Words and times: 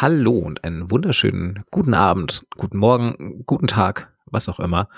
Hallo 0.00 0.32
und 0.38 0.64
einen 0.64 0.90
wunderschönen 0.90 1.62
guten 1.70 1.92
Abend, 1.92 2.46
guten 2.56 2.78
Morgen, 2.78 3.42
guten 3.44 3.66
Tag, 3.66 4.10
was 4.24 4.48
auch 4.48 4.58
immer. 4.58 4.88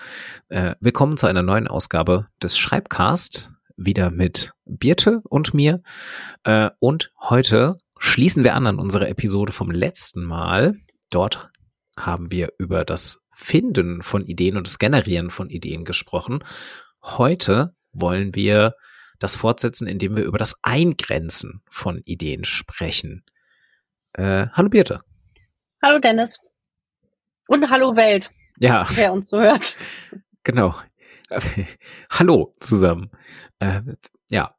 Äh, 0.49 0.77
willkommen 0.79 1.17
zu 1.17 1.27
einer 1.27 1.43
neuen 1.43 1.67
Ausgabe 1.67 2.29
des 2.41 2.57
Schreibcast, 2.57 3.51
wieder 3.77 4.13
mit 4.13 4.53
Birte 4.65 5.21
und 5.29 5.55
mir. 5.55 5.83
Äh, 6.45 6.71
und 6.79 7.11
heute 7.19 7.79
schließen 7.99 8.45
wir 8.45 8.55
an 8.55 8.69
an 8.69 8.79
unsere 8.79 9.09
Episode 9.09 9.51
vom 9.51 9.73
letzten 9.73 10.23
Mal. 10.23 10.77
Dort 11.11 11.51
haben 11.99 12.31
wir 12.31 12.53
über 12.59 12.85
das 12.85 13.25
Finden 13.33 14.03
von 14.03 14.25
Ideen 14.25 14.57
und 14.57 14.69
das 14.69 14.79
Generieren 14.79 15.31
von 15.31 15.51
Ideen 15.51 15.85
gesprochen. 15.85 16.45
Heute 17.03 17.75
wollen 17.93 18.37
wir 18.37 18.77
das 19.19 19.35
fortsetzen, 19.35 19.89
indem 19.89 20.17
wir 20.17 20.23
über 20.23 20.39
das 20.39 20.61
Eingrenzen 20.63 21.63
von 21.69 21.99
Ideen 22.05 22.45
sprechen. 22.45 23.25
Äh, 24.15 24.49
hallo 24.53 24.69
Birte. 24.69 25.01
Hallo 25.83 25.99
Dennis. 25.99 26.39
Und 27.49 27.71
hallo 27.71 27.97
Welt. 27.97 28.31
Ja. 28.59 28.87
Wer 28.91 29.13
uns 29.13 29.31
so 29.31 29.41
hört. 29.41 29.77
Genau. 30.45 30.75
hallo 32.11 32.53
zusammen. 32.61 33.11
Äh, 33.59 33.81
ja. 34.31 34.55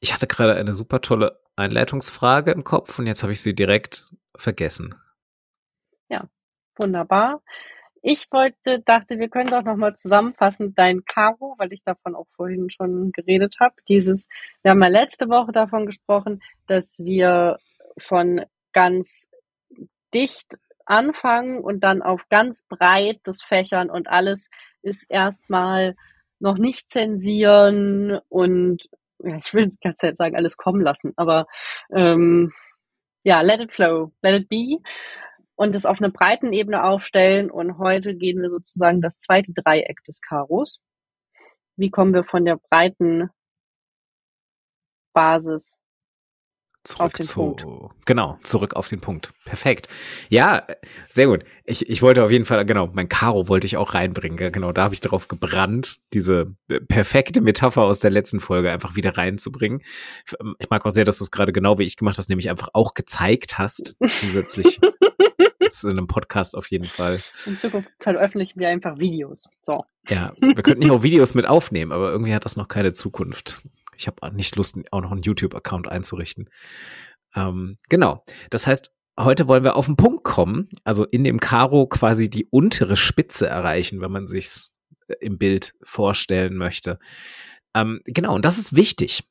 Ich 0.00 0.12
hatte 0.12 0.26
gerade 0.26 0.56
eine 0.56 0.74
super 0.74 1.00
tolle 1.00 1.40
Einleitungsfrage 1.56 2.50
im 2.50 2.64
Kopf 2.64 2.98
und 2.98 3.06
jetzt 3.06 3.22
habe 3.22 3.32
ich 3.32 3.40
sie 3.40 3.54
direkt 3.54 4.14
vergessen. 4.36 4.94
Ja, 6.10 6.28
wunderbar. 6.76 7.42
Ich 8.02 8.26
wollte, 8.30 8.80
dachte, 8.80 9.18
wir 9.18 9.30
können 9.30 9.50
doch 9.50 9.62
nochmal 9.62 9.94
zusammenfassen 9.94 10.74
dein 10.74 11.06
Karo, 11.06 11.54
weil 11.56 11.72
ich 11.72 11.82
davon 11.82 12.14
auch 12.14 12.26
vorhin 12.36 12.68
schon 12.68 13.12
geredet 13.12 13.56
habe. 13.60 13.76
Dieses, 13.88 14.28
wir 14.62 14.72
haben 14.72 14.82
ja 14.82 14.88
letzte 14.88 15.30
Woche 15.30 15.52
davon 15.52 15.86
gesprochen, 15.86 16.42
dass 16.66 16.98
wir 16.98 17.58
von 17.98 18.44
ganz 18.72 19.28
dicht 20.12 20.58
anfangen 20.86 21.60
und 21.60 21.80
dann 21.80 22.02
auf 22.02 22.28
ganz 22.28 22.62
breit 22.68 23.20
das 23.24 23.42
Fächern 23.42 23.90
und 23.90 24.08
alles 24.08 24.50
ist 24.82 25.10
erstmal 25.10 25.94
noch 26.38 26.58
nicht 26.58 26.90
zensieren 26.90 28.18
und 28.28 28.88
ja, 29.22 29.36
ich 29.36 29.54
will 29.54 29.68
die 29.68 29.78
ganze 29.80 30.06
Zeit 30.06 30.18
sagen, 30.18 30.36
alles 30.36 30.56
kommen 30.56 30.82
lassen, 30.82 31.12
aber 31.16 31.46
ähm, 31.90 32.52
ja, 33.24 33.40
let 33.40 33.60
it 33.62 33.72
flow, 33.72 34.12
let 34.22 34.42
it 34.42 34.48
be 34.48 34.80
und 35.56 35.74
das 35.74 35.86
auf 35.86 36.00
einer 36.00 36.10
breiten 36.10 36.52
Ebene 36.52 36.84
aufstellen 36.84 37.50
und 37.50 37.78
heute 37.78 38.14
gehen 38.14 38.42
wir 38.42 38.50
sozusagen 38.50 39.00
das 39.00 39.18
zweite 39.20 39.52
Dreieck 39.52 40.02
des 40.04 40.20
Karos. 40.20 40.82
Wie 41.76 41.90
kommen 41.90 42.12
wir 42.14 42.24
von 42.24 42.44
der 42.44 42.56
breiten 42.56 43.30
Basis 45.12 45.80
Zurück 46.84 47.22
zu, 47.22 47.34
Punkt. 47.34 47.66
genau, 48.04 48.38
zurück 48.42 48.74
auf 48.74 48.88
den 48.88 49.00
Punkt. 49.00 49.32
Perfekt. 49.46 49.88
Ja, 50.28 50.66
sehr 51.10 51.26
gut. 51.26 51.42
Ich, 51.64 51.88
ich 51.88 52.02
wollte 52.02 52.22
auf 52.22 52.30
jeden 52.30 52.44
Fall, 52.44 52.64
genau, 52.66 52.90
mein 52.92 53.08
Karo 53.08 53.48
wollte 53.48 53.66
ich 53.66 53.78
auch 53.78 53.94
reinbringen. 53.94 54.52
Genau, 54.52 54.70
da 54.70 54.84
habe 54.84 54.94
ich 54.94 55.00
darauf 55.00 55.26
gebrannt, 55.26 56.00
diese 56.12 56.54
perfekte 56.88 57.40
Metapher 57.40 57.84
aus 57.84 58.00
der 58.00 58.10
letzten 58.10 58.38
Folge 58.38 58.70
einfach 58.70 58.96
wieder 58.96 59.16
reinzubringen. 59.16 59.80
Ich 60.58 60.68
mag 60.68 60.84
auch 60.84 60.90
sehr, 60.90 61.06
dass 61.06 61.18
du 61.18 61.24
es 61.24 61.30
gerade 61.30 61.54
genau 61.54 61.78
wie 61.78 61.84
ich 61.84 61.96
gemacht 61.96 62.18
hast, 62.18 62.28
nämlich 62.28 62.50
einfach 62.50 62.68
auch 62.74 62.92
gezeigt 62.92 63.56
hast, 63.56 63.96
zusätzlich. 64.06 64.78
in 65.82 65.90
einem 65.90 66.06
Podcast 66.06 66.56
auf 66.56 66.68
jeden 66.68 66.86
Fall. 66.86 67.20
In 67.46 67.58
Zukunft 67.58 67.90
veröffentlichen 67.98 68.60
wir 68.60 68.68
einfach 68.68 68.98
Videos. 68.98 69.48
So. 69.60 69.78
Ja, 70.08 70.32
wir 70.40 70.54
könnten 70.62 70.82
hier 70.82 70.92
auch 70.92 71.02
Videos 71.02 71.34
mit 71.34 71.46
aufnehmen, 71.46 71.90
aber 71.90 72.12
irgendwie 72.12 72.34
hat 72.34 72.44
das 72.44 72.56
noch 72.56 72.68
keine 72.68 72.92
Zukunft. 72.92 73.62
Ich 73.96 74.06
habe 74.06 74.34
nicht 74.34 74.56
Lust, 74.56 74.78
auch 74.90 75.00
noch 75.00 75.12
einen 75.12 75.22
YouTube-Account 75.22 75.88
einzurichten. 75.88 76.48
Ähm, 77.34 77.76
genau. 77.88 78.24
Das 78.50 78.66
heißt, 78.66 78.92
heute 79.18 79.48
wollen 79.48 79.64
wir 79.64 79.76
auf 79.76 79.86
den 79.86 79.96
Punkt 79.96 80.24
kommen, 80.24 80.68
also 80.84 81.04
in 81.04 81.24
dem 81.24 81.40
Karo 81.40 81.86
quasi 81.86 82.28
die 82.28 82.46
untere 82.50 82.96
Spitze 82.96 83.46
erreichen, 83.46 84.00
wenn 84.00 84.12
man 84.12 84.26
sich's 84.26 84.78
äh, 85.08 85.14
im 85.20 85.38
Bild 85.38 85.74
vorstellen 85.82 86.56
möchte. 86.56 86.98
Ähm, 87.74 88.00
genau, 88.04 88.34
und 88.34 88.44
das 88.44 88.58
ist 88.58 88.76
wichtig. 88.76 89.24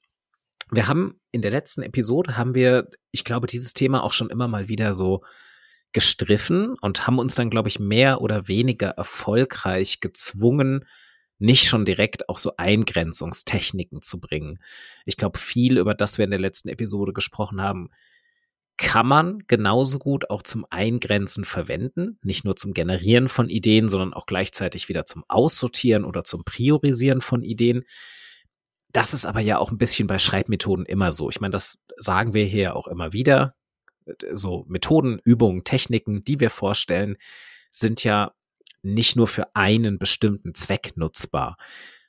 Wir 0.71 0.87
haben 0.87 1.19
in 1.31 1.41
der 1.41 1.51
letzten 1.51 1.83
Episode 1.83 2.37
haben 2.37 2.55
wir, 2.55 2.89
ich 3.11 3.23
glaube, 3.23 3.47
dieses 3.47 3.73
Thema 3.73 4.03
auch 4.03 4.13
schon 4.13 4.29
immer 4.29 4.47
mal 4.47 4.67
wieder 4.67 4.93
so 4.93 5.23
gestriffen 5.93 6.75
und 6.81 7.05
haben 7.05 7.19
uns 7.19 7.35
dann, 7.35 7.49
glaube 7.49 7.69
ich, 7.69 7.79
mehr 7.79 8.21
oder 8.21 8.47
weniger 8.47 8.89
erfolgreich 8.89 9.99
gezwungen, 9.99 10.85
nicht 11.43 11.65
schon 11.65 11.83
direkt 11.83 12.29
auch 12.29 12.37
so 12.37 12.53
Eingrenzungstechniken 12.55 14.01
zu 14.01 14.21
bringen. 14.21 14.59
Ich 15.05 15.17
glaube, 15.17 15.37
viel 15.37 15.77
über 15.77 15.93
das 15.93 16.17
wir 16.17 16.23
in 16.23 16.31
der 16.31 16.39
letzten 16.39 16.69
Episode 16.69 17.11
gesprochen 17.11 17.61
haben, 17.61 17.89
kann 18.77 19.05
man 19.05 19.39
genauso 19.47 19.99
gut 19.99 20.29
auch 20.29 20.41
zum 20.41 20.65
Eingrenzen 20.69 21.43
verwenden, 21.43 22.17
nicht 22.23 22.45
nur 22.45 22.55
zum 22.55 22.73
Generieren 22.73 23.27
von 23.27 23.49
Ideen, 23.49 23.89
sondern 23.89 24.13
auch 24.13 24.25
gleichzeitig 24.25 24.87
wieder 24.87 25.05
zum 25.05 25.25
Aussortieren 25.27 26.05
oder 26.05 26.23
zum 26.23 26.45
Priorisieren 26.45 27.19
von 27.19 27.43
Ideen. 27.43 27.83
Das 28.93 29.13
ist 29.13 29.25
aber 29.25 29.41
ja 29.41 29.57
auch 29.57 29.69
ein 29.69 29.77
bisschen 29.77 30.07
bei 30.07 30.19
Schreibmethoden 30.19 30.85
immer 30.85 31.11
so. 31.11 31.29
Ich 31.29 31.41
meine, 31.41 31.51
das 31.51 31.83
sagen 31.97 32.33
wir 32.33 32.45
hier 32.45 32.73
auch 32.75 32.87
immer 32.87 33.11
wieder. 33.11 33.53
So 34.31 34.63
Methoden, 34.69 35.19
Übungen, 35.25 35.65
Techniken, 35.65 36.23
die 36.23 36.39
wir 36.39 36.49
vorstellen, 36.49 37.17
sind 37.69 38.05
ja 38.05 38.33
nicht 38.83 39.15
nur 39.15 39.27
für 39.27 39.55
einen 39.55 39.97
bestimmten 39.97 40.53
Zweck 40.53 40.93
nutzbar. 40.95 41.57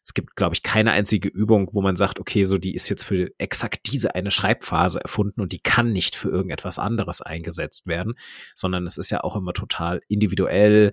Es 0.03 0.13
gibt, 0.13 0.37
glaube 0.37 0.55
ich, 0.55 0.63
keine 0.63 0.93
einzige 0.93 1.29
Übung, 1.29 1.71
wo 1.73 1.81
man 1.81 1.97
sagt, 1.97 2.21
okay, 2.21 2.45
so 2.45 2.59
die 2.59 2.75
ist 2.75 2.91
jetzt 2.91 3.05
für 3.05 3.31
exakt 3.39 3.91
diese 3.91 4.15
eine 4.15 4.31
Schreibphase 4.31 5.01
erfunden 5.01 5.41
und 5.41 5.53
die 5.53 5.61
kann 5.61 5.93
nicht 5.93 6.15
für 6.15 6.29
irgendetwas 6.29 6.79
anderes 6.79 7.23
eingesetzt 7.23 7.87
werden, 7.87 8.15
sondern 8.55 8.85
es 8.85 8.99
ist 8.99 9.09
ja 9.09 9.25
auch 9.25 9.35
immer 9.35 9.55
total 9.55 10.03
individuell, 10.09 10.93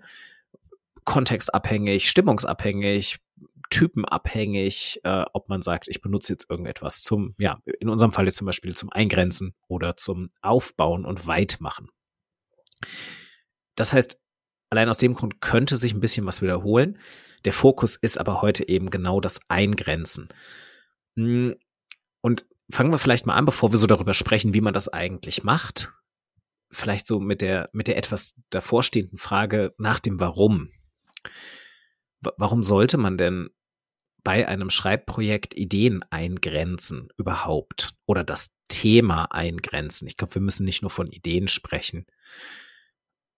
kontextabhängig, 1.04 2.10
stimmungsabhängig, 2.10 3.20
typenabhängig, 3.70 5.02
äh, 5.04 5.26
ob 5.34 5.50
man 5.50 5.62
sagt, 5.62 5.90
ich 5.90 6.02
benutze 6.02 6.32
jetzt 6.32 6.50
irgendetwas 6.50 7.02
zum, 7.02 7.36
ja, 7.38 7.60
in 7.80 7.90
unserem 7.90 8.14
Fall 8.14 8.26
jetzt 8.26 8.38
zum 8.38 8.46
Beispiel 8.46 8.76
zum 8.76 8.92
Eingrenzen 8.92 9.56
oder 9.68 9.98
zum 9.98 10.30
Aufbauen 10.42 11.06
und 11.06 11.28
Weitmachen. 11.28 11.90
Das 13.76 13.94
heißt, 13.94 14.21
Allein 14.72 14.88
aus 14.88 14.98
dem 14.98 15.14
Grund 15.14 15.42
könnte 15.42 15.76
sich 15.76 15.94
ein 15.94 16.00
bisschen 16.00 16.26
was 16.26 16.42
wiederholen. 16.42 16.98
Der 17.44 17.52
Fokus 17.52 17.98
ist 17.98 18.18
aber 18.18 18.42
heute 18.42 18.68
eben 18.70 18.90
genau 18.90 19.20
das 19.20 19.42
Eingrenzen. 19.50 20.30
Hm, 21.18 21.56
und 22.22 22.46
fangen 22.70 22.92
wir 22.92 22.98
vielleicht 22.98 23.26
mal 23.26 23.36
an, 23.36 23.46
bevor 23.46 23.72
wir 23.72 23.78
so 23.78 23.86
darüber 23.86 24.14
sprechen, 24.14 24.54
wie 24.54 24.62
man 24.62 24.74
das 24.74 24.88
eigentlich 24.88 25.44
macht. 25.44 25.92
Vielleicht 26.72 27.06
so 27.06 27.20
mit 27.20 27.42
der, 27.42 27.70
mit 27.74 27.90
der 27.90 27.98
etwas 27.98 28.42
davorstehenden 28.50 29.18
Frage 29.18 29.76
nach 29.78 30.00
dem 30.00 30.22
Warum. 30.22 30.72
Warum 32.22 32.64
sollte 32.64 32.98
man 32.98 33.18
denn 33.18 33.50
bei 34.24 34.48
einem 34.48 34.70
Schreibprojekt 34.70 35.54
Ideen 35.54 36.02
eingrenzen 36.12 37.10
überhaupt 37.18 37.96
oder 38.06 38.24
das 38.24 38.56
Thema 38.70 39.26
eingrenzen? 39.26 40.08
Ich 40.08 40.16
glaube, 40.16 40.36
wir 40.36 40.42
müssen 40.42 40.66
nicht 40.66 40.82
nur 40.82 40.92
von 40.92 41.08
Ideen 41.08 41.50
sprechen. 41.50 42.06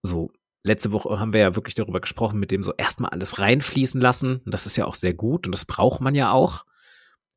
So, 0.04 0.32
letzte 0.64 0.92
Woche 0.92 1.20
haben 1.20 1.34
wir 1.34 1.42
ja 1.42 1.56
wirklich 1.56 1.76
darüber 1.76 2.02
gesprochen, 2.02 2.40
mit 2.40 2.52
dem 2.52 2.64
so 2.64 2.74
erstmal 2.78 3.12
alles 3.12 3.40
reinfließen 3.40 4.02
lassen. 4.02 4.38
Und 4.46 4.54
das 4.54 4.66
ist 4.66 4.78
ja 4.78 4.86
auch 4.86 4.96
sehr 4.96 5.14
gut 5.14 5.46
und 5.46 5.52
das 5.52 5.66
braucht 5.66 6.02
man 6.02 6.16
ja 6.16 6.32
auch. 6.32 6.66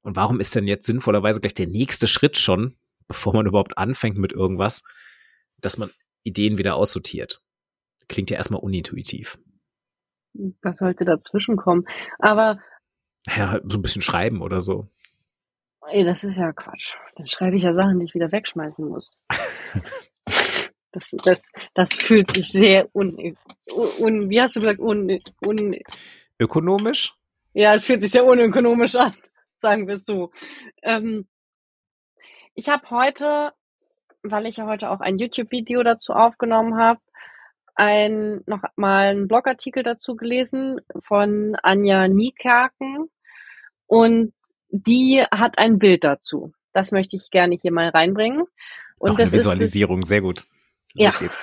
Und 0.03 0.17
warum 0.17 0.39
ist 0.39 0.55
denn 0.55 0.69
jetzt 0.69 0.87
sinnvollerweise 0.87 1.41
gleich 1.41 1.55
der 1.55 1.67
nächste 1.67 2.07
Schritt 2.07 2.39
schon, 2.39 2.77
bevor 3.09 3.35
man 3.35 3.47
überhaupt 3.47 3.77
anfängt 3.77 4.19
mit 4.19 4.33
irgendwas, 4.33 4.85
dass 5.59 5.79
man 5.79 5.91
Ideen 6.23 6.59
wieder 6.59 6.77
aussortiert? 6.77 7.43
Klingt 8.09 8.31
ja 8.31 8.37
erstmal 8.37 8.61
unintuitiv. 8.61 9.39
Was 10.63 10.79
sollte 10.79 11.05
dazwischen 11.05 11.57
kommen? 11.57 11.89
Aber. 12.19 12.61
Ja, 13.37 13.59
so 13.65 13.79
ein 13.79 13.83
bisschen 13.83 14.03
schreiben 14.03 14.43
oder 14.43 14.61
so. 14.61 14.89
Ey, 15.89 16.05
das 16.05 16.23
ist 16.23 16.37
ja 16.37 16.53
Quatsch. 16.53 16.95
Dann 17.17 17.27
schreibe 17.27 17.57
ich 17.57 17.63
ja 17.65 17.75
Sachen, 17.75 17.99
die 17.99 18.07
ich 18.07 18.15
wieder 18.15 18.31
wegschmeißen 18.31 18.87
muss. 18.87 19.19
Das, 20.97 21.11
das, 21.25 21.53
das 21.75 21.93
fühlt 21.93 22.31
sich 22.31 22.51
sehr 22.51 22.89
un, 22.95 23.15
un 23.99 24.31
wie 24.31 24.41
hast 24.41 24.57
du 24.57 24.61
gesagt, 24.61 24.81
un, 24.81 25.21
un 25.47 25.75
ökonomisch? 26.39 27.15
Ja, 27.53 27.75
es 27.75 27.85
fühlt 27.85 28.01
sich 28.01 28.13
sehr 28.13 28.25
unökonomisch 28.25 28.95
an, 28.95 29.15
sagen 29.61 29.87
wir 29.87 29.97
es 29.97 30.07
so. 30.07 30.31
Ähm, 30.83 31.27
ich 32.55 32.71
habe 32.71 32.89
heute, 32.89 33.53
weil 34.23 34.47
ich 34.47 34.57
ja 34.57 34.67
heute 34.67 34.89
auch 34.89 35.01
ein 35.01 35.19
YouTube-Video 35.19 35.83
dazu 35.83 36.15
aufgenommen 36.15 36.79
habe, 36.79 37.01
ein, 37.75 38.41
noch 38.47 38.63
mal 38.77 39.09
einen 39.09 39.29
Blogartikel 39.29 39.83
dazu 39.83 40.17
gelesen 40.17 40.81
von 41.05 41.59
Anja 41.63 42.09
Niekerken 42.09 43.11
und 43.87 44.33
die 44.71 45.23
hat 45.31 45.59
ein 45.59 45.79
Bild 45.79 46.05
dazu. 46.05 46.55
Das 46.73 46.91
möchte 46.91 47.17
ich 47.17 47.31
gerne 47.31 47.55
hier 47.55 47.73
mal 47.73 47.91
reinbringen. 47.91 48.45
Und 48.99 49.11
noch 49.11 49.19
eine 49.19 49.31
Visualisierung, 49.31 50.01
ist, 50.01 50.09
sehr 50.09 50.23
gut. 50.23 50.47
Los 50.99 51.15
ja. 51.15 51.21
geht's. 51.21 51.43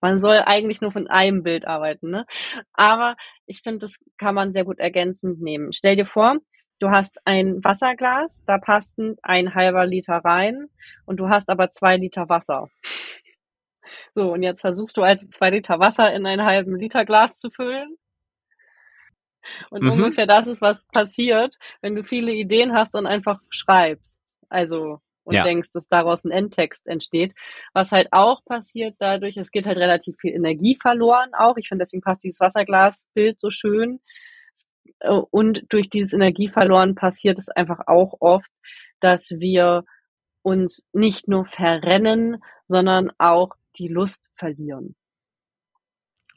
Man 0.00 0.20
soll 0.20 0.42
eigentlich 0.44 0.82
nur 0.82 0.92
von 0.92 1.06
einem 1.06 1.42
Bild 1.42 1.66
arbeiten, 1.66 2.10
ne? 2.10 2.26
Aber 2.74 3.16
ich 3.46 3.62
finde, 3.62 3.78
das 3.78 3.98
kann 4.18 4.34
man 4.34 4.52
sehr 4.52 4.64
gut 4.64 4.78
ergänzend 4.78 5.40
nehmen. 5.40 5.72
Stell 5.72 5.96
dir 5.96 6.04
vor, 6.04 6.36
du 6.78 6.90
hast 6.90 7.18
ein 7.24 7.64
Wasserglas, 7.64 8.44
da 8.46 8.58
passt 8.58 8.98
ein 9.22 9.54
halber 9.54 9.86
Liter 9.86 10.16
rein 10.16 10.66
und 11.06 11.18
du 11.18 11.30
hast 11.30 11.48
aber 11.48 11.70
zwei 11.70 11.96
Liter 11.96 12.28
Wasser. 12.28 12.68
So, 14.14 14.32
und 14.32 14.42
jetzt 14.42 14.60
versuchst 14.60 14.96
du 14.96 15.02
also 15.02 15.26
zwei 15.28 15.50
Liter 15.50 15.78
Wasser 15.78 16.12
in 16.12 16.26
einen 16.26 16.44
halben 16.44 16.76
Liter 16.76 17.04
Glas 17.04 17.36
zu 17.36 17.50
füllen. 17.50 17.96
Und 19.70 19.82
mhm. 19.82 19.90
ungefähr 19.90 20.26
das 20.26 20.46
ist, 20.46 20.62
was 20.62 20.82
passiert, 20.92 21.56
wenn 21.80 21.94
du 21.94 22.02
viele 22.04 22.32
Ideen 22.32 22.72
hast 22.72 22.94
und 22.94 23.06
einfach 23.06 23.40
schreibst. 23.50 24.20
Also, 24.48 25.00
und 25.24 25.34
ja. 25.34 25.42
denkst, 25.42 25.70
dass 25.72 25.88
daraus 25.88 26.24
ein 26.24 26.30
Endtext 26.30 26.86
entsteht. 26.86 27.34
Was 27.72 27.92
halt 27.92 28.08
auch 28.12 28.44
passiert 28.44 28.96
dadurch, 28.98 29.36
es 29.36 29.50
geht 29.50 29.66
halt 29.66 29.78
relativ 29.78 30.16
viel 30.20 30.34
Energie 30.34 30.78
verloren 30.80 31.30
auch. 31.36 31.56
Ich 31.56 31.68
finde, 31.68 31.84
deswegen 31.84 32.02
passt 32.02 32.22
dieses 32.22 32.40
Wasserglasbild 32.40 33.40
so 33.40 33.50
schön. 33.50 34.00
Und 35.30 35.64
durch 35.70 35.90
dieses 35.90 36.12
Energie 36.12 36.48
verloren 36.48 36.94
passiert 36.94 37.38
es 37.38 37.48
einfach 37.48 37.80
auch 37.86 38.14
oft, 38.20 38.50
dass 39.00 39.30
wir 39.30 39.84
uns 40.42 40.84
nicht 40.92 41.26
nur 41.26 41.46
verrennen, 41.46 42.42
sondern 42.68 43.10
auch 43.18 43.50
die 43.76 43.88
Lust 43.88 44.22
verlieren. 44.36 44.94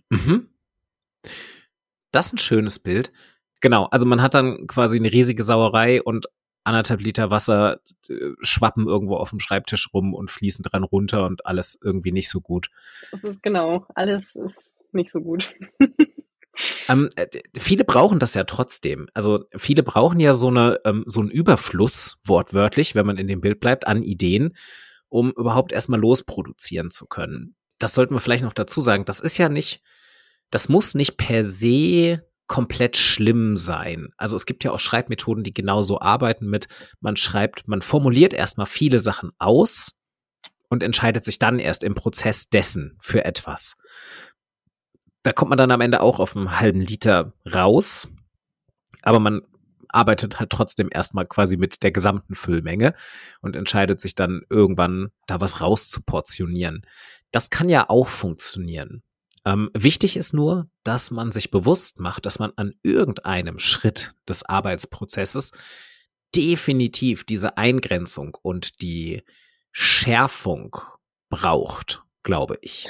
Mhm. 0.10 0.50
Das 2.12 2.28
ist 2.28 2.34
ein 2.34 2.38
schönes 2.40 2.80
Bild. 2.80 3.12
Genau, 3.60 3.86
also 3.86 4.06
man 4.06 4.22
hat 4.22 4.34
dann 4.34 4.68
quasi 4.68 4.98
eine 4.98 5.12
riesige 5.12 5.44
Sauerei 5.44 6.02
und 6.02 6.28
anderthalb 6.68 7.02
Liter 7.02 7.32
Wasser 7.32 7.80
äh, 8.10 8.32
schwappen 8.42 8.88
irgendwo 8.88 9.16
auf 9.16 9.32
dem 9.32 9.40
Schreibtisch 9.40 9.94
rum 9.94 10.14
und 10.14 10.30
fließen 10.30 10.64
dran 10.64 10.84
runter 10.84 11.26
und 11.26 11.46
alles 11.46 11.80
irgendwie 11.82 12.12
nicht 12.12 12.30
so 12.30 12.42
gut. 12.42 12.70
Das 13.12 13.24
ist 13.24 13.42
genau, 13.42 13.86
alles 13.96 14.36
ist 14.36 14.76
nicht 14.92 15.12
so 15.12 15.22
gut. 15.22 15.54
ähm, 16.90 17.10
äh, 17.16 17.28
viele 17.58 17.86
brauchen 17.86 18.20
das 18.20 18.34
ja 18.34 18.44
trotzdem. 18.44 19.08
Also 19.14 19.46
viele 19.56 19.82
brauchen 19.82 20.20
ja 20.20 20.34
so 20.34 20.50
eine 20.50 20.80
ähm, 20.86 21.04
so 21.08 21.22
einen 21.22 21.32
Überfluss 21.32 22.20
wortwörtlich, 22.26 22.96
wenn 22.96 23.06
man 23.06 23.18
in 23.18 23.28
dem 23.28 23.42
Bild 23.42 23.60
bleibt, 23.60 23.88
an 23.88 24.04
Ideen, 24.04 24.56
um 25.10 25.32
überhaupt 25.32 25.72
erstmal 25.72 26.00
losproduzieren 26.00 26.92
zu 26.92 27.08
können. 27.08 27.56
Das 27.80 27.94
sollten 27.94 28.14
wir 28.14 28.20
vielleicht 28.20 28.44
noch 28.44 28.54
dazu 28.54 28.82
sagen. 28.82 29.06
Das 29.06 29.20
ist 29.20 29.38
ja 29.38 29.50
nicht, 29.50 29.82
das 30.50 30.68
muss 30.68 30.96
nicht 30.96 31.18
per 31.18 31.44
se 31.44 32.27
komplett 32.48 32.98
schlimm 32.98 33.56
sein. 33.56 34.10
Also 34.18 34.36
es 34.36 34.46
gibt 34.46 34.64
ja 34.64 34.72
auch 34.72 34.80
Schreibmethoden, 34.80 35.44
die 35.44 35.54
genauso 35.54 36.00
arbeiten 36.00 36.48
mit, 36.48 36.68
man 37.00 37.16
schreibt, 37.16 37.68
man 37.68 37.82
formuliert 37.82 38.34
erstmal 38.34 38.68
viele 38.68 39.00
Sachen 39.00 39.32
aus 39.38 40.02
und 40.70 40.84
entscheidet 40.84 41.24
sich 41.26 41.40
dann 41.40 41.60
erst 41.60 41.84
im 41.84 41.94
Prozess 41.96 42.50
dessen 42.50 42.98
für 43.00 43.26
etwas. 43.26 43.78
Da 45.24 45.34
kommt 45.34 45.50
man 45.50 45.58
dann 45.58 45.72
am 45.72 45.82
Ende 45.82 46.02
auch 46.02 46.20
auf 46.20 46.36
einen 46.36 46.60
halben 46.60 46.82
Liter 46.82 47.34
raus, 47.52 48.08
aber 49.02 49.20
man 49.20 49.42
arbeitet 49.90 50.40
halt 50.40 50.50
trotzdem 50.50 50.90
erstmal 50.92 51.26
quasi 51.26 51.58
mit 51.58 51.84
der 51.84 51.92
gesamten 51.92 52.36
Füllmenge 52.36 52.94
und 53.42 53.56
entscheidet 53.56 54.02
sich 54.02 54.16
dann 54.16 54.42
irgendwann 54.50 55.10
da 55.28 55.42
was 55.42 55.62
rauszuportionieren. 55.62 56.82
Das 57.32 57.50
kann 57.50 57.70
ja 57.70 57.90
auch 57.90 58.08
funktionieren. 58.08 59.04
Ähm, 59.48 59.70
wichtig 59.74 60.18
ist 60.18 60.34
nur, 60.34 60.70
dass 60.84 61.10
man 61.10 61.32
sich 61.32 61.52
bewusst 61.52 62.02
macht, 62.02 62.26
dass 62.26 62.38
man 62.38 62.52
an 62.58 62.74
irgendeinem 62.84 63.60
Schritt 63.60 64.14
des 64.28 64.44
Arbeitsprozesses 64.44 65.54
definitiv 66.36 67.24
diese 67.24 67.58
Eingrenzung 67.58 68.38
und 68.42 68.82
die 68.82 69.24
Schärfung 69.72 70.76
braucht, 71.30 72.04
glaube 72.24 72.58
ich. 72.62 72.88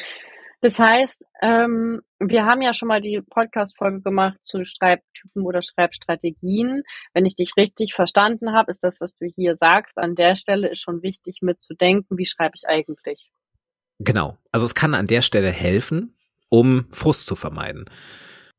Das 0.62 0.80
heißt, 0.80 1.24
ähm, 1.44 2.02
wir 2.20 2.46
haben 2.46 2.64
ja 2.64 2.74
schon 2.74 2.88
mal 2.88 3.02
die 3.02 3.22
Podcast-Folge 3.22 4.02
gemacht 4.02 4.40
zu 4.42 4.66
Schreibtypen 4.66 5.44
oder 5.44 5.62
Schreibstrategien. 5.62 6.82
Wenn 7.14 7.28
ich 7.28 7.36
dich 7.36 7.52
richtig 7.56 7.94
verstanden 7.94 8.54
habe, 8.54 8.72
ist 8.72 8.84
das, 8.84 9.00
was 9.00 9.16
du 9.16 9.28
hier 9.28 9.58
sagst, 9.60 9.96
an 10.00 10.16
der 10.16 10.36
Stelle 10.36 10.70
ist 10.70 10.82
schon 10.82 11.04
wichtig 11.04 11.44
mitzudenken, 11.44 12.18
wie 12.18 12.26
schreibe 12.26 12.56
ich 12.56 12.68
eigentlich? 12.68 13.32
Genau. 14.00 14.38
Also 14.52 14.66
es 14.66 14.74
kann 14.74 14.96
an 14.96 15.06
der 15.06 15.22
Stelle 15.22 15.52
helfen, 15.52 16.17
um 16.50 16.86
Frust 16.90 17.28
zu 17.28 17.36
vermeiden. 17.36 17.86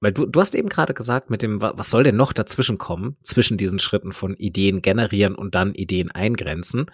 Weil 0.00 0.12
du, 0.12 0.26
du 0.26 0.40
hast 0.40 0.54
eben 0.54 0.68
gerade 0.68 0.94
gesagt, 0.94 1.28
mit 1.28 1.42
dem, 1.42 1.60
was 1.60 1.90
soll 1.90 2.04
denn 2.04 2.16
noch 2.16 2.32
dazwischen 2.32 2.78
kommen, 2.78 3.16
zwischen 3.22 3.56
diesen 3.56 3.78
Schritten 3.78 4.12
von 4.12 4.34
Ideen 4.36 4.80
generieren 4.80 5.34
und 5.34 5.54
dann 5.54 5.74
Ideen 5.74 6.10
eingrenzen. 6.10 6.86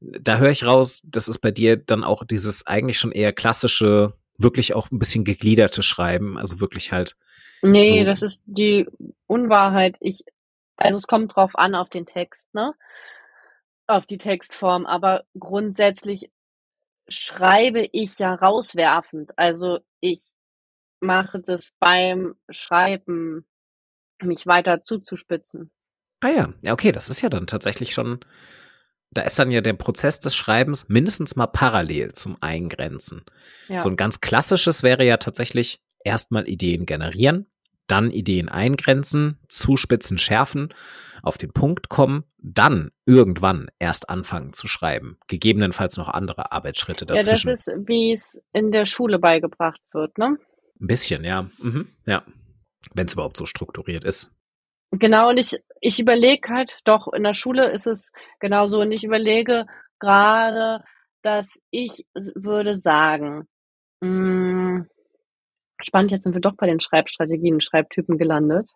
Da 0.00 0.38
höre 0.38 0.50
ich 0.50 0.64
raus, 0.64 1.02
das 1.04 1.26
ist 1.26 1.40
bei 1.40 1.50
dir 1.50 1.76
dann 1.76 2.04
auch 2.04 2.24
dieses 2.24 2.66
eigentlich 2.66 2.98
schon 2.98 3.10
eher 3.10 3.32
klassische, 3.32 4.14
wirklich 4.38 4.74
auch 4.74 4.90
ein 4.92 5.00
bisschen 5.00 5.24
gegliederte 5.24 5.82
Schreiben, 5.82 6.38
also 6.38 6.60
wirklich 6.60 6.92
halt. 6.92 7.16
Nee, 7.62 8.00
so. 8.00 8.04
das 8.04 8.22
ist 8.22 8.42
die 8.46 8.86
Unwahrheit. 9.26 9.96
Ich, 9.98 10.22
also 10.76 10.96
es 10.96 11.08
kommt 11.08 11.34
drauf 11.34 11.58
an 11.58 11.74
auf 11.74 11.88
den 11.88 12.06
Text, 12.06 12.54
ne? 12.54 12.72
Auf 13.88 14.06
die 14.06 14.18
Textform, 14.18 14.86
aber 14.86 15.24
grundsätzlich 15.36 16.30
schreibe 17.08 17.88
ich 17.92 18.18
ja 18.18 18.34
rauswerfend. 18.34 19.32
Also 19.36 19.80
ich 20.00 20.30
mache 21.00 21.40
das 21.40 21.70
beim 21.78 22.34
Schreiben, 22.50 23.46
mich 24.22 24.46
weiter 24.46 24.84
zuzuspitzen. 24.84 25.70
Ah 26.20 26.30
ja, 26.30 26.54
ja, 26.64 26.72
okay, 26.72 26.92
das 26.92 27.08
ist 27.08 27.20
ja 27.20 27.28
dann 27.28 27.46
tatsächlich 27.46 27.94
schon, 27.94 28.20
da 29.10 29.22
ist 29.22 29.38
dann 29.38 29.50
ja 29.50 29.60
der 29.60 29.74
Prozess 29.74 30.18
des 30.20 30.34
Schreibens 30.34 30.88
mindestens 30.88 31.36
mal 31.36 31.46
parallel 31.46 32.12
zum 32.12 32.36
Eingrenzen. 32.40 33.24
Ja. 33.68 33.78
So 33.78 33.88
ein 33.88 33.96
ganz 33.96 34.20
klassisches 34.20 34.82
wäre 34.82 35.04
ja 35.04 35.18
tatsächlich 35.18 35.80
erstmal 36.04 36.48
Ideen 36.48 36.86
generieren, 36.86 37.46
dann 37.88 38.10
Ideen 38.10 38.48
eingrenzen, 38.48 39.38
zuspitzen, 39.48 40.18
schärfen, 40.18 40.72
auf 41.22 41.38
den 41.38 41.52
Punkt 41.52 41.88
kommen, 41.88 42.24
dann 42.38 42.90
irgendwann 43.04 43.68
erst 43.78 44.08
anfangen 44.08 44.52
zu 44.52 44.68
schreiben. 44.68 45.18
Gegebenenfalls 45.26 45.96
noch 45.96 46.08
andere 46.08 46.52
Arbeitsschritte 46.52 47.06
dazwischen. 47.06 47.48
Ja, 47.48 47.54
das 47.54 47.66
ist, 47.66 47.88
wie 47.88 48.12
es 48.12 48.40
in 48.52 48.70
der 48.70 48.86
Schule 48.86 49.18
beigebracht 49.18 49.80
wird, 49.92 50.16
ne? 50.18 50.36
Ein 50.80 50.86
bisschen, 50.86 51.24
ja. 51.24 51.48
Mhm, 51.58 51.88
ja. 52.06 52.22
Wenn 52.94 53.06
es 53.06 53.14
überhaupt 53.14 53.36
so 53.36 53.46
strukturiert 53.46 54.04
ist. 54.04 54.32
Genau, 54.92 55.30
und 55.30 55.38
ich, 55.38 55.56
ich 55.80 56.00
überlege 56.00 56.48
halt, 56.48 56.78
doch, 56.84 57.12
in 57.12 57.24
der 57.24 57.34
Schule 57.34 57.70
ist 57.72 57.86
es 57.86 58.12
genauso. 58.38 58.80
Und 58.80 58.92
ich 58.92 59.04
überlege 59.04 59.66
gerade, 59.98 60.82
dass 61.22 61.58
ich 61.70 62.06
würde 62.14 62.78
sagen, 62.78 63.48
mh, 64.00 64.08
hm, 64.08 64.86
spannend, 65.82 66.10
jetzt 66.10 66.24
sind 66.24 66.34
wir 66.34 66.40
doch 66.40 66.56
bei 66.56 66.66
den 66.66 66.80
Schreibstrategien, 66.80 67.60
Schreibtypen 67.60 68.18
gelandet 68.18 68.70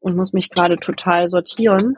und 0.00 0.16
muss 0.16 0.32
mich 0.32 0.50
gerade 0.50 0.78
total 0.78 1.28
sortieren. 1.28 1.96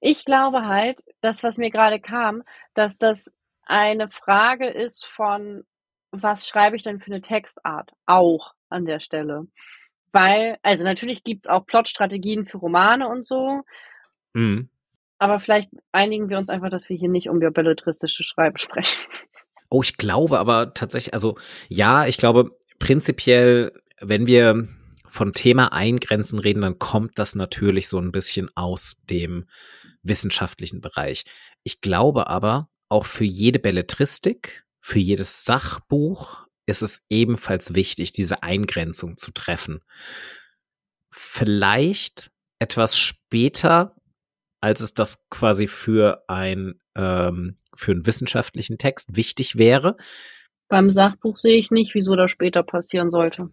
Ich 0.00 0.24
glaube 0.24 0.66
halt, 0.66 1.00
das, 1.20 1.42
was 1.42 1.58
mir 1.58 1.70
gerade 1.70 2.00
kam, 2.00 2.42
dass 2.74 2.98
das 2.98 3.30
eine 3.64 4.10
Frage 4.10 4.68
ist 4.68 5.06
von, 5.06 5.64
was 6.10 6.46
schreibe 6.48 6.76
ich 6.76 6.82
denn 6.82 7.00
für 7.00 7.12
eine 7.12 7.20
Textart? 7.20 7.92
Auch 8.06 8.52
an 8.68 8.84
der 8.84 9.00
Stelle. 9.00 9.46
Weil, 10.12 10.58
also 10.62 10.84
natürlich 10.84 11.22
gibt's 11.22 11.46
auch 11.46 11.66
Plotstrategien 11.66 12.46
für 12.46 12.58
Romane 12.58 13.08
und 13.08 13.26
so. 13.26 13.62
Mhm. 14.32 14.70
Aber 15.18 15.38
vielleicht 15.38 15.70
einigen 15.92 16.30
wir 16.30 16.38
uns 16.38 16.50
einfach, 16.50 16.70
dass 16.70 16.88
wir 16.88 16.96
hier 16.96 17.10
nicht 17.10 17.28
um 17.28 17.38
belletristische 17.38 18.24
Schreiben 18.24 18.58
sprechen. 18.58 19.04
Oh, 19.70 19.82
ich 19.82 19.96
glaube 19.96 20.38
aber 20.38 20.74
tatsächlich, 20.74 21.14
also 21.14 21.38
ja, 21.68 22.06
ich 22.06 22.18
glaube 22.18 22.58
prinzipiell, 22.78 23.72
wenn 24.00 24.26
wir 24.26 24.68
von 25.08 25.32
Thema 25.32 25.72
Eingrenzen 25.72 26.38
reden, 26.38 26.62
dann 26.62 26.78
kommt 26.78 27.18
das 27.18 27.34
natürlich 27.34 27.88
so 27.88 27.98
ein 27.98 28.12
bisschen 28.12 28.50
aus 28.56 29.02
dem 29.08 29.46
wissenschaftlichen 30.02 30.80
Bereich. 30.80 31.24
Ich 31.62 31.80
glaube 31.80 32.28
aber, 32.28 32.68
auch 32.88 33.06
für 33.06 33.24
jede 33.24 33.58
Belletristik, 33.58 34.64
für 34.80 34.98
jedes 34.98 35.44
Sachbuch 35.44 36.46
ist 36.66 36.82
es 36.82 37.06
ebenfalls 37.08 37.74
wichtig, 37.74 38.12
diese 38.12 38.42
Eingrenzung 38.42 39.16
zu 39.16 39.30
treffen. 39.32 39.80
Vielleicht 41.10 42.30
etwas 42.58 42.98
später, 42.98 43.96
als 44.60 44.80
es 44.80 44.94
das 44.94 45.28
quasi 45.28 45.66
für 45.66 46.24
ein 46.28 46.80
ähm, 46.94 47.56
für 47.80 47.92
einen 47.92 48.06
wissenschaftlichen 48.06 48.78
Text 48.78 49.16
wichtig 49.16 49.58
wäre. 49.58 49.96
Beim 50.68 50.90
Sachbuch 50.90 51.36
sehe 51.36 51.58
ich 51.58 51.70
nicht, 51.70 51.94
wieso 51.94 52.14
das 52.14 52.30
später 52.30 52.62
passieren 52.62 53.10
sollte. 53.10 53.50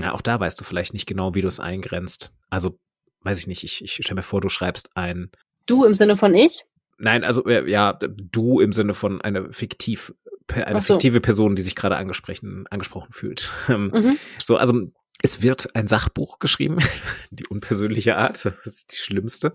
Ja, 0.00 0.12
auch 0.12 0.20
da 0.20 0.38
weißt 0.38 0.60
du 0.60 0.64
vielleicht 0.64 0.92
nicht 0.92 1.06
genau, 1.06 1.34
wie 1.34 1.40
du 1.40 1.48
es 1.48 1.60
eingrenzt. 1.60 2.34
Also, 2.50 2.78
weiß 3.22 3.38
ich 3.38 3.46
nicht, 3.46 3.64
ich, 3.64 3.82
ich 3.82 3.94
stelle 3.94 4.16
mir 4.16 4.22
vor, 4.22 4.40
du 4.40 4.48
schreibst 4.48 4.90
ein. 4.94 5.30
Du 5.66 5.84
im 5.84 5.94
Sinne 5.94 6.16
von 6.16 6.34
ich? 6.34 6.64
Nein, 6.98 7.24
also 7.24 7.48
ja, 7.48 7.92
du 7.92 8.60
im 8.60 8.72
Sinne 8.72 8.92
von 8.92 9.20
eine 9.22 9.52
fiktiv, 9.52 10.14
eine 10.52 10.80
so. 10.80 10.94
fiktive 10.94 11.20
Person, 11.20 11.56
die 11.56 11.62
sich 11.62 11.74
gerade 11.74 11.96
angesprochen, 11.96 12.66
angesprochen 12.70 13.12
fühlt. 13.12 13.52
Ähm, 13.68 13.92
mhm. 13.94 14.18
So, 14.44 14.56
also 14.56 14.88
es 15.22 15.42
wird 15.42 15.74
ein 15.74 15.88
Sachbuch 15.88 16.38
geschrieben, 16.38 16.78
die 17.30 17.46
unpersönliche 17.46 18.16
Art, 18.16 18.44
das 18.44 18.74
ist 18.74 18.92
die 18.92 18.96
schlimmste. 18.96 19.54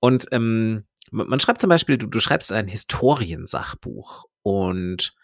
Und 0.00 0.26
ähm, 0.32 0.84
man 1.10 1.40
schreibt 1.40 1.60
zum 1.60 1.70
Beispiel, 1.70 1.98
du, 1.98 2.06
du 2.06 2.20
schreibst 2.20 2.52
ein 2.52 2.68
Historiensachbuch 2.68 4.26
und 4.42 5.14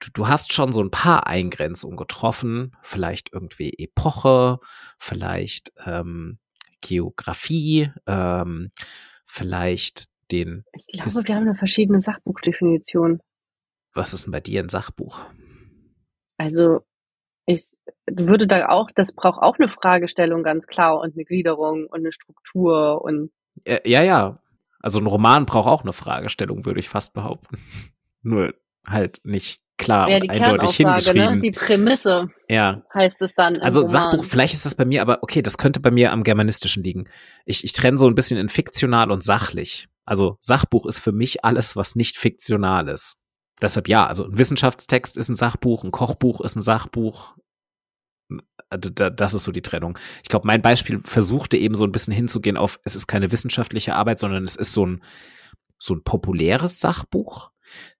du, 0.00 0.08
du 0.12 0.28
hast 0.28 0.52
schon 0.52 0.72
so 0.72 0.82
ein 0.82 0.90
paar 0.90 1.26
Eingrenzungen 1.26 1.96
getroffen, 1.96 2.76
vielleicht 2.82 3.32
irgendwie 3.32 3.72
Epoche, 3.78 4.58
vielleicht 4.98 5.72
ähm, 5.84 6.38
Geografie, 6.80 7.90
ähm, 8.06 8.70
vielleicht 9.24 10.08
den. 10.30 10.64
Ich 10.86 11.00
glaube, 11.02 11.28
wir 11.28 11.34
haben 11.34 11.48
eine 11.48 11.54
verschiedene 11.54 12.00
Sachbuchdefinition. 12.00 13.20
Was 13.94 14.14
ist 14.14 14.24
denn 14.24 14.32
bei 14.32 14.40
dir 14.40 14.62
ein 14.62 14.68
Sachbuch? 14.68 15.20
Also 16.38 16.80
ich 17.46 17.66
würde 18.06 18.46
da 18.46 18.68
auch, 18.68 18.90
das 18.94 19.12
braucht 19.12 19.42
auch 19.42 19.58
eine 19.58 19.68
Fragestellung 19.68 20.42
ganz 20.42 20.66
klar 20.66 21.00
und 21.00 21.14
eine 21.14 21.24
Gliederung 21.24 21.86
und 21.86 22.00
eine 22.00 22.12
Struktur 22.12 23.02
und 23.02 23.30
ja, 23.66 24.02
ja. 24.02 24.41
Also 24.82 25.00
ein 25.00 25.06
Roman 25.06 25.46
braucht 25.46 25.68
auch 25.68 25.82
eine 25.82 25.92
Fragestellung, 25.92 26.66
würde 26.66 26.80
ich 26.80 26.88
fast 26.88 27.14
behaupten. 27.14 27.56
Nur 28.22 28.54
halt 28.86 29.20
nicht 29.24 29.62
klar 29.78 30.08
ja, 30.08 30.16
und 30.18 30.30
eindeutig 30.30 30.78
ne? 30.78 30.88
hingeschrieben. 30.88 31.34
Ne? 31.36 31.40
Die 31.40 31.50
Prämisse 31.50 32.28
ja. 32.48 32.82
heißt 32.94 33.22
es 33.22 33.34
dann. 33.34 33.58
Also 33.60 33.80
Roman. 33.80 33.92
Sachbuch, 33.92 34.24
vielleicht 34.24 34.54
ist 34.54 34.66
das 34.66 34.74
bei 34.74 34.84
mir, 34.84 35.02
aber 35.02 35.22
okay, 35.22 35.42
das 35.42 35.58
könnte 35.58 35.80
bei 35.80 35.90
mir 35.90 36.12
am 36.12 36.24
Germanistischen 36.24 36.82
liegen. 36.82 37.08
Ich, 37.46 37.64
ich 37.64 37.72
trenne 37.72 37.98
so 37.98 38.06
ein 38.06 38.14
bisschen 38.14 38.38
in 38.38 38.48
fiktional 38.48 39.10
und 39.10 39.24
sachlich. 39.24 39.88
Also 40.04 40.36
Sachbuch 40.40 40.86
ist 40.86 40.98
für 40.98 41.12
mich 41.12 41.44
alles, 41.44 41.76
was 41.76 41.94
nicht 41.94 42.16
fiktional 42.16 42.88
ist. 42.88 43.20
Deshalb 43.60 43.88
ja, 43.88 44.06
also 44.06 44.24
ein 44.24 44.36
Wissenschaftstext 44.36 45.16
ist 45.16 45.28
ein 45.28 45.36
Sachbuch, 45.36 45.84
ein 45.84 45.92
Kochbuch 45.92 46.40
ist 46.40 46.56
ein 46.56 46.62
Sachbuch. 46.62 47.36
Das 48.70 49.34
ist 49.34 49.44
so 49.44 49.52
die 49.52 49.62
Trennung. 49.62 49.98
Ich 50.22 50.28
glaube, 50.28 50.46
mein 50.46 50.62
Beispiel 50.62 51.00
versuchte 51.04 51.58
eben 51.58 51.74
so 51.74 51.84
ein 51.84 51.92
bisschen 51.92 52.14
hinzugehen 52.14 52.56
auf, 52.56 52.80
es 52.84 52.96
ist 52.96 53.06
keine 53.06 53.30
wissenschaftliche 53.30 53.94
Arbeit, 53.94 54.18
sondern 54.18 54.44
es 54.44 54.56
ist 54.56 54.72
so 54.72 54.86
ein, 54.86 55.02
so 55.78 55.94
ein 55.94 56.02
populäres 56.02 56.80
Sachbuch. 56.80 57.50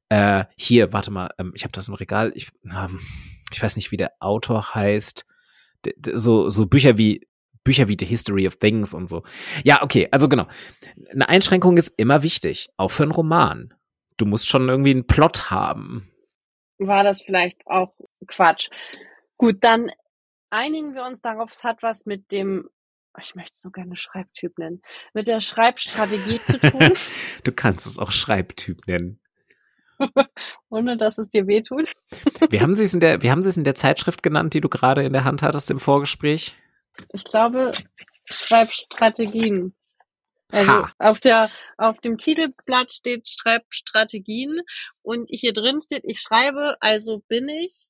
Äh, 0.08 0.44
hier, 0.56 0.92
warte 0.92 1.10
mal, 1.10 1.30
ähm, 1.38 1.52
ich 1.54 1.64
habe 1.64 1.72
das 1.72 1.88
im 1.88 1.94
Regal. 1.94 2.32
Ich, 2.34 2.50
ähm, 2.64 3.00
ich 3.52 3.62
weiß 3.62 3.76
nicht, 3.76 3.90
wie 3.90 3.96
der 3.96 4.12
Autor 4.20 4.74
heißt. 4.74 5.26
So, 6.14 6.48
so 6.48 6.66
Bücher 6.66 6.96
wie 6.96 7.26
Bücher 7.64 7.88
wie 7.88 7.96
The 7.98 8.06
History 8.06 8.46
of 8.46 8.56
Things 8.56 8.94
und 8.94 9.08
so. 9.08 9.22
Ja, 9.64 9.82
okay, 9.82 10.08
also 10.10 10.28
genau. 10.28 10.46
Eine 11.10 11.28
Einschränkung 11.28 11.76
ist 11.76 11.98
immer 11.98 12.22
wichtig, 12.22 12.68
auch 12.76 12.90
für 12.90 13.04
einen 13.04 13.12
Roman. 13.12 13.74
Du 14.16 14.26
musst 14.26 14.48
schon 14.48 14.68
irgendwie 14.68 14.90
einen 14.90 15.06
Plot 15.06 15.50
haben. 15.50 16.10
War 16.78 17.04
das 17.04 17.22
vielleicht 17.22 17.66
auch 17.66 17.94
Quatsch? 18.26 18.68
Gut, 19.38 19.58
dann 19.60 19.90
einigen 20.52 20.94
wir 20.94 21.04
uns 21.04 21.20
darauf, 21.22 21.50
es 21.52 21.64
hat 21.64 21.82
was 21.82 22.06
mit 22.06 22.30
dem, 22.30 22.68
ich 23.20 23.34
möchte 23.34 23.52
es 23.54 23.62
so 23.62 23.70
gerne 23.70 23.96
Schreibtyp 23.96 24.58
nennen, 24.58 24.82
mit 25.14 25.26
der 25.26 25.40
Schreibstrategie 25.40 26.40
zu 26.42 26.60
tun. 26.60 26.92
du 27.44 27.52
kannst 27.52 27.86
es 27.86 27.98
auch 27.98 28.12
Schreibtyp 28.12 28.86
nennen. 28.86 29.18
Ohne 30.68 30.96
dass 30.96 31.18
es 31.18 31.30
dir 31.30 31.46
wehtut. 31.46 31.92
wie 32.50 32.60
haben 32.60 32.74
Sie 32.74 32.84
es 32.84 32.94
in 32.94 33.00
der, 33.00 33.22
wie 33.22 33.30
haben 33.30 33.42
Sie 33.42 33.48
es 33.48 33.56
in 33.56 33.64
der 33.64 33.74
Zeitschrift 33.74 34.22
genannt, 34.22 34.54
die 34.54 34.60
du 34.60 34.68
gerade 34.68 35.04
in 35.04 35.12
der 35.12 35.24
Hand 35.24 35.42
hattest 35.42 35.70
im 35.70 35.78
Vorgespräch? 35.78 36.54
Ich 37.12 37.24
glaube, 37.24 37.72
Schreibstrategien. 38.24 39.74
Also 40.50 40.86
auf 40.98 41.18
der 41.18 41.50
auf 41.78 41.98
dem 42.00 42.18
Titelblatt 42.18 42.92
steht 42.92 43.26
Schreibstrategien 43.26 44.60
und 45.00 45.28
hier 45.30 45.54
drin 45.54 45.80
steht, 45.82 46.04
ich 46.04 46.20
schreibe, 46.20 46.76
also 46.80 47.22
bin 47.26 47.48
ich. 47.48 47.86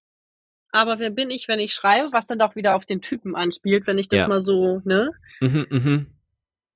Aber 0.73 0.99
wer 0.99 1.11
bin 1.11 1.31
ich, 1.31 1.49
wenn 1.49 1.61
ich 1.61 1.75
schreibe, 1.75 2.13
was 2.13 2.27
dann 2.27 2.39
doch 2.39 2.57
wieder 2.57 2.75
auf 2.75 2.87
den 2.87 3.03
Typen 3.03 3.37
anspielt, 3.37 3.87
wenn 3.87 3.99
ich 3.99 4.09
das 4.09 4.23
ja. 4.23 4.29
mal 4.29 4.41
so, 4.41 4.81
ne? 4.85 5.11
Mhm, 5.41 5.67
mh. 5.71 6.07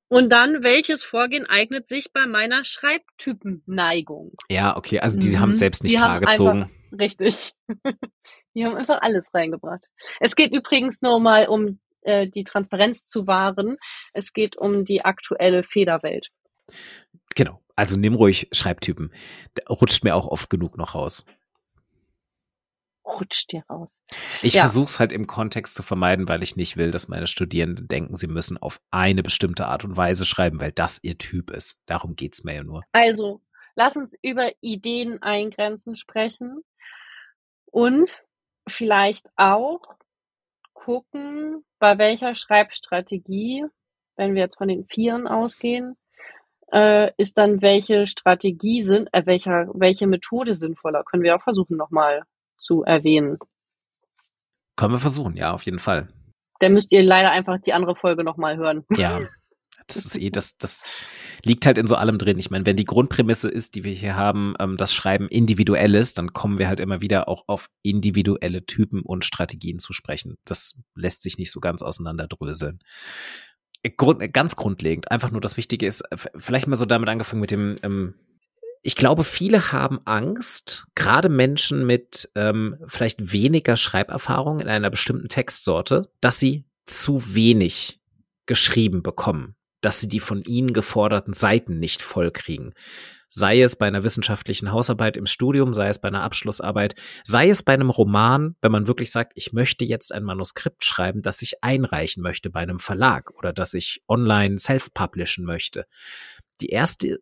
Und 0.09 0.31
dann, 0.31 0.63
welches 0.63 1.03
Vorgehen 1.03 1.47
eignet 1.47 1.89
sich 1.89 2.13
bei 2.13 2.27
meiner 2.27 2.65
Schreibtypenneigung? 2.65 4.35
Ja, 4.49 4.77
okay, 4.77 5.01
also 5.01 5.19
die 5.19 5.31
mhm. 5.31 5.41
haben 5.41 5.51
es 5.51 5.59
selbst 5.59 5.83
nicht 5.83 5.97
klargezogen. 5.97 6.71
Richtig. 6.97 7.55
die 8.55 8.65
haben 8.65 8.77
einfach 8.77 9.03
alles 9.03 9.35
reingebracht. 9.35 9.87
Es 10.21 10.37
geht 10.37 10.53
übrigens 10.53 11.03
nur 11.03 11.19
mal 11.19 11.49
um 11.49 11.81
äh, 12.03 12.29
die 12.29 12.45
Transparenz 12.45 13.07
zu 13.07 13.27
wahren. 13.27 13.79
Es 14.13 14.33
geht 14.33 14.57
um 14.57 14.85
die 14.85 15.05
aktuelle 15.05 15.65
Federwelt. 15.65 16.31
Genau. 17.35 17.61
Also 17.75 17.99
nimm 17.99 18.15
ruhig 18.15 18.49
Schreibtypen. 18.53 19.13
Der 19.57 19.67
rutscht 19.67 20.05
mir 20.05 20.15
auch 20.15 20.27
oft 20.29 20.49
genug 20.49 20.79
noch 20.79 20.95
raus. 20.95 21.25
Rutscht 23.07 23.53
dir 23.53 23.63
raus. 23.71 24.01
Ich 24.43 24.55
ja. 24.55 24.63
versuche 24.63 24.87
es 24.87 24.99
halt 24.99 25.13
im 25.13 25.27
Kontext 25.27 25.75
zu 25.75 25.83
vermeiden, 25.83 26.29
weil 26.29 26.43
ich 26.43 26.57
nicht 26.57 26.77
will, 26.77 26.91
dass 26.91 27.09
meine 27.09 27.29
Studierenden 27.29 27.87
denken, 27.87 28.17
sie 28.17 28.27
müssen 28.27 28.59
auf 28.59 28.81
eine 28.91 29.23
bestimmte 29.23 29.67
Art 29.67 29.85
und 29.85 29.97
Weise 29.97 30.25
schreiben, 30.27 30.61
weil 30.61 30.73
das 30.73 31.03
ihr 31.03 31.17
Typ 31.17 31.51
ist. 31.51 31.83
Darum 31.87 32.17
geht 32.17 32.35
es 32.35 32.45
mir 32.45 32.57
ja 32.57 32.65
nur. 32.65 32.83
Also, 32.93 33.41
lass 33.77 33.97
uns 33.97 34.15
über 34.23 34.51
Ideen 34.61 35.23
eingrenzen 35.23 35.95
sprechen 35.95 36.63
und 37.67 38.25
vielleicht 38.69 39.29
auch 39.37 39.83
gucken, 40.73 41.65
bei 41.79 41.99
welcher 41.99 42.35
Schreibstrategie, 42.35 43.65
wenn 44.17 44.35
wir 44.35 44.43
jetzt 44.43 44.59
von 44.59 44.69
den 44.69 44.87
Vieren 44.87 45.29
ausgehen, 45.29 45.97
äh, 46.73 47.13
ist 47.17 47.39
dann 47.39 47.63
welche 47.63 48.07
Strategie 48.07 48.83
sind, 48.83 49.09
äh, 49.13 49.25
welcher, 49.27 49.69
welche 49.75 50.07
Methode 50.07 50.57
sinnvoller? 50.57 51.05
Können 51.05 51.23
wir 51.23 51.37
auch 51.37 51.43
versuchen 51.43 51.77
nochmal 51.77 52.23
zu 52.59 52.83
erwähnen. 52.83 53.39
Können 54.77 54.95
wir 54.95 54.99
versuchen, 54.99 55.37
ja, 55.37 55.53
auf 55.53 55.63
jeden 55.63 55.79
Fall. 55.79 56.09
Dann 56.61 56.73
müsst 56.73 56.93
ihr 56.93 57.03
leider 57.03 57.31
einfach 57.31 57.61
die 57.61 57.73
andere 57.73 57.97
Folge 57.97 58.25
nochmal 58.25 58.57
hören. 58.57 58.85
Ja, 58.97 59.21
das 59.87 60.05
ist 60.05 60.17
eh, 60.17 60.31
das, 60.31 60.59
das 60.59 60.91
liegt 61.45 61.65
halt 61.67 61.79
in 61.79 61.87
so 61.87 61.97
allem 61.97 62.19
drin. 62.19 62.39
Ich 62.39 62.51
meine, 62.51 62.67
wenn 62.67 62.77
die 62.77 62.85
Grundprämisse 62.85 63.49
ist, 63.49 63.75
die 63.75 63.85
wir 63.85 63.93
hier 63.93 64.17
haben, 64.17 64.55
ähm, 64.59 64.77
das 64.77 64.93
Schreiben 64.93 65.29
individuell 65.29 65.95
ist, 65.95 66.19
dann 66.19 66.33
kommen 66.33 66.59
wir 66.59 66.69
halt 66.69 66.81
immer 66.81 67.01
wieder 67.01 67.29
auch 67.29 67.45
auf 67.47 67.69
individuelle 67.83 68.67
Typen 68.67 69.03
und 69.03 69.25
Strategien 69.25 69.79
zu 69.79 69.93
sprechen. 69.93 70.37
Das 70.45 70.83
lässt 70.97 71.23
sich 71.23 71.39
nicht 71.39 71.53
so 71.53 71.61
ganz 71.61 71.83
auseinanderdröseln. 71.83 72.81
Grund, 73.97 74.33
ganz 74.33 74.57
grundlegend, 74.57 75.13
einfach 75.13 75.31
nur 75.31 75.41
das 75.41 75.57
Wichtige 75.57 75.87
ist, 75.87 76.03
vielleicht 76.35 76.67
mal 76.67 76.75
so 76.75 76.87
damit 76.87 77.09
angefangen 77.09 77.41
mit 77.41 77.53
dem, 77.53 77.77
ähm, 77.85 78.15
ich 78.87 78.97
glaube, 78.97 79.25
viele 79.25 79.73
haben 79.73 80.01
Angst, 80.05 80.87
gerade 80.95 81.29
Menschen 81.29 81.87
mit 81.87 82.31
ähm, 82.35 82.77
vielleicht 82.87 83.33
weniger 83.33 83.77
Schreiberfahrung 83.77 84.61
in 84.61 84.69
einer 84.69 84.91
bestimmten 84.91 85.29
Textsorte, 85.29 86.09
dass 86.21 86.39
sie 86.39 86.65
zu 86.85 87.35
wenig 87.35 88.01
geschrieben 88.47 89.03
bekommen 89.03 89.57
dass 89.87 90.01
sie 90.01 90.09
die 90.09 90.19
von 90.19 90.43
ihnen 90.43 90.73
geforderten 90.73 91.33
Seiten 91.33 91.79
nicht 91.79 92.03
vollkriegen. 92.03 92.75
Sei 93.29 93.63
es 93.63 93.77
bei 93.77 93.87
einer 93.87 94.03
wissenschaftlichen 94.03 94.73
Hausarbeit 94.73 95.17
im 95.17 95.27
Studium, 95.27 95.73
sei 95.73 95.89
es 95.89 96.01
bei 96.01 96.09
einer 96.09 96.25
Abschlussarbeit, 96.25 96.97
sei 97.23 97.51
es 97.51 97.63
bei 97.63 97.75
einem 97.75 97.91
Roman, 97.91 98.57
wenn 98.61 98.73
man 98.73 98.89
wirklich 98.89 99.13
sagt, 99.13 99.33
ich 99.37 99.53
möchte 99.53 99.85
jetzt 99.85 100.13
ein 100.13 100.25
Manuskript 100.25 100.83
schreiben, 100.83 101.23
das 101.23 101.41
ich 101.41 101.63
einreichen 101.63 102.21
möchte 102.21 102.51
bei 102.51 102.61
einem 102.61 102.81
Verlag 102.81 103.31
oder 103.39 103.53
das 103.53 103.75
ich 103.75 104.03
online 104.09 104.59
self-publishen 104.59 105.45
möchte. 105.45 105.87
Die 106.61 106.71
erste 106.71 107.21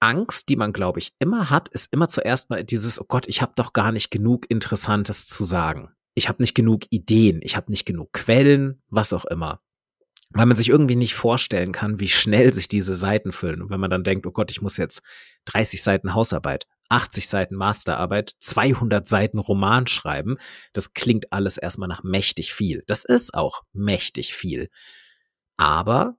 Angst, 0.00 0.48
die 0.48 0.56
man, 0.56 0.72
glaube 0.72 0.98
ich, 0.98 1.14
immer 1.18 1.50
hat, 1.50 1.68
ist 1.68 1.92
immer 1.92 2.08
zuerst 2.08 2.50
mal 2.50 2.64
dieses, 2.64 3.00
oh 3.00 3.06
Gott, 3.06 3.26
ich 3.28 3.42
habe 3.42 3.52
doch 3.56 3.72
gar 3.72 3.92
nicht 3.92 4.10
genug 4.10 4.50
Interessantes 4.50 5.26
zu 5.26 5.44
sagen. 5.44 5.90
Ich 6.14 6.28
habe 6.28 6.42
nicht 6.42 6.54
genug 6.54 6.84
Ideen, 6.90 7.40
ich 7.42 7.56
habe 7.56 7.70
nicht 7.70 7.86
genug 7.86 8.12
Quellen, 8.12 8.82
was 8.88 9.12
auch 9.12 9.24
immer 9.24 9.60
weil 10.34 10.46
man 10.46 10.56
sich 10.56 10.68
irgendwie 10.68 10.96
nicht 10.96 11.14
vorstellen 11.14 11.72
kann, 11.72 12.00
wie 12.00 12.08
schnell 12.08 12.52
sich 12.52 12.66
diese 12.66 12.96
Seiten 12.96 13.30
füllen. 13.30 13.62
Und 13.62 13.70
wenn 13.70 13.78
man 13.78 13.90
dann 13.90 14.02
denkt, 14.02 14.26
oh 14.26 14.32
Gott, 14.32 14.50
ich 14.50 14.60
muss 14.60 14.76
jetzt 14.76 15.02
30 15.46 15.82
Seiten 15.82 16.12
Hausarbeit, 16.12 16.66
80 16.88 17.28
Seiten 17.28 17.54
Masterarbeit, 17.54 18.34
200 18.40 19.06
Seiten 19.06 19.38
Roman 19.38 19.86
schreiben, 19.86 20.36
das 20.72 20.92
klingt 20.92 21.32
alles 21.32 21.56
erstmal 21.56 21.88
nach 21.88 22.02
mächtig 22.02 22.52
viel. 22.52 22.82
Das 22.88 23.04
ist 23.04 23.34
auch 23.34 23.62
mächtig 23.72 24.34
viel. 24.34 24.70
Aber 25.56 26.16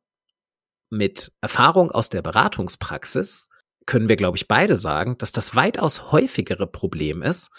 mit 0.90 1.34
Erfahrung 1.42 1.92
aus 1.92 2.08
der 2.08 2.22
Beratungspraxis 2.22 3.50
können 3.86 4.10
wir, 4.10 4.16
glaube 4.16 4.38
ich, 4.38 4.48
beide 4.48 4.76
sagen, 4.76 5.18
dass 5.18 5.32
das 5.32 5.56
weitaus 5.56 6.12
häufigere 6.12 6.68
Problem 6.68 7.22
ist, 7.22 7.52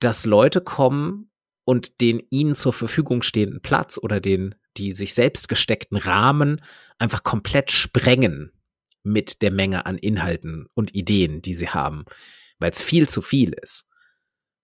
dass 0.00 0.26
Leute 0.26 0.60
kommen 0.60 1.30
und 1.64 2.00
den 2.00 2.20
ihnen 2.30 2.54
zur 2.54 2.72
Verfügung 2.72 3.22
stehenden 3.22 3.62
Platz 3.62 3.98
oder 3.98 4.20
den 4.20 4.54
die 4.76 4.92
sich 4.92 5.14
selbst 5.14 5.48
gesteckten 5.48 5.96
Rahmen 5.96 6.62
einfach 6.98 7.22
komplett 7.22 7.70
sprengen 7.70 8.52
mit 9.02 9.42
der 9.42 9.50
Menge 9.50 9.86
an 9.86 9.98
Inhalten 9.98 10.66
und 10.74 10.94
Ideen, 10.94 11.42
die 11.42 11.54
sie 11.54 11.68
haben, 11.68 12.04
weil 12.58 12.70
es 12.70 12.82
viel 12.82 13.08
zu 13.08 13.20
viel 13.20 13.52
ist, 13.52 13.90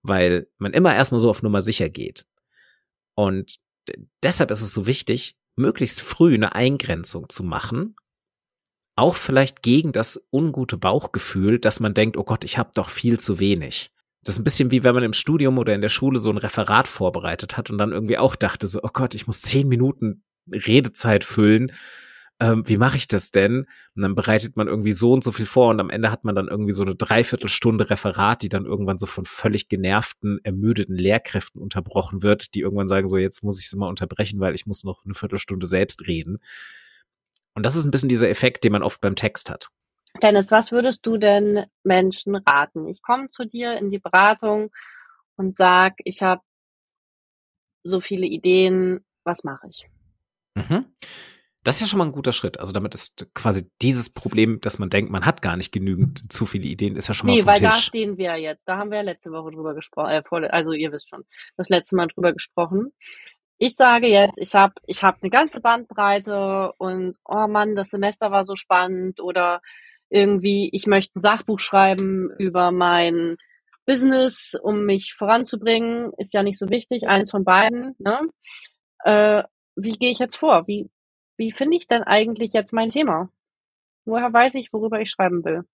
weil 0.02 0.48
man 0.58 0.72
immer 0.72 0.94
erstmal 0.94 1.18
so 1.18 1.28
auf 1.28 1.42
Nummer 1.42 1.60
sicher 1.60 1.88
geht. 1.88 2.26
Und 3.14 3.58
deshalb 4.22 4.50
ist 4.50 4.62
es 4.62 4.72
so 4.72 4.86
wichtig, 4.86 5.36
möglichst 5.56 6.00
früh 6.00 6.34
eine 6.34 6.54
Eingrenzung 6.54 7.28
zu 7.28 7.42
machen, 7.42 7.96
auch 8.98 9.16
vielleicht 9.16 9.62
gegen 9.62 9.92
das 9.92 10.28
ungute 10.32 10.76
Bauchgefühl, 10.76 11.58
dass 11.58 11.80
man 11.80 11.94
denkt, 11.94 12.16
oh 12.16 12.24
Gott, 12.24 12.44
ich 12.44 12.58
habe 12.58 12.70
doch 12.74 12.90
viel 12.90 13.20
zu 13.20 13.38
wenig. 13.38 13.90
Das 14.24 14.34
ist 14.34 14.40
ein 14.40 14.44
bisschen 14.44 14.70
wie 14.70 14.84
wenn 14.84 14.94
man 14.94 15.04
im 15.04 15.12
Studium 15.12 15.58
oder 15.58 15.74
in 15.74 15.80
der 15.80 15.88
Schule 15.88 16.18
so 16.18 16.30
ein 16.30 16.36
Referat 16.36 16.88
vorbereitet 16.88 17.56
hat 17.56 17.70
und 17.70 17.78
dann 17.78 17.92
irgendwie 17.92 18.18
auch 18.18 18.34
dachte 18.34 18.66
so, 18.66 18.80
oh 18.82 18.90
Gott, 18.92 19.14
ich 19.14 19.26
muss 19.26 19.40
zehn 19.40 19.68
Minuten 19.68 20.24
Redezeit 20.50 21.24
füllen. 21.24 21.72
Ähm, 22.40 22.62
wie 22.66 22.76
mache 22.76 22.96
ich 22.96 23.08
das 23.08 23.30
denn? 23.30 23.66
Und 23.94 24.02
dann 24.02 24.14
bereitet 24.14 24.56
man 24.56 24.68
irgendwie 24.68 24.92
so 24.92 25.12
und 25.12 25.22
so 25.22 25.32
viel 25.32 25.46
vor 25.46 25.70
und 25.70 25.80
am 25.80 25.90
Ende 25.90 26.10
hat 26.10 26.24
man 26.24 26.34
dann 26.34 26.48
irgendwie 26.48 26.72
so 26.72 26.82
eine 26.82 26.94
Dreiviertelstunde 26.94 27.90
Referat, 27.90 28.42
die 28.42 28.48
dann 28.48 28.64
irgendwann 28.64 28.98
so 28.98 29.06
von 29.06 29.24
völlig 29.24 29.68
genervten, 29.68 30.40
ermüdeten 30.42 30.96
Lehrkräften 30.96 31.60
unterbrochen 31.60 32.22
wird, 32.22 32.54
die 32.54 32.60
irgendwann 32.60 32.88
sagen 32.88 33.08
so, 33.08 33.16
jetzt 33.16 33.42
muss 33.42 33.60
ich 33.60 33.66
es 33.66 33.72
immer 33.72 33.88
unterbrechen, 33.88 34.40
weil 34.40 34.54
ich 34.54 34.66
muss 34.66 34.84
noch 34.84 35.04
eine 35.04 35.14
Viertelstunde 35.14 35.66
selbst 35.66 36.06
reden. 36.06 36.38
Und 37.58 37.64
das 37.64 37.74
ist 37.74 37.84
ein 37.84 37.90
bisschen 37.90 38.08
dieser 38.08 38.28
Effekt, 38.28 38.62
den 38.62 38.70
man 38.70 38.84
oft 38.84 39.00
beim 39.00 39.16
Text 39.16 39.50
hat. 39.50 39.68
Dennis, 40.22 40.52
was 40.52 40.70
würdest 40.70 41.04
du 41.04 41.16
denn 41.16 41.66
Menschen 41.82 42.36
raten? 42.36 42.86
Ich 42.86 43.02
komme 43.02 43.30
zu 43.30 43.44
dir 43.46 43.76
in 43.76 43.90
die 43.90 43.98
Beratung 43.98 44.70
und 45.34 45.58
sag, 45.58 45.94
ich 46.04 46.22
habe 46.22 46.40
so 47.82 48.00
viele 48.00 48.26
Ideen, 48.26 49.04
was 49.24 49.42
mache 49.42 49.66
ich? 49.68 49.88
Mhm. 50.54 50.86
Das 51.64 51.74
ist 51.74 51.80
ja 51.80 51.86
schon 51.88 51.98
mal 51.98 52.04
ein 52.04 52.12
guter 52.12 52.32
Schritt. 52.32 52.60
Also 52.60 52.70
damit 52.70 52.94
ist 52.94 53.26
quasi 53.34 53.68
dieses 53.82 54.14
Problem, 54.14 54.60
dass 54.60 54.78
man 54.78 54.88
denkt, 54.88 55.10
man 55.10 55.26
hat 55.26 55.42
gar 55.42 55.56
nicht 55.56 55.72
genügend 55.72 56.32
zu 56.32 56.46
viele 56.46 56.68
Ideen, 56.68 56.94
ist 56.94 57.08
ja 57.08 57.14
schon 57.14 57.26
mal 57.26 57.32
nee, 57.32 57.40
vom 57.40 57.48
weil 57.48 57.56
Tisch. 57.56 57.70
da 57.70 57.72
stehen 57.72 58.18
wir 58.18 58.36
jetzt. 58.36 58.68
Da 58.68 58.76
haben 58.78 58.92
wir 58.92 58.98
ja 58.98 59.04
letzte 59.04 59.32
Woche 59.32 59.50
drüber 59.50 59.74
gesprochen. 59.74 60.10
Äh, 60.10 60.46
also 60.50 60.70
ihr 60.70 60.92
wisst 60.92 61.08
schon, 61.08 61.24
das 61.56 61.68
letzte 61.70 61.96
Mal 61.96 62.06
drüber 62.06 62.32
gesprochen. 62.32 62.92
Ich 63.58 63.74
sage 63.74 64.06
jetzt, 64.06 64.38
ich 64.38 64.54
habe 64.54 64.74
ich 64.86 65.02
hab 65.02 65.20
eine 65.20 65.30
ganze 65.30 65.60
Bandbreite 65.60 66.72
und 66.78 67.16
oh 67.24 67.48
Mann, 67.48 67.74
das 67.74 67.90
Semester 67.90 68.30
war 68.30 68.44
so 68.44 68.54
spannend 68.54 69.20
oder 69.20 69.60
irgendwie, 70.10 70.70
ich 70.72 70.86
möchte 70.86 71.18
ein 71.18 71.22
Sachbuch 71.22 71.58
schreiben 71.58 72.30
über 72.38 72.70
mein 72.70 73.36
Business, 73.84 74.54
um 74.62 74.84
mich 74.84 75.14
voranzubringen, 75.14 76.12
ist 76.18 76.34
ja 76.34 76.42
nicht 76.42 76.58
so 76.58 76.68
wichtig, 76.68 77.08
eins 77.08 77.30
von 77.30 77.44
beiden. 77.44 77.96
Ne? 77.98 78.20
Äh, 79.04 79.42
wie 79.76 79.92
gehe 79.92 80.12
ich 80.12 80.18
jetzt 80.18 80.36
vor? 80.36 80.66
Wie, 80.66 80.88
wie 81.36 81.52
finde 81.52 81.76
ich 81.78 81.88
denn 81.88 82.02
eigentlich 82.02 82.52
jetzt 82.52 82.72
mein 82.72 82.90
Thema? 82.90 83.30
Woher 84.04 84.32
weiß 84.32 84.54
ich, 84.54 84.72
worüber 84.72 85.00
ich 85.00 85.10
schreiben 85.10 85.44
will? 85.44 85.64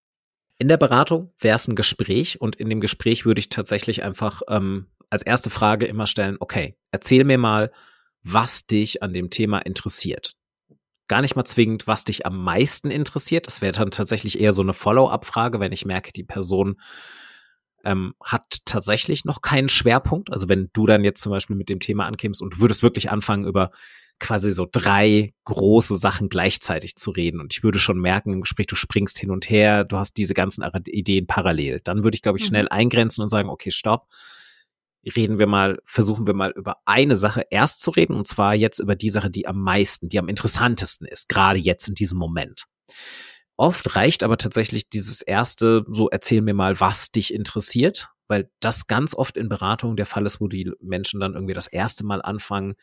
In 0.59 0.69
der 0.69 0.77
Beratung 0.77 1.33
wäre 1.39 1.57
es 1.57 1.69
ein 1.69 1.75
Gespräch 1.75 2.41
und 2.41 2.57
in 2.57 2.71
dem 2.71 2.81
Gespräch 2.81 3.27
würde 3.27 3.41
ich 3.41 3.49
tatsächlich 3.49 4.05
einfach 4.05 4.43
ähm, 4.49 4.87
als 5.11 5.23
erste 5.23 5.51
Frage 5.51 5.87
immer 5.87 6.07
stellen, 6.07 6.37
okay, 6.41 6.77
erzähl 6.91 7.25
mir 7.25 7.39
mal, 7.39 7.73
was 8.23 8.67
dich 8.67 9.03
an 9.03 9.13
dem 9.13 9.31
Thema 9.31 9.59
interessiert. 9.59 10.35
Gar 11.09 11.21
nicht 11.21 11.37
mal 11.37 11.45
zwingend, 11.45 11.87
was 11.87 12.05
dich 12.05 12.25
am 12.25 12.43
meisten 12.43 12.91
interessiert. 12.91 13.47
Das 13.47 13.61
wäre 13.61 13.73
dann 13.73 13.91
tatsächlich 13.91 14.41
eher 14.41 14.53
so 14.53 14.63
eine 14.63 14.73
Follow-up-Frage, 14.73 15.61
wenn 15.61 15.73
ich 15.73 15.85
merke, 15.85 16.13
die 16.13 16.25
Person 16.25 16.81
ähm, 17.85 18.15
hat 18.23 18.61
tatsächlich 18.65 19.27
noch 19.27 19.43
keinen 19.43 19.69
Schwerpunkt. 19.69 20.33
Also 20.33 20.49
wenn 20.49 20.71
du 20.73 20.87
dann 20.87 21.05
jetzt 21.05 21.21
zum 21.21 21.31
Beispiel 21.31 21.57
mit 21.57 21.69
dem 21.69 21.81
Thema 21.81 22.07
ankämst 22.07 22.41
und 22.41 22.55
du 22.55 22.59
würdest 22.61 22.83
wirklich 22.83 23.11
anfangen, 23.11 23.45
über 23.45 23.71
quasi 24.21 24.53
so 24.53 24.67
drei 24.71 25.35
große 25.45 25.97
Sachen 25.97 26.29
gleichzeitig 26.29 26.97
zu 26.97 27.11
reden. 27.11 27.41
Und 27.41 27.53
ich 27.53 27.63
würde 27.63 27.79
schon 27.79 27.99
merken 27.99 28.33
im 28.33 28.41
Gespräch, 28.43 28.67
du 28.67 28.77
springst 28.77 29.19
hin 29.19 29.31
und 29.31 29.51
her, 29.51 29.85
du 29.85 29.99
hast 29.99 30.17
diese 30.17 30.35
ganzen 30.35 30.65
Ideen 30.87 31.27
parallel. 31.27 31.81
Dann 31.85 32.05
würde 32.05 32.15
ich, 32.15 32.23
glaube 32.23 32.39
ich, 32.39 32.45
mhm. 32.45 32.49
schnell 32.49 32.69
eingrenzen 32.69 33.23
und 33.23 33.29
sagen, 33.29 33.49
okay, 33.49 33.71
stopp. 33.71 34.07
Reden 35.17 35.39
wir 35.39 35.47
mal, 35.47 35.79
versuchen 35.85 36.27
wir 36.27 36.35
mal 36.35 36.53
über 36.57 36.79
eine 36.85 37.17
Sache 37.17 37.45
erst 37.51 37.81
zu 37.81 37.91
reden, 37.91 38.17
und 38.17 38.27
zwar 38.27 38.55
jetzt 38.55 38.79
über 38.79 38.97
die 38.97 39.11
Sache, 39.11 39.31
die 39.31 39.47
am 39.47 39.61
meisten, 39.61 40.09
die 40.09 40.19
am 40.19 40.29
interessantesten 40.29 41.07
ist, 41.07 41.29
gerade 41.29 41.59
jetzt 41.59 41.89
in 41.89 41.95
diesem 41.95 42.19
Moment. 42.19 42.67
Oft 43.57 43.95
reicht 43.95 44.23
aber 44.23 44.37
tatsächlich 44.37 44.89
dieses 44.89 45.23
erste, 45.23 45.85
so 45.89 46.09
erzähl 46.09 46.41
mir 46.41 46.55
mal, 46.55 46.81
was 46.81 47.13
dich 47.13 47.33
interessiert, 47.33 48.09
weil 48.27 48.51
das 48.61 48.87
ganz 48.87 49.15
oft 49.15 49.37
in 49.37 49.49
Beratungen 49.49 49.97
der 49.97 50.07
Fall 50.07 50.27
ist, 50.27 50.41
wo 50.41 50.49
die 50.49 50.73
Menschen 50.81 51.21
dann 51.21 51.35
irgendwie 51.35 51.55
das 51.55 51.67
erste 51.67 52.05
Mal 52.05 52.21
anfangen, 52.21 52.75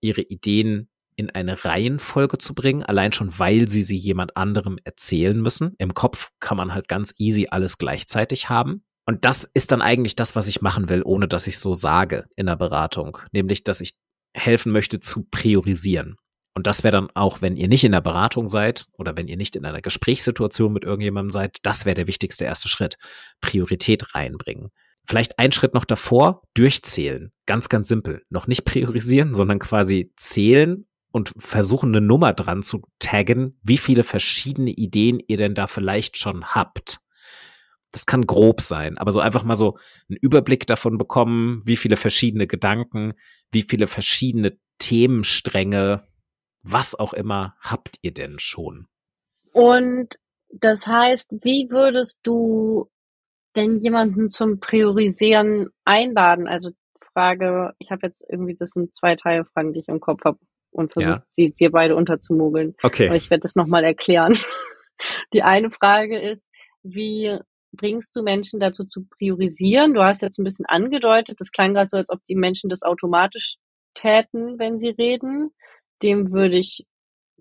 ihre 0.00 0.22
Ideen 0.22 0.88
in 1.16 1.30
eine 1.30 1.64
Reihenfolge 1.64 2.38
zu 2.38 2.54
bringen, 2.54 2.82
allein 2.82 3.12
schon, 3.12 3.38
weil 3.38 3.68
sie 3.68 3.82
sie 3.82 3.96
jemand 3.96 4.36
anderem 4.36 4.78
erzählen 4.84 5.38
müssen. 5.38 5.74
Im 5.78 5.92
Kopf 5.92 6.30
kann 6.40 6.56
man 6.56 6.72
halt 6.72 6.88
ganz 6.88 7.14
easy 7.18 7.48
alles 7.50 7.76
gleichzeitig 7.76 8.48
haben. 8.48 8.84
Und 9.04 9.24
das 9.24 9.44
ist 9.44 9.72
dann 9.72 9.82
eigentlich 9.82 10.16
das, 10.16 10.36
was 10.36 10.48
ich 10.48 10.62
machen 10.62 10.88
will, 10.88 11.02
ohne 11.04 11.26
dass 11.28 11.46
ich 11.46 11.58
so 11.58 11.74
sage 11.74 12.26
in 12.36 12.46
der 12.46 12.56
Beratung. 12.56 13.18
Nämlich, 13.32 13.64
dass 13.64 13.80
ich 13.80 13.96
helfen 14.34 14.72
möchte 14.72 15.00
zu 15.00 15.24
priorisieren. 15.24 16.16
Und 16.54 16.66
das 16.66 16.84
wäre 16.84 16.92
dann 16.92 17.08
auch, 17.14 17.40
wenn 17.40 17.56
ihr 17.56 17.68
nicht 17.68 17.84
in 17.84 17.92
der 17.92 18.00
Beratung 18.02 18.46
seid 18.46 18.86
oder 18.98 19.16
wenn 19.16 19.26
ihr 19.26 19.36
nicht 19.36 19.56
in 19.56 19.64
einer 19.64 19.80
Gesprächssituation 19.80 20.72
mit 20.72 20.84
irgendjemandem 20.84 21.30
seid, 21.30 21.58
das 21.62 21.86
wäre 21.86 21.94
der 21.94 22.06
wichtigste 22.06 22.44
erste 22.44 22.68
Schritt. 22.68 22.96
Priorität 23.40 24.14
reinbringen. 24.14 24.68
Vielleicht 25.06 25.38
ein 25.38 25.52
Schritt 25.52 25.74
noch 25.74 25.84
davor, 25.84 26.42
durchzählen. 26.54 27.32
Ganz, 27.46 27.68
ganz 27.68 27.88
simpel. 27.88 28.22
Noch 28.28 28.46
nicht 28.46 28.64
priorisieren, 28.64 29.34
sondern 29.34 29.58
quasi 29.58 30.12
zählen 30.16 30.86
und 31.10 31.32
versuchen 31.38 31.90
eine 31.90 32.06
Nummer 32.06 32.32
dran 32.32 32.62
zu 32.62 32.82
taggen, 32.98 33.58
wie 33.62 33.78
viele 33.78 34.04
verschiedene 34.04 34.70
Ideen 34.70 35.20
ihr 35.26 35.38
denn 35.38 35.54
da 35.54 35.66
vielleicht 35.66 36.16
schon 36.16 36.44
habt. 36.46 37.01
Das 37.92 38.06
kann 38.06 38.26
grob 38.26 38.60
sein, 38.60 38.96
aber 38.98 39.12
so 39.12 39.20
einfach 39.20 39.44
mal 39.44 39.54
so 39.54 39.76
einen 40.08 40.18
Überblick 40.20 40.66
davon 40.66 40.96
bekommen, 40.96 41.60
wie 41.64 41.76
viele 41.76 41.96
verschiedene 41.96 42.46
Gedanken, 42.46 43.12
wie 43.50 43.62
viele 43.62 43.86
verschiedene 43.86 44.58
Themenstränge, 44.78 46.02
was 46.64 46.98
auch 46.98 47.12
immer 47.12 47.54
habt 47.60 47.96
ihr 48.02 48.12
denn 48.12 48.38
schon? 48.38 48.86
Und 49.52 50.16
das 50.48 50.86
heißt, 50.86 51.28
wie 51.42 51.68
würdest 51.70 52.20
du 52.22 52.90
denn 53.54 53.78
jemanden 53.78 54.30
zum 54.30 54.58
Priorisieren 54.60 55.68
einladen? 55.84 56.48
Also 56.48 56.70
Frage, 57.12 57.72
ich 57.78 57.90
habe 57.90 58.06
jetzt 58.06 58.22
irgendwie, 58.28 58.56
das 58.56 58.70
sind 58.70 58.94
zwei 58.94 59.16
Teile 59.16 59.44
Fragen, 59.44 59.72
die 59.72 59.80
ich 59.80 59.88
im 59.88 60.00
Kopf 60.00 60.24
habe 60.24 60.38
und 60.70 60.92
versuche 60.92 61.16
ja. 61.16 61.24
sie 61.32 61.52
dir 61.52 61.70
beide 61.70 61.96
unterzumogeln. 61.96 62.74
Okay. 62.82 63.08
Aber 63.08 63.16
ich 63.16 63.30
werde 63.30 63.42
das 63.42 63.54
nochmal 63.54 63.84
erklären. 63.84 64.36
Die 65.32 65.42
eine 65.42 65.70
Frage 65.70 66.18
ist, 66.18 66.44
wie 66.82 67.38
bringst 67.72 68.14
du 68.16 68.22
Menschen 68.22 68.60
dazu 68.60 68.84
zu 68.84 69.06
priorisieren? 69.06 69.94
Du 69.94 70.02
hast 70.02 70.22
jetzt 70.22 70.38
ein 70.38 70.44
bisschen 70.44 70.66
angedeutet, 70.66 71.40
das 71.40 71.50
klang 71.50 71.74
gerade 71.74 71.88
so, 71.90 71.96
als 71.96 72.10
ob 72.10 72.24
die 72.24 72.34
Menschen 72.34 72.70
das 72.70 72.82
automatisch 72.82 73.56
täten, 73.94 74.58
wenn 74.58 74.78
sie 74.78 74.90
reden. 74.90 75.50
Dem 76.02 76.32
würde 76.32 76.58
ich 76.58 76.86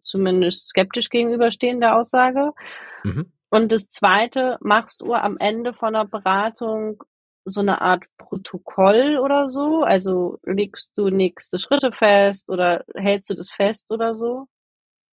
zumindest 0.03 0.69
skeptisch 0.69 1.09
gegenüberstehen, 1.09 1.79
der 1.79 1.95
Aussage. 1.95 2.51
Mhm. 3.03 3.31
Und 3.49 3.71
das 3.71 3.89
zweite, 3.89 4.57
machst 4.61 5.01
du 5.01 5.13
am 5.13 5.37
Ende 5.37 5.73
von 5.73 5.93
der 5.93 6.05
Beratung 6.05 7.03
so 7.45 7.61
eine 7.61 7.81
Art 7.81 8.05
Protokoll 8.17 9.17
oder 9.17 9.49
so? 9.49 9.83
Also 9.83 10.39
legst 10.43 10.91
du 10.95 11.09
nächste 11.09 11.59
Schritte 11.59 11.91
fest 11.91 12.49
oder 12.49 12.83
hältst 12.95 13.29
du 13.29 13.33
das 13.33 13.49
fest 13.51 13.91
oder 13.91 14.15
so? 14.15 14.47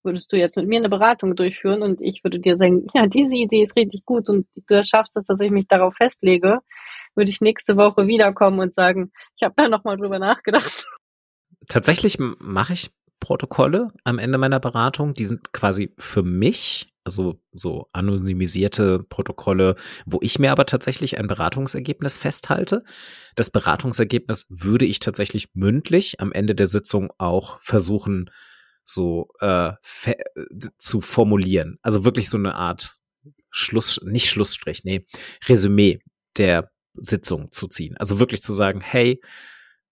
Würdest 0.08 0.32
du 0.32 0.38
jetzt 0.38 0.56
mit 0.56 0.66
mir 0.66 0.78
eine 0.78 0.88
Beratung 0.88 1.36
durchführen 1.36 1.82
und 1.82 2.00
ich 2.00 2.24
würde 2.24 2.40
dir 2.40 2.56
sagen, 2.56 2.86
ja, 2.94 3.06
diese 3.06 3.36
Idee 3.36 3.62
ist 3.62 3.76
richtig 3.76 4.06
gut 4.06 4.30
und 4.30 4.46
du 4.66 4.82
schaffst 4.82 5.14
es, 5.18 5.26
dass 5.26 5.38
ich 5.42 5.50
mich 5.50 5.68
darauf 5.68 5.96
festlege, 5.96 6.60
würde 7.14 7.30
ich 7.30 7.42
nächste 7.42 7.76
Woche 7.76 8.06
wiederkommen 8.06 8.58
und 8.58 8.74
sagen, 8.74 9.12
ich 9.36 9.42
habe 9.42 9.52
da 9.54 9.68
nochmal 9.68 9.98
drüber 9.98 10.18
nachgedacht. 10.18 10.86
Tatsächlich 11.68 12.16
mache 12.18 12.72
ich 12.72 12.90
Protokolle 13.20 13.88
am 14.04 14.18
Ende 14.18 14.38
meiner 14.38 14.60
Beratung. 14.60 15.12
Die 15.12 15.26
sind 15.26 15.52
quasi 15.52 15.92
für 15.98 16.22
mich 16.22 16.86
also 17.04 17.38
so 17.52 17.88
anonymisierte 17.92 19.02
Protokolle, 19.02 19.76
wo 20.06 20.18
ich 20.22 20.38
mir 20.38 20.52
aber 20.52 20.64
tatsächlich 20.64 21.18
ein 21.18 21.26
Beratungsergebnis 21.26 22.16
festhalte. 22.16 22.82
Das 23.34 23.50
Beratungsergebnis 23.50 24.46
würde 24.50 24.86
ich 24.86 25.00
tatsächlich 25.00 25.48
mündlich 25.54 26.20
am 26.20 26.32
Ende 26.32 26.54
der 26.54 26.66
Sitzung 26.66 27.10
auch 27.18 27.58
versuchen, 27.60 28.30
so 28.88 29.28
äh, 29.40 29.72
zu 30.78 31.00
formulieren. 31.00 31.78
Also 31.82 32.04
wirklich 32.04 32.28
so 32.30 32.38
eine 32.38 32.54
Art 32.54 32.96
Schluss, 33.50 34.00
nicht 34.04 34.28
Schlussstrich, 34.28 34.84
nee, 34.84 35.06
Resümee 35.46 36.00
der 36.36 36.70
Sitzung 36.94 37.50
zu 37.50 37.68
ziehen. 37.68 37.96
Also 37.96 38.18
wirklich 38.18 38.42
zu 38.42 38.52
sagen, 38.52 38.80
hey, 38.80 39.20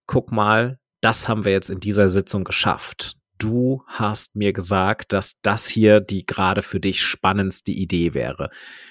guck 0.06 0.32
mal, 0.32 0.78
das 1.00 1.28
haben 1.28 1.44
wir 1.44 1.52
jetzt 1.52 1.70
in 1.70 1.80
dieser 1.80 2.08
Sitzung 2.08 2.44
geschafft 2.44 3.16
du 3.38 3.82
hast 3.86 4.36
mir 4.36 4.52
gesagt, 4.52 5.12
dass 5.12 5.40
das 5.40 5.68
hier 5.68 6.00
die 6.00 6.24
gerade 6.24 6.62
für 6.62 6.80
dich 6.80 7.02
spannendste 7.02 7.72
Idee 7.72 8.14
wäre. 8.14 8.50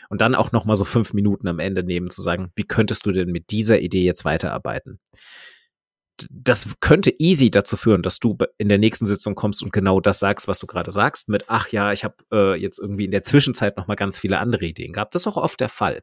Und 0.09 0.21
dann 0.21 0.35
auch 0.35 0.51
noch 0.51 0.65
mal 0.65 0.75
so 0.75 0.85
fünf 0.85 1.13
Minuten 1.13 1.47
am 1.47 1.59
Ende 1.59 1.83
nehmen 1.83 2.09
zu 2.09 2.21
sagen, 2.21 2.51
wie 2.55 2.63
könntest 2.63 3.05
du 3.05 3.11
denn 3.11 3.29
mit 3.29 3.51
dieser 3.51 3.79
Idee 3.79 4.03
jetzt 4.03 4.25
weiterarbeiten? 4.25 4.99
Das 6.29 6.75
könnte 6.79 7.13
easy 7.19 7.51
dazu 7.51 7.77
führen, 7.77 8.01
dass 8.01 8.19
du 8.19 8.37
in 8.57 8.69
der 8.69 8.77
nächsten 8.77 9.05
Sitzung 9.05 9.35
kommst 9.35 9.61
und 9.63 9.73
genau 9.73 9.99
das 9.99 10.19
sagst, 10.19 10.47
was 10.47 10.59
du 10.59 10.67
gerade 10.67 10.91
sagst, 10.91 11.29
mit 11.29 11.45
ach 11.47 11.69
ja, 11.69 11.91
ich 11.91 12.03
habe 12.03 12.15
äh, 12.31 12.55
jetzt 12.55 12.79
irgendwie 12.79 13.05
in 13.05 13.11
der 13.11 13.23
Zwischenzeit 13.23 13.77
noch 13.77 13.87
mal 13.87 13.95
ganz 13.95 14.19
viele 14.19 14.39
andere 14.39 14.65
Ideen 14.65 14.93
gehabt. 14.93 15.15
Das 15.15 15.23
ist 15.23 15.27
auch 15.27 15.37
oft 15.37 15.59
der 15.59 15.69
Fall. 15.69 16.01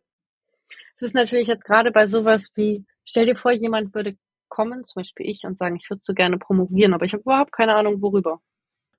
Es 0.97 1.03
ist 1.03 1.15
natürlich 1.15 1.49
jetzt 1.49 1.65
gerade 1.65 1.91
bei 1.91 2.07
sowas 2.07 2.51
wie, 2.55 2.85
stell 3.05 3.27
dir 3.27 3.37
vor, 3.37 3.53
jemand 3.53 3.95
würde 3.95 4.17
kommen, 4.49 4.85
zum 4.85 5.01
Beispiel 5.01 5.29
ich, 5.29 5.45
und 5.45 5.57
sagen, 5.59 5.77
ich 5.77 5.89
würde 5.89 6.03
so 6.05 6.13
gerne 6.13 6.39
promovieren, 6.39 6.93
aber 6.93 7.07
ich 7.07 7.15
habe 7.15 7.23
überhaupt 7.23 7.53
keine 7.53 7.75
Ahnung, 7.75 8.03
worüber. 8.03 8.41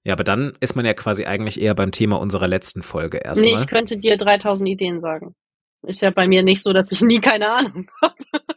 Ja, 0.04 0.14
aber 0.14 0.24
dann 0.24 0.54
ist 0.60 0.76
man 0.76 0.86
ja 0.86 0.94
quasi 0.94 1.26
eigentlich 1.26 1.62
eher 1.62 1.76
beim 1.76 1.92
Thema 1.92 2.20
unserer 2.20 2.48
letzten 2.48 2.84
Folge 2.84 3.20
erstmal. 3.20 3.54
Nee, 3.54 3.60
ich 3.60 3.68
könnte 3.68 3.98
dir 3.98 4.18
3000 4.18 4.68
Ideen 4.68 5.00
sagen. 5.00 5.36
Ist 5.84 6.02
ja 6.02 6.12
bei 6.12 6.28
mir 6.28 6.44
nicht 6.44 6.64
so, 6.64 6.72
dass 6.72 6.92
ich 6.92 7.02
nie 7.02 7.20
keine 7.20 7.50
Ahnung 7.50 7.90
habe. 8.02 8.16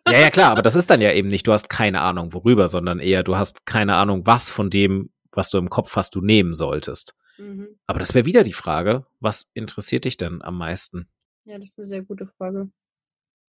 Ja, 0.09 0.21
ja, 0.21 0.31
klar, 0.31 0.53
aber 0.53 0.63
das 0.63 0.77
ist 0.77 0.91
dann 0.91 1.01
ja 1.01 1.13
eben 1.13 1.29
nicht, 1.29 1.47
du 1.47 1.53
hast 1.53 1.69
keine 1.69 2.01
Ahnung 2.01 2.33
worüber, 2.33 2.69
sondern 2.69 3.01
eher, 3.01 3.23
du 3.23 3.37
hast 3.37 3.67
keine 3.67 3.97
Ahnung, 3.97 4.27
was 4.27 4.51
von 4.51 4.71
dem, 4.71 5.11
was 5.33 5.51
du 5.51 5.59
im 5.59 5.69
Kopf 5.69 5.97
hast, 5.97 6.15
du 6.15 6.21
nehmen 6.21 6.55
solltest. 6.55 7.17
Mhm. 7.39 7.69
Aber 7.87 7.99
das 7.99 8.15
wäre 8.15 8.27
wieder 8.27 8.45
die 8.45 8.53
Frage, 8.53 9.07
was 9.21 9.51
interessiert 9.55 10.05
dich 10.05 10.17
denn 10.17 10.41
am 10.43 10.57
meisten? 10.57 11.09
Ja, 11.45 11.59
das 11.59 11.71
ist 11.71 11.79
eine 11.79 11.87
sehr 11.87 12.03
gute 12.03 12.27
Frage. 12.39 12.71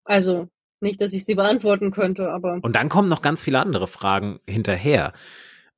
Also, 0.04 0.48
nicht, 0.80 1.00
dass 1.00 1.12
ich 1.12 1.24
sie 1.24 1.34
beantworten 1.34 1.90
könnte, 1.90 2.30
aber. 2.30 2.58
Und 2.62 2.76
dann 2.76 2.88
kommen 2.88 3.08
noch 3.08 3.22
ganz 3.22 3.42
viele 3.42 3.60
andere 3.60 3.86
Fragen 3.86 4.40
hinterher. 4.46 5.12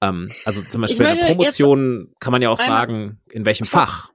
Ähm, 0.00 0.28
also 0.44 0.62
zum 0.62 0.80
Beispiel 0.80 1.06
in 1.06 1.16
der 1.16 1.26
Promotion 1.26 2.12
kann 2.20 2.32
man 2.32 2.42
ja 2.42 2.50
auch 2.50 2.58
sagen, 2.58 3.20
in 3.30 3.44
welchem 3.44 3.66
Fach. 3.66 4.12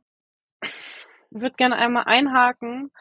würde 1.32 1.56
gerne 1.58 1.76
einmal 1.78 2.04
einhaken. 2.06 2.91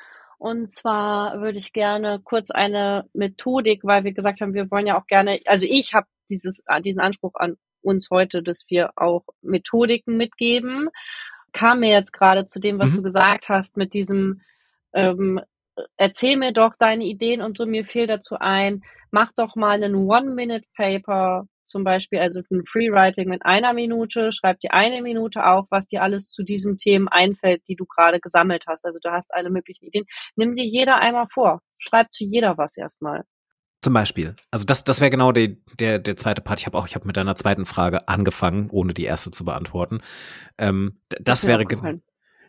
Und 0.43 0.73
zwar 0.73 1.41
würde 1.41 1.59
ich 1.59 1.73
gerne 1.73 2.21
kurz 2.25 2.51
eine 2.51 3.09
Methodik, 3.13 3.85
weil 3.85 4.03
wir 4.03 4.13
gesagt 4.13 4.41
haben, 4.41 4.55
wir 4.55 4.69
wollen 4.73 4.89
ja 4.89 5.01
auch 5.01 5.07
gerne, 5.07 5.39
also 5.47 5.67
ich 5.71 5.95
habe 5.95 6.09
dieses, 6.31 6.65
diesen 6.85 6.99
Anspruch 6.99 7.35
an 7.37 7.59
uns 7.81 8.11
heute, 8.11 8.43
dass 8.43 8.65
wir 8.67 8.91
auch 8.97 9.23
Methodiken 9.41 10.17
mitgeben. 10.17 10.89
Kam 11.53 11.79
mir 11.79 11.91
jetzt 11.91 12.13
gerade 12.13 12.45
zu 12.45 12.59
dem, 12.59 12.81
was 12.81 12.91
mhm. 12.91 12.97
du 12.97 13.03
gesagt 13.03 13.49
hast, 13.49 13.77
mit 13.77 13.95
diesem 13.95 14.41
ähm, 14.95 15.41
erzähl 15.97 16.37
mir 16.37 16.53
doch 16.53 16.75
deine 16.77 17.05
Ideen 17.05 17.41
und 17.41 17.57
so, 17.57 17.65
mir 17.65 17.85
fehlt 17.85 18.11
dazu 18.11 18.35
ein, 18.41 18.83
mach 19.13 19.31
doch 19.37 19.55
mal 19.55 19.81
einen 19.81 19.95
One-Minute-Paper 19.95 21.47
zum 21.73 21.83
Beispiel, 21.83 22.21
also 22.21 22.41
ein 22.51 22.65
Freewriting 22.65 23.29
mit 23.29 23.45
einer 23.45 23.73
Minute, 23.73 24.31
schreib 24.31 24.61
dir 24.61 24.73
eine 24.73 25.03
Minute 25.03 25.45
auf, 25.45 25.67
was 25.71 25.89
dir 25.89 26.03
alles 26.03 26.31
zu 26.31 26.45
diesem 26.45 26.77
Themen 26.77 27.09
einfällt, 27.09 27.63
die 27.67 27.75
du 27.75 27.87
gerade 27.87 28.21
gesammelt 28.21 28.65
hast. 28.69 28.85
Also 28.85 28.99
du 29.03 29.11
hast 29.11 29.35
alle 29.35 29.51
möglichen 29.51 29.87
Ideen. 29.87 30.05
Nimm 30.37 30.55
dir 30.55 30.65
jeder 30.65 30.97
einmal 30.99 31.27
vor. 31.33 31.61
Schreib 31.79 32.13
zu 32.13 32.25
jeder 32.25 32.57
was 32.59 32.77
erstmal. 32.77 33.25
Zum 33.81 33.95
Beispiel. 33.95 34.37
Also 34.53 34.65
das, 34.65 34.85
das 34.85 35.01
wäre 35.01 35.11
genau 35.11 35.33
die, 35.33 35.61
der, 35.81 35.99
der 35.99 36.17
zweite 36.17 36.41
Part. 36.41 36.61
Ich 36.61 36.67
habe 36.67 36.79
auch, 36.79 36.87
ich 36.87 36.95
habe 36.95 37.07
mit 37.07 37.17
deiner 37.17 37.35
zweiten 37.35 37.67
Frage 37.67 38.07
angefangen, 38.07 38.71
ohne 38.71 38.95
die 38.95 39.05
erste 39.05 39.33
zu 39.33 39.45
beantworten. 39.45 40.01
Ähm, 40.57 41.01
das, 41.09 41.43
das 41.43 41.47
wäre 41.49 41.65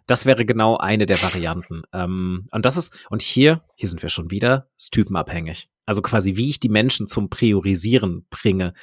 das 0.06 0.26
wäre 0.26 0.46
genau 0.46 0.78
eine 0.78 1.06
der 1.06 1.22
Varianten. 1.22 1.84
Ähm, 1.94 2.46
und 2.52 2.66
das 2.66 2.78
ist, 2.78 2.98
und 3.10 3.22
hier, 3.22 3.64
hier 3.76 3.90
sind 3.90 4.02
wir 4.02 4.10
schon 4.10 4.32
wieder, 4.32 4.70
ist 4.78 4.92
typenabhängig. 4.92 5.70
Also 5.86 6.02
quasi, 6.02 6.36
wie 6.36 6.50
ich 6.50 6.60
die 6.60 6.70
Menschen 6.70 7.08
zum 7.08 7.30
Priorisieren 7.30 8.26
bringe, 8.30 8.74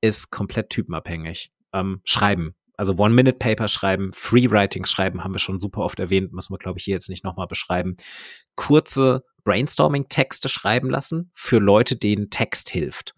ist 0.00 0.30
komplett 0.30 0.70
typenabhängig. 0.70 1.52
Ähm, 1.72 2.00
schreiben. 2.04 2.54
Also 2.76 2.94
One-Minute-Paper 2.96 3.68
schreiben, 3.68 4.10
Free-Writings 4.12 4.90
schreiben, 4.90 5.22
haben 5.22 5.34
wir 5.34 5.38
schon 5.38 5.60
super 5.60 5.82
oft 5.82 6.00
erwähnt, 6.00 6.32
müssen 6.32 6.54
wir, 6.54 6.58
glaube 6.58 6.78
ich, 6.78 6.84
hier 6.84 6.94
jetzt 6.94 7.10
nicht 7.10 7.24
nochmal 7.24 7.46
beschreiben. 7.46 7.96
Kurze 8.54 9.22
Brainstorming-Texte 9.44 10.48
schreiben 10.48 10.88
lassen 10.88 11.30
für 11.34 11.58
Leute, 11.58 11.96
denen 11.96 12.30
Text 12.30 12.70
hilft. 12.70 13.14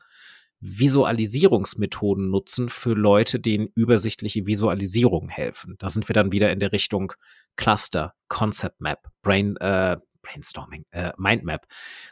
Visualisierungsmethoden 0.63 2.31
nutzen 2.31 2.69
für 2.69 2.95
Leute, 2.95 3.41
denen 3.41 3.69
übersichtliche 3.75 4.47
Visualisierungen 4.47 5.29
helfen. 5.29 5.75
Da 5.79 5.89
sind 5.89 6.09
wir 6.09 6.15
dann 6.15 6.33
wieder 6.33 6.53
in 6.53 6.61
der 6.61 6.73
Richtung 6.73 7.13
Cluster, 7.57 8.15
Concept 8.29 8.81
Map, 8.81 9.09
Brain, 9.23 9.57
äh, 9.57 9.99
Brainstorming, 10.23 10.85
äh, 10.93 11.13
Mindmap, 11.19 11.67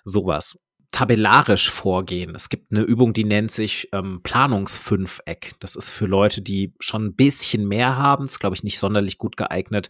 sowas. 0.05 0.65
Tabellarisch 0.91 1.71
vorgehen. 1.71 2.35
Es 2.35 2.49
gibt 2.49 2.73
eine 2.73 2.83
Übung, 2.83 3.13
die 3.13 3.23
nennt 3.23 3.53
sich 3.53 3.89
ähm, 3.93 4.21
Planungsfünfeck. 4.25 5.55
Das 5.61 5.77
ist 5.77 5.89
für 5.89 6.07
Leute, 6.07 6.43
die 6.43 6.75
schon 6.81 7.07
ein 7.07 7.15
bisschen 7.15 7.69
mehr 7.69 7.97
haben. 7.97 8.25
Ist, 8.25 8.41
glaube 8.41 8.57
ich, 8.57 8.65
nicht 8.65 8.81
sonderlich 8.81 9.17
gut 9.17 9.37
geeignet, 9.37 9.89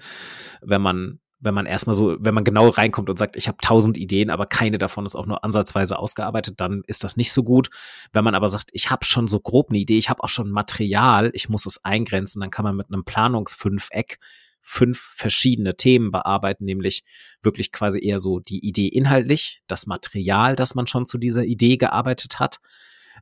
wenn 0.61 0.83
man 0.83 1.19
wenn 1.41 1.55
man 1.55 1.67
erstmal 1.67 1.95
so, 1.95 2.17
wenn 2.21 2.35
man 2.35 2.45
genau 2.45 2.69
reinkommt 2.69 3.09
und 3.09 3.19
sagt, 3.19 3.37
ich 3.37 3.49
habe 3.49 3.59
tausend 3.63 3.97
Ideen, 3.97 4.31
aber 4.31 4.47
keine 4.47 4.79
davon 4.79 5.07
ist 5.07 5.17
auch 5.17 5.27
nur 5.27 5.43
ansatzweise 5.43 5.99
ausgearbeitet, 5.99 6.61
dann 6.61 6.83
ist 6.87 7.03
das 7.03 7.17
nicht 7.17 7.33
so 7.33 7.43
gut. 7.43 7.71
Wenn 8.13 8.25
man 8.25 8.35
aber 8.35 8.49
sagt, 8.49 8.71
ich 8.73 8.91
habe 8.91 9.05
schon 9.05 9.27
so 9.27 9.41
grob 9.41 9.71
eine 9.71 9.79
Idee, 9.79 9.99
ich 9.99 10.11
habe 10.11 10.23
auch 10.23 10.29
schon 10.29 10.51
Material, 10.51 11.31
ich 11.33 11.49
muss 11.49 11.67
es 11.67 11.85
eingrenzen, 11.85 12.41
dann 12.41 12.51
kann 12.51 12.65
man 12.65 12.77
mit 12.77 12.89
einem 12.89 13.05
Planungsfünfeck 13.05 14.19
fünf 14.61 14.99
verschiedene 15.15 15.77
Themen 15.77 16.11
bearbeiten, 16.11 16.67
nämlich 16.67 17.05
wirklich 17.43 17.73
quasi 17.73 18.05
eher 18.05 18.19
so 18.19 18.41
die 18.41 18.65
Idee 18.67 18.89
inhaltlich, 18.89 19.63
das 19.67 19.87
Material, 19.87 20.55
das 20.55 20.75
man 20.75 20.87
schon 20.87 21.07
zu 21.07 21.17
dieser 21.17 21.45
Idee 21.45 21.79
gearbeitet 21.79 22.39
hat, 22.39 22.61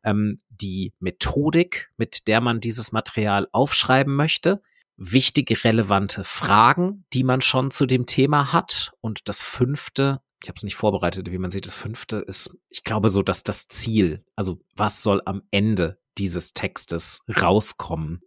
ähm, 0.03 0.39
die 0.51 0.93
Methodik, 0.99 1.91
mit 1.97 2.27
der 2.27 2.41
man 2.41 2.59
dieses 2.59 2.91
Material 2.91 3.47
aufschreiben 3.53 4.15
möchte, 4.15 4.61
wichtige, 4.99 5.65
relevante 5.65 6.25
Fragen, 6.25 7.05
die 7.13 7.25
man 7.25 7.41
schon 7.41 7.71
zu 7.71 7.87
dem 7.87 8.05
Thema 8.05 8.53
hat. 8.53 8.93
Und 9.01 9.29
das 9.29 9.43
fünfte, 9.43 10.21
ich 10.43 10.49
habe 10.49 10.57
es 10.57 10.65
nicht 10.65 10.75
vorbereitet, 10.75 11.31
wie 11.31 11.39
man 11.39 11.51
sieht, 11.51 11.67
das 11.67 11.75
fünfte 11.75 12.17
ist, 12.19 12.57
ich 12.69 12.83
glaube 12.83 13.09
so, 13.09 13.23
dass 13.23 13.45
das 13.45 13.67
Ziel, 13.69 14.25
also 14.37 14.59
was 14.77 15.03
soll 15.03 15.23
am 15.25 15.43
Ende 15.51 15.99
dieses 16.19 16.53
Textes 16.53 17.23
rauskommen. 17.41 18.21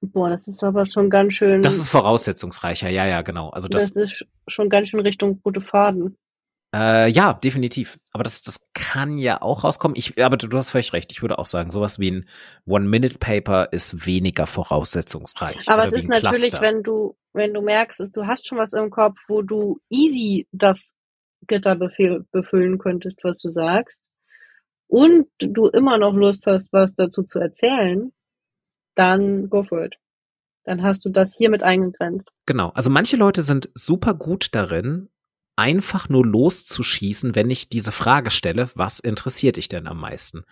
Boah, 0.00 0.30
das 0.30 0.46
ist 0.46 0.62
aber 0.62 0.86
schon 0.86 1.10
ganz 1.10 1.34
schön. 1.34 1.62
Das 1.62 1.76
ist 1.76 1.88
voraussetzungsreicher, 1.88 2.88
ja, 2.88 3.06
ja, 3.06 3.22
genau. 3.22 3.50
Also 3.50 3.68
das, 3.68 3.94
das 3.94 3.96
ist 3.96 4.26
schon 4.46 4.68
ganz 4.68 4.88
schön 4.88 5.00
Richtung 5.00 5.40
rote 5.44 5.60
Faden. 5.60 6.16
Äh, 6.76 7.08
ja, 7.08 7.32
definitiv. 7.32 7.98
Aber 8.12 8.22
das, 8.22 8.42
das 8.42 8.70
kann 8.74 9.16
ja 9.16 9.40
auch 9.40 9.64
rauskommen. 9.64 9.96
Ich, 9.96 10.22
aber 10.22 10.36
du, 10.36 10.46
du 10.46 10.58
hast 10.58 10.70
völlig 10.70 10.92
recht. 10.92 11.10
Ich 11.10 11.22
würde 11.22 11.38
auch 11.38 11.46
sagen, 11.46 11.70
sowas 11.70 11.98
wie 11.98 12.10
ein 12.10 12.28
One-Minute-Paper 12.66 13.72
ist 13.72 14.04
weniger 14.06 14.46
voraussetzungsreich. 14.46 15.68
Aber 15.68 15.86
es 15.86 15.94
ist 15.94 16.08
natürlich, 16.08 16.50
Cluster. 16.50 16.60
wenn 16.60 16.82
du, 16.82 17.16
wenn 17.32 17.54
du 17.54 17.62
merkst, 17.62 18.00
du 18.12 18.26
hast 18.26 18.46
schon 18.46 18.58
was 18.58 18.74
im 18.74 18.90
Kopf, 18.90 19.16
wo 19.26 19.40
du 19.40 19.80
easy 19.88 20.46
das 20.52 20.94
Gitter 21.46 21.76
befüllen 21.76 22.78
könntest, 22.78 23.20
was 23.22 23.38
du 23.38 23.48
sagst, 23.48 24.02
und 24.88 25.26
du 25.38 25.68
immer 25.68 25.96
noch 25.98 26.14
Lust 26.14 26.46
hast, 26.46 26.72
was 26.72 26.94
dazu 26.94 27.22
zu 27.22 27.38
erzählen, 27.38 28.12
dann 28.94 29.48
go 29.48 29.62
for 29.62 29.84
it. 29.84 29.96
Dann 30.64 30.82
hast 30.82 31.04
du 31.04 31.10
das 31.10 31.34
hier 31.36 31.48
mit 31.48 31.62
eingegrenzt. 31.62 32.28
Genau. 32.44 32.70
Also 32.74 32.90
manche 32.90 33.16
Leute 33.16 33.42
sind 33.42 33.70
super 33.74 34.14
gut 34.14 34.48
darin, 34.54 35.08
einfach 35.56 36.08
nur 36.08 36.24
loszuschießen, 36.24 37.34
wenn 37.34 37.50
ich 37.50 37.68
diese 37.68 37.92
Frage 37.92 38.30
stelle, 38.30 38.68
was 38.74 39.00
interessiert 39.00 39.56
dich 39.56 39.68
denn 39.68 39.86
am 39.86 39.98
meisten? 39.98 40.44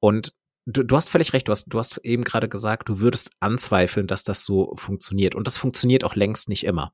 Und 0.00 0.32
du, 0.66 0.82
du 0.84 0.96
hast 0.96 1.08
völlig 1.08 1.32
recht, 1.32 1.48
du 1.48 1.52
hast, 1.52 1.66
du 1.66 1.78
hast 1.78 1.98
eben 1.98 2.24
gerade 2.24 2.48
gesagt, 2.48 2.88
du 2.88 3.00
würdest 3.00 3.30
anzweifeln, 3.40 4.06
dass 4.06 4.22
das 4.22 4.44
so 4.44 4.74
funktioniert. 4.76 5.34
Und 5.34 5.46
das 5.46 5.58
funktioniert 5.58 6.04
auch 6.04 6.14
längst 6.14 6.48
nicht 6.48 6.64
immer. 6.64 6.92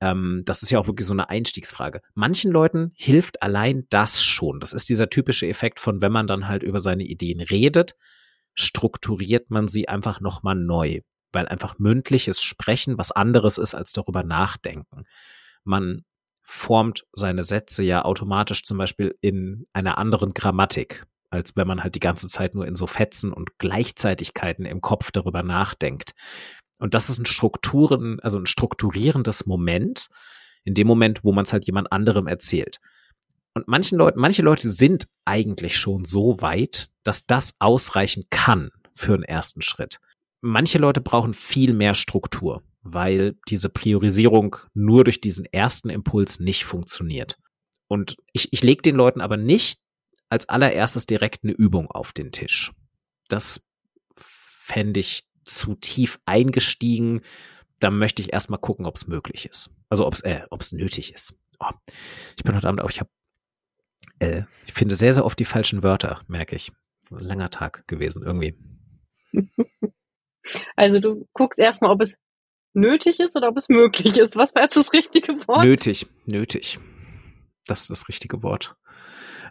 Ähm, 0.00 0.42
das 0.44 0.62
ist 0.62 0.70
ja 0.70 0.78
auch 0.78 0.86
wirklich 0.86 1.06
so 1.06 1.14
eine 1.14 1.30
Einstiegsfrage. 1.30 2.02
Manchen 2.14 2.50
Leuten 2.50 2.92
hilft 2.94 3.42
allein 3.42 3.86
das 3.88 4.22
schon. 4.22 4.60
Das 4.60 4.72
ist 4.72 4.88
dieser 4.88 5.08
typische 5.08 5.46
Effekt 5.46 5.80
von, 5.80 6.02
wenn 6.02 6.12
man 6.12 6.26
dann 6.26 6.48
halt 6.48 6.62
über 6.62 6.80
seine 6.80 7.04
Ideen 7.04 7.40
redet, 7.40 7.94
strukturiert 8.54 9.50
man 9.50 9.68
sie 9.68 9.88
einfach 9.88 10.20
nochmal 10.20 10.56
neu. 10.56 11.00
Weil 11.32 11.48
einfach 11.48 11.78
mündliches 11.78 12.42
Sprechen 12.42 12.98
was 12.98 13.12
anderes 13.12 13.58
ist 13.58 13.74
als 13.74 13.92
darüber 13.92 14.22
nachdenken. 14.22 15.04
Man 15.64 16.04
formt 16.46 17.04
seine 17.12 17.42
Sätze 17.42 17.82
ja 17.82 18.04
automatisch 18.04 18.64
zum 18.64 18.78
Beispiel 18.78 19.18
in 19.20 19.66
einer 19.72 19.98
anderen 19.98 20.32
Grammatik, 20.32 21.04
als 21.28 21.56
wenn 21.56 21.66
man 21.66 21.82
halt 21.82 21.96
die 21.96 22.00
ganze 22.00 22.28
Zeit 22.28 22.54
nur 22.54 22.66
in 22.66 22.76
so 22.76 22.86
Fetzen 22.86 23.32
und 23.32 23.58
Gleichzeitigkeiten 23.58 24.64
im 24.64 24.80
Kopf 24.80 25.10
darüber 25.10 25.42
nachdenkt. 25.42 26.14
Und 26.78 26.94
das 26.94 27.10
ist 27.10 27.18
ein 27.18 27.26
Strukturen, 27.26 28.20
also 28.20 28.38
ein 28.38 28.46
strukturierendes 28.46 29.46
Moment, 29.46 30.08
in 30.64 30.74
dem 30.74 30.86
Moment, 30.86 31.24
wo 31.24 31.32
man 31.32 31.44
es 31.44 31.52
halt 31.52 31.66
jemand 31.66 31.90
anderem 31.90 32.28
erzählt. 32.28 32.80
Und 33.54 33.66
manchen 33.66 33.98
Leuten, 33.98 34.20
manche 34.20 34.42
Leute 34.42 34.70
sind 34.70 35.08
eigentlich 35.24 35.76
schon 35.76 36.04
so 36.04 36.40
weit, 36.42 36.90
dass 37.02 37.26
das 37.26 37.56
ausreichen 37.58 38.24
kann 38.30 38.70
für 38.94 39.14
einen 39.14 39.24
ersten 39.24 39.62
Schritt. 39.62 39.98
Manche 40.42 40.78
Leute 40.78 41.00
brauchen 41.00 41.34
viel 41.34 41.72
mehr 41.72 41.94
Struktur 41.94 42.62
weil 42.92 43.36
diese 43.48 43.68
Priorisierung 43.68 44.56
nur 44.74 45.04
durch 45.04 45.20
diesen 45.20 45.44
ersten 45.46 45.90
Impuls 45.90 46.40
nicht 46.40 46.64
funktioniert. 46.64 47.38
Und 47.88 48.16
ich, 48.32 48.52
ich 48.52 48.62
lege 48.62 48.82
den 48.82 48.96
Leuten 48.96 49.20
aber 49.20 49.36
nicht 49.36 49.80
als 50.28 50.48
allererstes 50.48 51.06
direkt 51.06 51.44
eine 51.44 51.52
Übung 51.52 51.90
auf 51.90 52.12
den 52.12 52.32
Tisch. 52.32 52.72
Das 53.28 53.68
fände 54.12 55.00
ich 55.00 55.28
zu 55.44 55.74
tief 55.74 56.18
eingestiegen. 56.26 57.22
Da 57.78 57.90
möchte 57.90 58.22
ich 58.22 58.32
erstmal 58.32 58.58
gucken, 58.58 58.86
ob 58.86 58.96
es 58.96 59.06
möglich 59.06 59.46
ist. 59.46 59.70
Also 59.88 60.06
ob 60.06 60.14
es 60.14 60.20
äh, 60.22 60.42
ob's 60.50 60.72
nötig 60.72 61.14
ist. 61.14 61.40
Oh, 61.60 61.70
ich 62.36 62.42
bin 62.42 62.56
heute 62.56 62.68
Abend 62.68 62.82
auch, 62.82 62.90
ich 62.90 63.00
habe, 63.00 63.10
äh, 64.18 64.42
ich 64.66 64.74
finde 64.74 64.94
sehr, 64.94 65.14
sehr 65.14 65.24
oft 65.24 65.38
die 65.38 65.44
falschen 65.44 65.82
Wörter, 65.82 66.22
merke 66.26 66.56
ich. 66.56 66.72
Langer 67.08 67.50
Tag 67.50 67.86
gewesen, 67.86 68.22
irgendwie. 68.24 68.58
Also 70.76 71.00
du 71.00 71.26
guckst 71.32 71.58
erstmal, 71.58 71.90
ob 71.90 72.00
es 72.00 72.16
nötig 72.76 73.20
ist 73.20 73.36
oder 73.36 73.48
ob 73.48 73.56
es 73.56 73.68
möglich 73.68 74.18
ist. 74.18 74.36
Was 74.36 74.54
war 74.54 74.62
jetzt 74.62 74.76
das 74.76 74.92
richtige 74.92 75.32
Wort? 75.48 75.64
Nötig, 75.64 76.06
nötig. 76.26 76.78
Das 77.66 77.82
ist 77.82 77.90
das 77.90 78.08
richtige 78.08 78.42
Wort. 78.42 78.76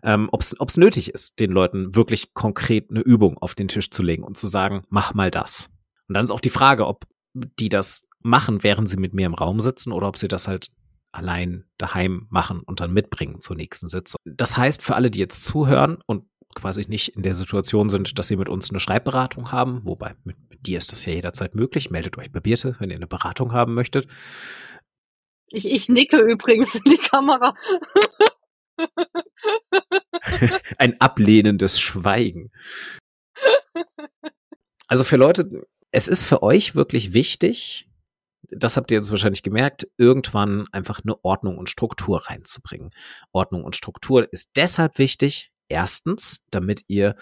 Ähm, 0.03 0.29
ob 0.31 0.41
es 0.41 0.77
nötig 0.77 1.13
ist, 1.13 1.39
den 1.39 1.51
Leuten 1.51 1.95
wirklich 1.95 2.33
konkret 2.33 2.91
eine 2.91 3.01
Übung 3.01 3.37
auf 3.37 3.55
den 3.55 3.67
Tisch 3.67 3.89
zu 3.89 4.03
legen 4.03 4.23
und 4.23 4.37
zu 4.37 4.47
sagen, 4.47 4.83
mach 4.89 5.13
mal 5.13 5.31
das. 5.31 5.69
Und 6.07 6.13
dann 6.13 6.25
ist 6.25 6.31
auch 6.31 6.39
die 6.39 6.49
Frage, 6.49 6.85
ob 6.85 7.05
die 7.33 7.69
das 7.69 8.07
machen, 8.19 8.63
während 8.63 8.89
sie 8.89 8.97
mit 8.97 9.13
mir 9.13 9.25
im 9.25 9.33
Raum 9.33 9.59
sitzen 9.59 9.91
oder 9.91 10.07
ob 10.07 10.17
sie 10.17 10.27
das 10.27 10.47
halt 10.47 10.71
allein 11.11 11.65
daheim 11.77 12.27
machen 12.29 12.61
und 12.61 12.81
dann 12.81 12.93
mitbringen 12.93 13.39
zur 13.39 13.55
nächsten 13.55 13.87
Sitzung. 13.87 14.19
Das 14.25 14.57
heißt, 14.57 14.83
für 14.83 14.95
alle, 14.95 15.09
die 15.09 15.19
jetzt 15.19 15.43
zuhören 15.43 15.97
und 16.05 16.25
quasi 16.55 16.85
nicht 16.87 17.09
in 17.09 17.21
der 17.21 17.35
Situation 17.35 17.89
sind, 17.89 18.17
dass 18.17 18.27
sie 18.27 18.37
mit 18.37 18.49
uns 18.49 18.69
eine 18.69 18.79
Schreibberatung 18.79 19.51
haben, 19.51 19.81
wobei 19.83 20.15
mit, 20.23 20.37
mit 20.49 20.65
dir 20.65 20.77
ist 20.77 20.91
das 20.91 21.05
ja 21.05 21.13
jederzeit 21.13 21.53
möglich. 21.53 21.91
Meldet 21.91 22.17
euch 22.17 22.31
bei 22.31 22.39
Birte, 22.39 22.75
wenn 22.79 22.89
ihr 22.89 22.95
eine 22.95 23.07
Beratung 23.07 23.53
haben 23.53 23.73
möchtet. 23.73 24.07
Ich, 25.51 25.71
ich 25.71 25.89
nicke 25.89 26.17
übrigens 26.17 26.73
in 26.73 26.83
die 26.85 26.97
Kamera. 26.97 27.53
Ein 30.77 30.99
ablehnendes 30.99 31.79
Schweigen. 31.79 32.51
Also 34.87 35.03
für 35.03 35.17
Leute, 35.17 35.67
es 35.91 36.07
ist 36.07 36.23
für 36.23 36.43
euch 36.43 36.75
wirklich 36.75 37.13
wichtig, 37.13 37.89
das 38.49 38.77
habt 38.77 38.91
ihr 38.91 38.97
jetzt 38.97 39.11
wahrscheinlich 39.11 39.43
gemerkt, 39.43 39.87
irgendwann 39.97 40.65
einfach 40.71 41.01
eine 41.03 41.23
Ordnung 41.23 41.57
und 41.57 41.69
Struktur 41.69 42.27
reinzubringen. 42.27 42.91
Ordnung 43.31 43.63
und 43.63 43.75
Struktur 43.75 44.31
ist 44.31 44.51
deshalb 44.55 44.97
wichtig, 44.97 45.51
erstens, 45.69 46.45
damit 46.51 46.83
ihr 46.87 47.15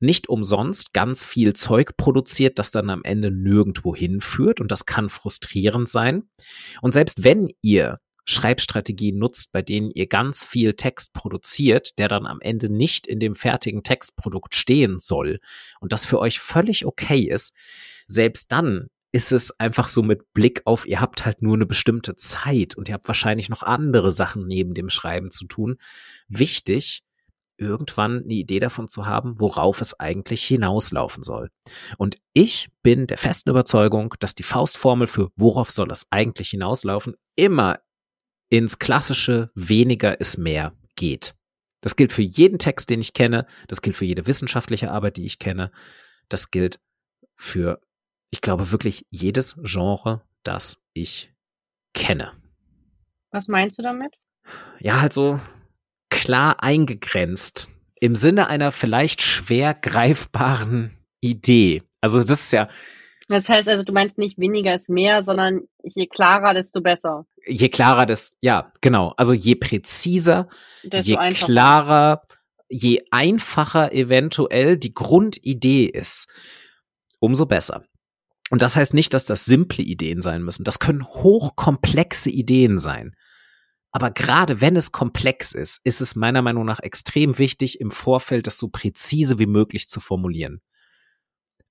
nicht 0.00 0.28
umsonst 0.28 0.92
ganz 0.92 1.24
viel 1.24 1.54
Zeug 1.54 1.96
produziert, 1.96 2.58
das 2.58 2.70
dann 2.70 2.90
am 2.90 3.02
Ende 3.02 3.30
nirgendwo 3.30 3.94
hinführt 3.96 4.60
und 4.60 4.70
das 4.70 4.86
kann 4.86 5.08
frustrierend 5.08 5.88
sein. 5.88 6.28
Und 6.82 6.92
selbst 6.92 7.24
wenn 7.24 7.48
ihr 7.62 7.98
Schreibstrategien 8.24 9.18
nutzt, 9.18 9.52
bei 9.52 9.62
denen 9.62 9.90
ihr 9.90 10.06
ganz 10.06 10.44
viel 10.44 10.74
Text 10.74 11.14
produziert, 11.14 11.98
der 11.98 12.08
dann 12.08 12.26
am 12.26 12.40
Ende 12.42 12.68
nicht 12.68 13.06
in 13.06 13.20
dem 13.20 13.34
fertigen 13.34 13.82
Textprodukt 13.82 14.54
stehen 14.54 14.98
soll 14.98 15.40
und 15.80 15.92
das 15.92 16.04
für 16.04 16.18
euch 16.18 16.38
völlig 16.38 16.84
okay 16.84 17.20
ist, 17.20 17.54
selbst 18.06 18.52
dann 18.52 18.88
ist 19.12 19.32
es 19.32 19.58
einfach 19.58 19.88
so 19.88 20.02
mit 20.02 20.34
Blick 20.34 20.60
auf, 20.66 20.86
ihr 20.86 21.00
habt 21.00 21.24
halt 21.24 21.40
nur 21.40 21.54
eine 21.54 21.64
bestimmte 21.64 22.14
Zeit 22.16 22.76
und 22.76 22.88
ihr 22.88 22.94
habt 22.94 23.08
wahrscheinlich 23.08 23.48
noch 23.48 23.62
andere 23.62 24.12
Sachen 24.12 24.46
neben 24.46 24.74
dem 24.74 24.90
Schreiben 24.90 25.30
zu 25.30 25.46
tun. 25.46 25.78
Wichtig, 26.28 27.02
irgendwann 27.58 28.22
eine 28.22 28.34
Idee 28.34 28.60
davon 28.60 28.88
zu 28.88 29.06
haben, 29.06 29.38
worauf 29.38 29.80
es 29.80 29.98
eigentlich 29.98 30.44
hinauslaufen 30.44 31.22
soll. 31.22 31.50
Und 31.98 32.16
ich 32.32 32.70
bin 32.82 33.06
der 33.06 33.18
festen 33.18 33.50
Überzeugung, 33.50 34.14
dass 34.20 34.34
die 34.34 34.42
Faustformel 34.42 35.06
für 35.06 35.30
worauf 35.36 35.70
soll 35.70 35.90
es 35.90 36.06
eigentlich 36.10 36.50
hinauslaufen 36.50 37.14
immer 37.36 37.80
ins 38.48 38.78
klassische 38.78 39.50
weniger 39.54 40.20
ist 40.20 40.38
mehr 40.38 40.72
geht. 40.96 41.34
Das 41.80 41.96
gilt 41.96 42.12
für 42.12 42.22
jeden 42.22 42.58
Text, 42.58 42.90
den 42.90 43.00
ich 43.00 43.12
kenne, 43.12 43.46
das 43.68 43.82
gilt 43.82 43.96
für 43.96 44.04
jede 44.04 44.26
wissenschaftliche 44.26 44.90
Arbeit, 44.90 45.16
die 45.16 45.26
ich 45.26 45.38
kenne, 45.38 45.70
das 46.28 46.50
gilt 46.50 46.80
für, 47.36 47.80
ich 48.30 48.40
glaube, 48.40 48.72
wirklich 48.72 49.06
jedes 49.10 49.60
Genre, 49.62 50.22
das 50.42 50.86
ich 50.92 51.32
kenne. 51.94 52.32
Was 53.30 53.48
meinst 53.48 53.78
du 53.78 53.82
damit? 53.82 54.14
Ja, 54.80 55.00
halt 55.00 55.12
so 55.12 55.38
klar 56.10 56.62
eingegrenzt 56.62 57.70
im 58.00 58.14
Sinne 58.14 58.48
einer 58.48 58.72
vielleicht 58.72 59.22
schwer 59.22 59.74
greifbaren 59.74 60.96
Idee. 61.20 61.82
Also 62.00 62.20
das 62.20 62.30
ist 62.30 62.52
ja. 62.52 62.68
Das 63.28 63.48
heißt 63.48 63.68
also, 63.68 63.84
du 63.84 63.92
meinst 63.92 64.16
nicht 64.16 64.38
weniger 64.38 64.74
ist 64.74 64.88
mehr, 64.88 65.22
sondern 65.22 65.62
je 65.82 66.06
klarer, 66.06 66.54
desto 66.54 66.80
besser. 66.80 67.26
Je 67.46 67.68
klarer, 67.68 68.06
das, 68.06 68.36
ja, 68.40 68.72
genau. 68.80 69.12
Also 69.16 69.34
je 69.34 69.54
präziser, 69.54 70.48
desto 70.82 71.10
je 71.10 71.16
einfacher. 71.18 71.46
klarer, 71.46 72.22
je 72.68 73.02
einfacher 73.10 73.92
eventuell 73.92 74.78
die 74.78 74.94
Grundidee 74.94 75.84
ist, 75.84 76.28
umso 77.18 77.44
besser. 77.44 77.84
Und 78.50 78.62
das 78.62 78.76
heißt 78.76 78.94
nicht, 78.94 79.12
dass 79.12 79.26
das 79.26 79.44
simple 79.44 79.84
Ideen 79.84 80.22
sein 80.22 80.42
müssen. 80.42 80.64
Das 80.64 80.78
können 80.78 81.06
hochkomplexe 81.06 82.30
Ideen 82.30 82.78
sein. 82.78 83.14
Aber 83.90 84.10
gerade 84.10 84.60
wenn 84.60 84.76
es 84.76 84.92
komplex 84.92 85.52
ist, 85.52 85.80
ist 85.84 86.00
es 86.00 86.14
meiner 86.14 86.42
Meinung 86.42 86.64
nach 86.64 86.80
extrem 86.80 87.38
wichtig, 87.38 87.80
im 87.80 87.90
Vorfeld 87.90 88.46
das 88.46 88.58
so 88.58 88.68
präzise 88.68 89.38
wie 89.38 89.46
möglich 89.46 89.88
zu 89.88 90.00
formulieren. 90.00 90.60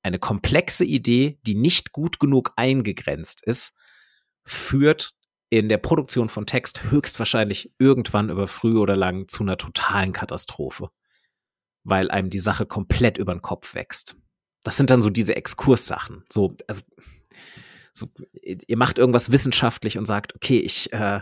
Eine 0.02 0.20
komplexe 0.20 0.86
Idee, 0.86 1.40
die 1.46 1.56
nicht 1.56 1.92
gut 1.92 2.20
genug 2.20 2.54
eingegrenzt 2.56 3.44
ist, 3.46 3.76
führt 4.46 5.14
in 5.50 5.70
der 5.70 5.78
Produktion 5.78 6.30
von 6.30 6.46
Text 6.46 6.84
höchstwahrscheinlich 6.92 7.72
irgendwann 7.78 8.30
über 8.30 8.48
früh 8.48 8.78
oder 8.78 8.96
lang 8.96 9.28
zu 9.28 9.44
einer 9.44 9.58
totalen 9.58 10.12
Katastrophe, 10.12 10.90
weil 11.84 12.12
einem 12.12 12.30
die 12.30 12.40
Sache 12.40 12.66
komplett 12.66 13.18
über 13.18 13.34
den 13.34 13.42
Kopf 13.42 13.76
wächst. 13.76 14.18
Das 14.64 14.76
sind 14.76 14.90
dann 14.90 15.02
so 15.02 15.10
diese 15.10 15.36
Exkurssachen. 15.36 16.26
So, 16.30 16.56
also, 16.68 16.84
so, 17.94 18.10
ihr 18.42 18.78
macht 18.78 18.98
irgendwas 18.98 19.32
wissenschaftlich 19.32 19.98
und 19.98 20.06
sagt, 20.06 20.36
okay, 20.36 20.60
ich 20.60 20.92
äh, 20.92 21.22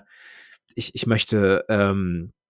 ich, 0.73 0.95
ich 0.95 1.05
möchte 1.07 1.65
ähm, 1.69 2.31
äh, 2.31 2.44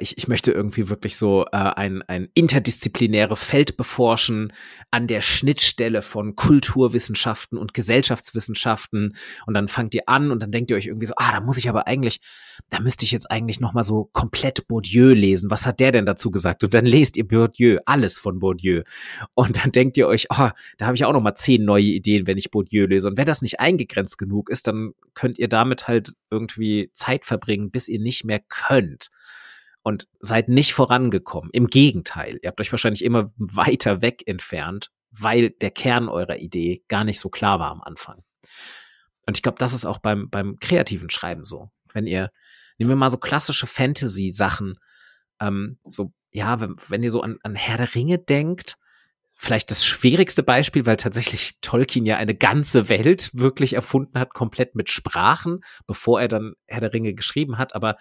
ich, 0.00 0.18
ich 0.18 0.28
möchte 0.28 0.52
irgendwie 0.52 0.88
wirklich 0.88 1.16
so 1.16 1.44
äh, 1.46 1.56
ein, 1.56 2.02
ein 2.02 2.28
interdisziplinäres 2.34 3.44
Feld 3.44 3.76
beforschen 3.76 4.52
an 4.90 5.06
der 5.06 5.20
Schnittstelle 5.20 6.02
von 6.02 6.36
Kulturwissenschaften 6.36 7.58
und 7.58 7.74
Gesellschaftswissenschaften 7.74 9.16
und 9.46 9.54
dann 9.54 9.68
fangt 9.68 9.94
ihr 9.94 10.08
an 10.08 10.30
und 10.30 10.42
dann 10.42 10.52
denkt 10.52 10.70
ihr 10.70 10.76
euch 10.76 10.86
irgendwie 10.86 11.06
so, 11.06 11.14
ah, 11.16 11.32
da 11.32 11.40
muss 11.40 11.58
ich 11.58 11.68
aber 11.68 11.86
eigentlich, 11.86 12.20
da 12.68 12.80
müsste 12.80 13.04
ich 13.04 13.12
jetzt 13.12 13.30
eigentlich 13.30 13.60
noch 13.60 13.72
mal 13.72 13.82
so 13.82 14.10
komplett 14.12 14.68
Bourdieu 14.68 15.14
lesen. 15.14 15.50
Was 15.50 15.66
hat 15.66 15.80
der 15.80 15.92
denn 15.92 16.06
dazu 16.06 16.30
gesagt? 16.30 16.64
Und 16.64 16.74
dann 16.74 16.86
lest 16.86 17.16
ihr 17.16 17.26
Bourdieu, 17.26 17.78
alles 17.86 18.18
von 18.18 18.38
Bourdieu. 18.38 18.82
Und 19.34 19.62
dann 19.62 19.72
denkt 19.72 19.96
ihr 19.96 20.06
euch, 20.06 20.30
ah, 20.30 20.52
da 20.78 20.86
habe 20.86 20.96
ich 20.96 21.04
auch 21.04 21.12
noch 21.12 21.22
mal 21.22 21.34
zehn 21.34 21.64
neue 21.64 21.84
Ideen, 21.84 22.26
wenn 22.26 22.38
ich 22.38 22.50
Bourdieu 22.50 22.86
lese. 22.86 23.08
Und 23.08 23.16
wenn 23.16 23.26
das 23.26 23.42
nicht 23.42 23.60
eingegrenzt 23.60 24.18
genug 24.18 24.50
ist, 24.50 24.66
dann 24.66 24.92
könnt 25.14 25.38
ihr 25.38 25.48
damit 25.48 25.88
halt 25.88 26.12
irgendwie 26.30 26.90
Zeit 26.92 27.24
verbringen, 27.24 27.70
bis 27.70 27.88
ihr 27.88 28.00
nicht 28.00 28.24
mehr 28.24 28.40
könnt 28.48 29.10
und 29.82 30.06
seid 30.20 30.48
nicht 30.48 30.74
vorangekommen. 30.74 31.50
Im 31.52 31.66
Gegenteil, 31.66 32.38
ihr 32.42 32.48
habt 32.48 32.60
euch 32.60 32.72
wahrscheinlich 32.72 33.04
immer 33.04 33.30
weiter 33.36 34.02
weg 34.02 34.22
entfernt, 34.26 34.90
weil 35.10 35.50
der 35.50 35.70
Kern 35.70 36.08
eurer 36.08 36.38
Idee 36.38 36.84
gar 36.88 37.04
nicht 37.04 37.20
so 37.20 37.28
klar 37.28 37.58
war 37.58 37.70
am 37.70 37.82
Anfang. 37.82 38.22
Und 39.26 39.36
ich 39.36 39.42
glaube, 39.42 39.58
das 39.58 39.72
ist 39.72 39.84
auch 39.84 39.98
beim, 39.98 40.30
beim 40.30 40.56
kreativen 40.58 41.10
Schreiben 41.10 41.44
so. 41.44 41.70
Wenn 41.92 42.06
ihr, 42.06 42.30
nehmen 42.78 42.90
wir 42.90 42.96
mal 42.96 43.10
so 43.10 43.18
klassische 43.18 43.66
Fantasy-Sachen, 43.66 44.78
ähm, 45.40 45.78
so, 45.84 46.12
ja, 46.30 46.60
wenn, 46.60 46.74
wenn 46.88 47.02
ihr 47.02 47.10
so 47.10 47.20
an, 47.20 47.38
an 47.42 47.54
Herr 47.54 47.76
der 47.76 47.94
Ringe 47.94 48.18
denkt, 48.18 48.78
vielleicht 49.42 49.72
das 49.72 49.84
schwierigste 49.84 50.44
Beispiel, 50.44 50.86
weil 50.86 50.96
tatsächlich 50.96 51.58
Tolkien 51.62 52.06
ja 52.06 52.16
eine 52.16 52.34
ganze 52.34 52.88
Welt 52.88 53.30
wirklich 53.34 53.72
erfunden 53.72 54.18
hat, 54.18 54.34
komplett 54.34 54.76
mit 54.76 54.88
Sprachen, 54.88 55.60
bevor 55.88 56.20
er 56.20 56.28
dann 56.28 56.54
Herr 56.66 56.80
der 56.80 56.94
Ringe 56.94 57.12
geschrieben 57.12 57.58
hat. 57.58 57.74
Aber 57.74 57.96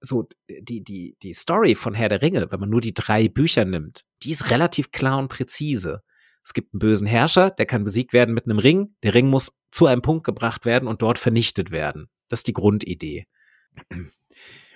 so 0.00 0.28
die, 0.48 0.82
die, 0.82 1.16
die 1.22 1.34
Story 1.34 1.74
von 1.74 1.94
Herr 1.94 2.08
der 2.08 2.22
Ringe, 2.22 2.50
wenn 2.50 2.60
man 2.60 2.70
nur 2.70 2.80
die 2.80 2.94
drei 2.94 3.28
Bücher 3.28 3.64
nimmt, 3.64 4.04
die 4.22 4.30
ist 4.30 4.50
relativ 4.50 4.90
klar 4.90 5.18
und 5.18 5.28
präzise. 5.28 6.02
Es 6.42 6.54
gibt 6.54 6.72
einen 6.72 6.78
bösen 6.78 7.06
Herrscher, 7.06 7.50
der 7.50 7.66
kann 7.66 7.84
besiegt 7.84 8.12
werden 8.12 8.34
mit 8.34 8.44
einem 8.44 8.58
Ring. 8.58 8.94
Der 9.02 9.14
Ring 9.14 9.28
muss 9.28 9.58
zu 9.70 9.86
einem 9.86 10.02
Punkt 10.02 10.24
gebracht 10.24 10.64
werden 10.64 10.88
und 10.88 11.02
dort 11.02 11.18
vernichtet 11.18 11.70
werden. 11.70 12.08
Das 12.28 12.40
ist 12.40 12.46
die 12.46 12.52
Grundidee. 12.52 13.26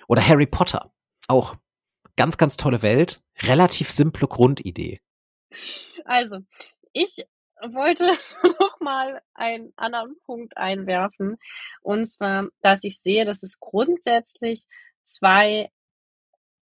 Oder 0.07 0.27
Harry 0.27 0.47
Potter. 0.47 0.91
Auch 1.27 1.55
ganz, 2.17 2.37
ganz 2.37 2.57
tolle 2.57 2.81
Welt. 2.81 3.23
Relativ 3.43 3.89
simple 3.89 4.27
Grundidee. 4.27 4.99
Also, 6.03 6.39
ich 6.91 7.23
wollte 7.61 8.17
noch 8.59 8.79
mal 8.79 9.21
einen 9.33 9.71
anderen 9.77 10.15
Punkt 10.25 10.57
einwerfen. 10.57 11.37
Und 11.81 12.07
zwar, 12.07 12.49
dass 12.61 12.83
ich 12.83 12.99
sehe, 12.99 13.25
dass 13.25 13.43
es 13.43 13.59
grundsätzlich 13.59 14.65
zwei 15.03 15.69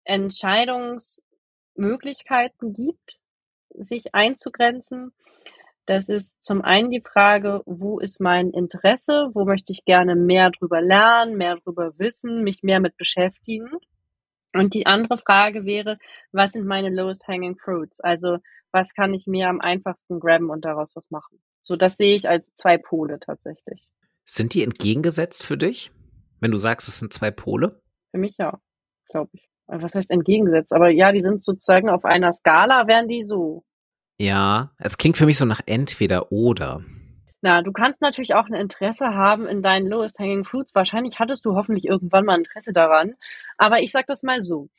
Entscheidungsmöglichkeiten 0.04 2.74
gibt, 2.74 3.20
sich 3.70 4.14
einzugrenzen. 4.14 5.14
Das 5.86 6.10
ist 6.10 6.44
zum 6.44 6.62
einen 6.62 6.92
die 6.92 7.02
Frage, 7.02 7.62
wo 7.66 8.00
ist 8.00 8.20
mein 8.20 8.52
Interesse, 8.52 9.30
wo 9.34 9.46
möchte 9.46 9.74
ich 9.74 9.86
gerne 9.86 10.16
mehr 10.16 10.52
drüber 10.52 10.82
lernen, 10.82 11.38
mehr 11.38 11.58
drüber 11.58 11.94
wissen, 11.98 12.44
mich 12.44 12.64
mehr 12.64 12.80
mit 12.80 12.98
beschäftigen. 12.98 13.70
Und 14.54 14.74
die 14.74 14.86
andere 14.86 15.18
Frage 15.18 15.66
wäre, 15.66 15.98
was 16.32 16.52
sind 16.52 16.66
meine 16.66 16.90
lowest 16.90 17.28
hanging 17.28 17.58
fruits? 17.58 18.02
Also, 18.02 18.38
was 18.72 18.94
kann 18.94 19.14
ich 19.14 19.28
mir 19.28 19.50
am 19.50 19.60
einfachsten 19.60 20.20
grabben 20.20 20.50
und 20.50 20.66
daraus 20.66 20.96
was 20.96 21.10
machen? 21.10 21.42
So, 21.62 21.76
das 21.76 21.98
sehe 21.98 22.16
ich 22.16 22.28
als 22.28 22.46
zwei 22.56 22.78
Pole 22.78 23.20
tatsächlich. 23.20 23.88
Sind 24.26 24.54
die 24.54 24.64
entgegengesetzt 24.64 25.46
für 25.46 25.58
dich? 25.58 25.92
Wenn 26.40 26.52
du 26.52 26.58
sagst, 26.58 26.88
es 26.88 27.00
sind 27.00 27.14
zwei 27.14 27.32
Pole? 27.32 27.82
Für 28.12 28.18
mich 28.18 28.36
ja, 28.38 28.60
glaube 29.10 29.30
ich. 29.34 29.48
Was 29.68 29.96
heißt 29.96 30.12
entgegengesetzt? 30.12 30.74
Aber 30.74 30.90
ja, 30.90 31.12
die 31.12 31.22
sind 31.22 31.46
sozusagen 31.46 31.90
auf 31.90 32.04
einer 32.04 32.34
Skala, 32.34 32.88
wären 32.88 33.08
die 33.08 33.24
so. 33.24 33.64
Ja, 34.20 34.72
es 34.78 34.98
klingt 34.98 35.18
für 35.18 35.26
mich 35.26 35.38
so 35.38 35.46
nach 35.46 35.62
entweder 35.66 36.32
oder. 36.32 36.84
Na, 37.42 37.62
du 37.64 37.72
kannst 37.72 38.02
natürlich 38.02 38.36
auch 38.36 38.46
ein 38.46 38.54
Interesse 38.54 39.16
haben 39.16 39.48
in 39.48 39.64
deinen 39.64 39.88
Lowest 39.88 40.20
Hanging 40.20 40.44
Fruits. 40.44 40.76
Wahrscheinlich 40.76 41.20
hattest 41.20 41.46
du 41.46 41.56
hoffentlich 41.56 41.86
irgendwann 41.86 42.26
mal 42.26 42.38
Interesse 42.38 42.74
daran. 42.74 43.16
Aber 43.58 43.82
ich 43.82 43.92
sag 43.92 44.06
das 44.08 44.22
mal 44.22 44.42
so. 44.42 44.70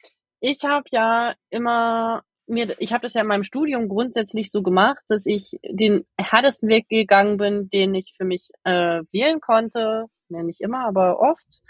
Ich 0.41 0.65
habe 0.65 0.85
ja 0.93 1.35
immer 1.51 2.23
mir, 2.47 2.77
ich 2.79 2.93
habe 2.93 3.03
das 3.03 3.15
ja 3.15 3.23
in 3.23 3.27
meinem 3.27 3.45
Studium 3.45 3.89
grundsätzlich 3.89 4.51
so 4.51 4.63
gemacht, 4.63 5.03
dass 5.09 5.27
ich 5.27 5.59
den 5.69 6.05
härtesten 6.19 6.69
Weg 6.69 6.89
gegangen 6.89 7.37
bin, 7.37 7.69
den 7.71 7.95
ich 7.95 8.15
für 8.17 8.25
mich 8.25 8.51
äh, 8.65 9.03
wählen 9.11 9.41
konnte. 9.41 10.07
Ja, 10.29 10.43
nicht 10.43 10.61
immer, 10.61 10.87
aber 10.87 11.21
oft 11.21 11.63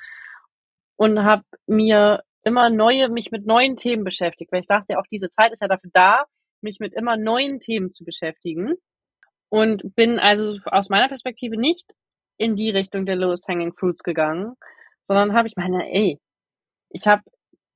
und 1.02 1.24
habe 1.24 1.42
mir 1.66 2.22
immer 2.44 2.70
neue, 2.70 3.08
mich 3.08 3.32
mit 3.32 3.44
neuen 3.44 3.76
Themen 3.76 4.04
beschäftigt, 4.04 4.52
weil 4.52 4.60
ich 4.60 4.68
dachte, 4.68 5.00
auch 5.00 5.06
diese 5.10 5.30
Zeit 5.30 5.50
ist 5.50 5.60
ja 5.60 5.66
dafür 5.66 5.90
da, 5.92 6.26
mich 6.60 6.78
mit 6.78 6.94
immer 6.94 7.16
neuen 7.16 7.58
Themen 7.58 7.90
zu 7.92 8.04
beschäftigen. 8.04 8.74
Und 9.48 9.96
bin 9.96 10.20
also 10.20 10.58
aus 10.66 10.90
meiner 10.90 11.08
Perspektive 11.08 11.56
nicht 11.56 11.90
in 12.38 12.54
die 12.54 12.70
Richtung 12.70 13.04
der 13.04 13.16
lowest 13.16 13.48
hanging 13.48 13.72
fruits 13.72 14.04
gegangen, 14.04 14.54
sondern 15.00 15.34
habe 15.34 15.48
ich 15.48 15.56
meine, 15.56 15.92
ey, 15.92 16.20
ich 16.90 17.08
habe 17.08 17.22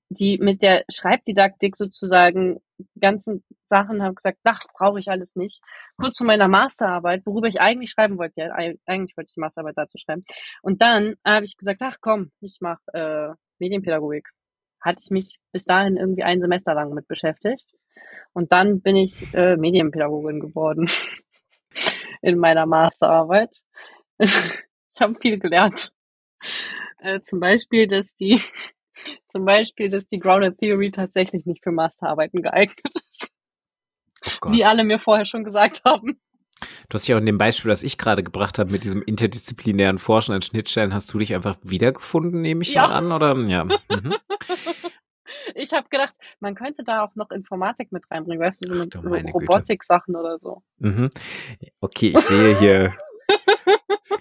die 0.08 0.38
mit 0.38 0.62
der 0.62 0.84
Schreibdidaktik 0.88 1.74
sozusagen 1.74 2.60
ganzen 3.00 3.42
Sachen 3.68 4.02
habe 4.02 4.14
gesagt, 4.14 4.38
ach, 4.44 4.60
brauche 4.74 4.98
ich 4.98 5.08
alles 5.08 5.36
nicht. 5.36 5.60
Kurz 5.96 6.16
zu 6.16 6.24
meiner 6.24 6.48
Masterarbeit, 6.48 7.24
worüber 7.26 7.48
ich 7.48 7.60
eigentlich 7.60 7.90
schreiben 7.90 8.18
wollte, 8.18 8.40
ja, 8.40 8.52
eigentlich 8.52 9.16
wollte 9.16 9.28
ich 9.28 9.34
die 9.34 9.40
Masterarbeit 9.40 9.76
dazu 9.76 9.98
schreiben. 9.98 10.22
Und 10.62 10.82
dann 10.82 11.16
habe 11.24 11.44
ich 11.44 11.56
gesagt, 11.56 11.80
ach 11.82 11.96
komm, 12.00 12.30
ich 12.40 12.58
mache 12.60 12.82
äh, 12.92 13.34
Medienpädagogik. 13.58 14.28
Hatte 14.80 14.98
ich 15.02 15.10
mich 15.10 15.38
bis 15.52 15.64
dahin 15.64 15.96
irgendwie 15.96 16.22
ein 16.22 16.40
Semester 16.40 16.74
lang 16.74 16.92
mit 16.92 17.08
beschäftigt. 17.08 17.66
Und 18.32 18.52
dann 18.52 18.80
bin 18.82 18.96
ich 18.96 19.34
äh, 19.34 19.56
Medienpädagogin 19.56 20.40
geworden 20.40 20.88
in 22.22 22.38
meiner 22.38 22.66
Masterarbeit. 22.66 23.62
ich 24.18 25.00
habe 25.00 25.14
viel 25.20 25.38
gelernt. 25.38 25.92
Äh, 26.98 27.20
zum 27.22 27.40
Beispiel, 27.40 27.86
dass 27.86 28.14
die 28.14 28.40
zum 29.28 29.44
Beispiel, 29.44 29.88
dass 29.90 30.06
die 30.06 30.18
Grounded 30.18 30.58
Theory 30.58 30.90
tatsächlich 30.90 31.46
nicht 31.46 31.62
für 31.62 31.72
Masterarbeiten 31.72 32.42
geeignet 32.42 32.80
ist. 33.10 33.32
Oh 34.44 34.52
Wie 34.52 34.64
alle 34.64 34.84
mir 34.84 34.98
vorher 34.98 35.26
schon 35.26 35.44
gesagt 35.44 35.82
haben. 35.84 36.18
Du 36.88 36.94
hast 36.94 37.06
ja 37.06 37.16
auch 37.16 37.20
in 37.20 37.26
dem 37.26 37.38
Beispiel, 37.38 37.68
das 37.68 37.82
ich 37.82 37.98
gerade 37.98 38.22
gebracht 38.22 38.58
habe, 38.58 38.70
mit 38.70 38.84
diesem 38.84 39.02
interdisziplinären 39.02 39.98
Forschen 39.98 40.34
an 40.34 40.42
Schnittstellen, 40.42 40.94
hast 40.94 41.12
du 41.12 41.18
dich 41.18 41.34
einfach 41.34 41.56
wiedergefunden, 41.62 42.40
nehme 42.40 42.62
ich 42.62 42.72
ja. 42.72 42.88
mal 42.88 42.94
an, 42.94 43.12
oder? 43.12 43.36
Ja. 43.46 43.64
Mhm. 43.64 44.14
Ich 45.54 45.72
habe 45.72 45.88
gedacht, 45.88 46.14
man 46.40 46.54
könnte 46.54 46.84
da 46.84 47.04
auch 47.04 47.14
noch 47.14 47.30
Informatik 47.30 47.92
mit 47.92 48.04
reinbringen, 48.10 48.44
weißt 48.44 48.64
du, 48.64 48.74
so 48.74 49.02
mit 49.02 49.34
Robotik-Sachen 49.34 50.14
oder 50.16 50.38
so. 50.38 50.62
Mhm. 50.78 51.10
Okay, 51.80 52.14
ich 52.16 52.20
sehe 52.20 52.56
hier 52.58 52.94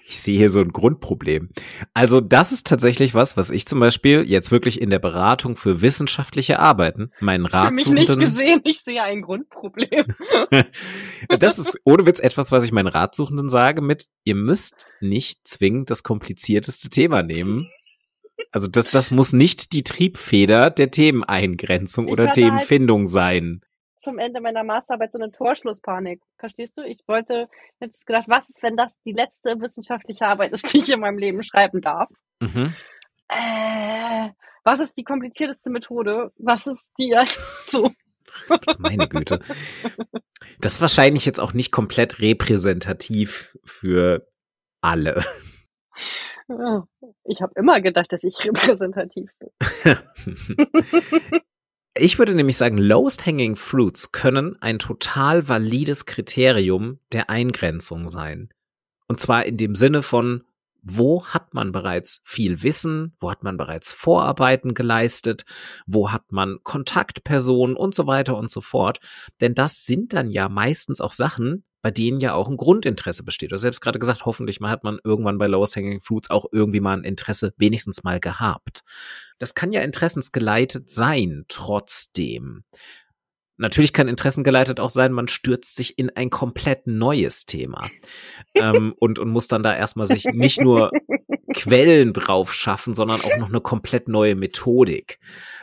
ich 0.08 0.20
sehe 0.20 0.38
hier 0.38 0.50
so 0.50 0.62
ein 0.62 0.72
Grundproblem. 0.72 1.50
Also 1.94 2.22
das 2.22 2.52
ist 2.52 2.68
tatsächlich 2.68 3.14
was, 3.14 3.38
was 3.38 3.50
ich 3.50 3.66
zum 3.66 3.80
Beispiel 3.80 4.24
jetzt 4.26 4.52
wirklich 4.52 4.80
in 4.80 4.90
der 4.90 5.00
Beratung 5.00 5.58
für 5.58 5.82
wissenschaftliche 5.82 6.60
Arbeiten 6.60 7.12
meinen 7.20 7.46
Rat 7.46 7.68
Für 7.68 7.74
mich 7.74 7.88
nicht 7.88 8.20
gesehen, 8.20 8.62
ich 8.64 8.82
sehe 8.82 9.04
ein 9.04 9.22
Grundproblem. 9.22 10.06
das 11.40 11.60
ist 11.60 11.78
ohne 11.84 12.06
Witz 12.06 12.20
etwas, 12.20 12.52
was 12.52 12.64
ich 12.64 12.72
meinen 12.72 12.88
Ratsuchenden 12.88 13.50
sage 13.50 13.82
mit, 13.82 14.08
ihr 14.24 14.36
müsst 14.36 14.88
nicht 15.02 15.48
zwingend 15.48 15.90
das 15.90 16.04
komplizierteste 16.04 16.90
Thema 16.90 17.24
nehmen. 17.24 17.70
Also 18.52 18.68
das, 18.68 18.90
das 18.90 19.12
muss 19.12 19.34
nicht 19.34 19.74
die 19.74 19.84
Triebfeder 19.84 20.70
der 20.70 20.92
Themeneingrenzung 20.92 22.08
oder 22.08 22.26
halt 22.26 22.36
Themenfindung 22.36 23.02
halt 23.02 23.10
sein 23.10 23.62
zum 24.06 24.20
Ende 24.20 24.40
meiner 24.40 24.64
Masterarbeit 24.64 25.12
so 25.12 25.20
eine 25.20 25.32
Torschlusspanik. 25.32 26.22
Verstehst 26.38 26.78
du? 26.78 26.84
Ich 26.84 27.02
wollte 27.08 27.50
jetzt 27.80 28.06
gedacht, 28.06 28.26
was 28.28 28.50
ist, 28.50 28.62
wenn 28.62 28.78
das 28.78 29.02
die 29.02 29.12
letzte 29.12 29.60
wissenschaftliche 29.60 30.26
Arbeit 30.26 30.54
ist, 30.54 30.72
die 30.72 30.78
ich 30.78 30.90
in 30.90 31.00
meinem 31.00 31.18
Leben 31.18 31.44
schreiben 31.44 31.82
darf? 31.82 32.10
Mhm. 32.40 32.74
Äh, 33.28 34.30
was 34.64 34.80
ist 34.80 34.96
die 34.98 35.04
komplizierteste 35.04 35.72
Methode? 35.72 36.32
Was 36.38 36.68
ist 36.68 36.86
die 37.00 37.16
so? 37.68 37.92
Meine 38.78 39.10
Güte. 39.10 39.40
Das 40.60 40.74
ist 40.74 40.82
wahrscheinlich 40.82 41.26
jetzt 41.26 41.40
auch 41.40 41.54
nicht 41.54 41.72
komplett 41.72 42.22
repräsentativ 42.22 43.58
für 43.66 44.28
alle. 44.82 45.24
Ich 47.24 47.42
habe 47.42 47.54
immer 47.56 47.82
gedacht, 47.82 48.12
dass 48.12 48.24
ich 48.24 48.46
repräsentativ 48.46 49.32
bin. 49.40 49.50
Ich 51.98 52.20
würde 52.20 52.36
nämlich 52.36 52.58
sagen, 52.58 52.78
lowest 52.78 53.26
hanging 53.26 53.56
fruits 53.56 54.12
können 54.12 54.58
ein 54.62 54.80
total 54.80 55.48
valides 55.48 56.06
Kriterium 56.06 57.00
der 57.14 57.30
Eingrenzung 57.30 58.10
sein. 58.10 58.50
Und 59.08 59.22
zwar 59.22 59.46
in 59.46 59.56
dem 59.56 59.76
Sinne 59.76 60.02
von, 60.02 60.44
wo 60.82 61.26
hat 61.26 61.54
man 61.54 61.72
bereits 61.72 62.22
viel 62.26 62.64
Wissen, 62.64 63.16
wo 63.20 63.32
hat 63.32 63.44
man 63.44 63.56
bereits 63.56 63.94
Vorarbeiten 63.94 64.74
geleistet, 64.74 65.46
wo 65.88 66.12
hat 66.12 66.34
man 66.34 66.60
Kontaktpersonen 66.64 67.78
und 67.78 67.96
so 67.96 68.08
weiter 68.08 68.36
und 68.36 68.52
so 68.52 68.60
fort. 68.60 69.00
Denn 69.40 69.56
das 69.56 69.86
sind 69.86 70.12
dann 70.12 70.30
ja 70.30 70.50
meistens 70.50 71.00
auch 71.00 71.14
Sachen, 71.14 71.64
bei 71.86 71.92
denen 71.92 72.20
ja 72.20 72.34
auch 72.34 72.50
ein 72.50 72.58
Grundinteresse 72.58 73.24
besteht. 73.24 73.52
Du 73.52 73.54
hast 73.54 73.62
selbst 73.62 73.80
gerade 73.80 74.00
gesagt, 74.00 74.26
hoffentlich 74.26 74.60
mal 74.60 74.72
hat 74.72 74.84
man 74.84 74.98
irgendwann 75.04 75.38
bei 75.38 75.46
Lowest 75.46 75.76
Hanging 75.76 76.02
Fruits 76.02 76.32
auch 76.32 76.48
irgendwie 76.52 76.80
mal 76.80 76.98
ein 76.98 77.04
Interesse 77.04 77.54
wenigstens 77.58 78.04
mal 78.04 78.20
gehabt. 78.20 78.82
Das 79.38 79.54
kann 79.54 79.72
ja 79.72 79.82
interessensgeleitet 79.82 80.90
sein, 80.90 81.46
trotzdem. 81.48 82.64
Natürlich 83.58 83.94
kann 83.94 84.08
interessengeleitet 84.08 84.80
auch 84.80 84.90
sein, 84.90 85.12
man 85.12 85.28
stürzt 85.28 85.76
sich 85.76 86.00
in 86.00 86.10
ein 86.10 86.32
komplett 86.32 86.88
neues 86.88 87.46
Thema 87.46 87.88
ähm, 88.56 88.92
und, 88.98 89.20
und 89.20 89.30
muss 89.30 89.48
dann 89.48 89.62
da 89.62 89.76
erstmal 89.76 90.08
sich 90.08 90.26
nicht 90.26 90.60
nur 90.60 90.90
Quellen 91.54 92.14
drauf 92.14 92.52
schaffen, 92.52 92.96
sondern 92.96 93.22
auch 93.22 93.38
noch 93.38 93.50
eine 93.50 93.62
komplett 93.62 94.08
neue 94.08 94.34
Methodik. 94.34 95.20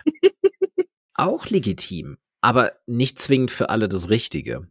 Auch 1.15 1.47
legitim, 1.47 2.17
aber 2.41 2.75
nicht 2.87 3.19
zwingend 3.19 3.51
für 3.51 3.71
alle 3.71 3.89
das 3.89 4.09
Richtige. 4.09 4.69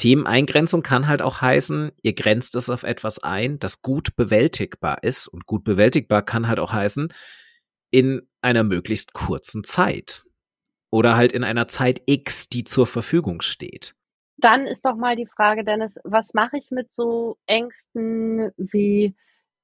Themeneingrenzung 0.00 0.82
kann 0.82 1.08
halt 1.08 1.20
auch 1.20 1.42
heißen, 1.42 1.92
ihr 2.02 2.14
grenzt 2.14 2.54
es 2.54 2.70
auf 2.70 2.84
etwas 2.84 3.22
ein, 3.22 3.58
das 3.58 3.82
gut 3.82 4.16
bewältigbar 4.16 5.02
ist. 5.02 5.28
Und 5.28 5.44
gut 5.44 5.62
bewältigbar 5.62 6.22
kann 6.22 6.48
halt 6.48 6.58
auch 6.58 6.72
heißen, 6.72 7.12
in 7.90 8.22
einer 8.40 8.64
möglichst 8.64 9.12
kurzen 9.12 9.62
Zeit. 9.62 10.22
Oder 10.90 11.16
halt 11.16 11.32
in 11.32 11.44
einer 11.44 11.68
Zeit 11.68 12.00
X, 12.06 12.48
die 12.48 12.64
zur 12.64 12.86
Verfügung 12.86 13.42
steht. 13.42 13.94
Dann 14.38 14.66
ist 14.66 14.86
doch 14.86 14.96
mal 14.96 15.16
die 15.16 15.26
Frage, 15.26 15.64
Dennis, 15.64 15.96
was 16.02 16.32
mache 16.32 16.56
ich 16.56 16.70
mit 16.70 16.94
so 16.94 17.36
Ängsten, 17.46 18.52
wie 18.56 19.14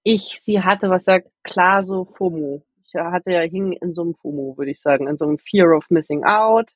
ich 0.03 0.42
sie 0.44 0.61
hatte, 0.61 0.90
was 0.90 1.05
sagt 1.05 1.31
klar 1.44 1.83
so 1.83 2.05
FOMO? 2.05 2.62
Ich 2.85 2.94
hatte 2.94 3.33
ja 3.33 3.40
hing 3.40 3.72
in 3.72 3.94
so 3.94 4.03
einem 4.03 4.14
FOMO, 4.14 4.59
würde 4.59 4.70
ich 4.70 4.83
sagen, 4.83 5.09
in 5.09 5.16
so 5.16 5.25
einem 5.25 5.38
Fear 5.38 5.75
of 5.75 5.88
Missing 5.88 6.25
Out. 6.25 6.70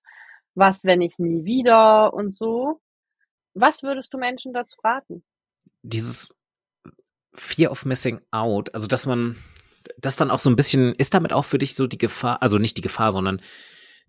Was, 0.54 0.84
wenn 0.84 1.02
ich 1.02 1.18
nie 1.18 1.44
wieder 1.44 2.14
und 2.14 2.34
so. 2.34 2.80
Was 3.60 3.82
würdest 3.82 4.12
du 4.14 4.18
Menschen 4.18 4.52
dazu 4.52 4.80
raten? 4.82 5.22
Dieses 5.82 6.34
Fear 7.34 7.70
of 7.70 7.84
Missing 7.84 8.20
Out, 8.30 8.72
also 8.74 8.86
dass 8.86 9.06
man 9.06 9.36
das 9.98 10.16
dann 10.16 10.30
auch 10.30 10.38
so 10.38 10.50
ein 10.50 10.56
bisschen, 10.56 10.94
ist 10.94 11.14
damit 11.14 11.32
auch 11.32 11.44
für 11.44 11.58
dich 11.58 11.74
so 11.74 11.86
die 11.86 11.98
Gefahr, 11.98 12.42
also 12.42 12.58
nicht 12.58 12.76
die 12.78 12.82
Gefahr, 12.82 13.12
sondern 13.12 13.40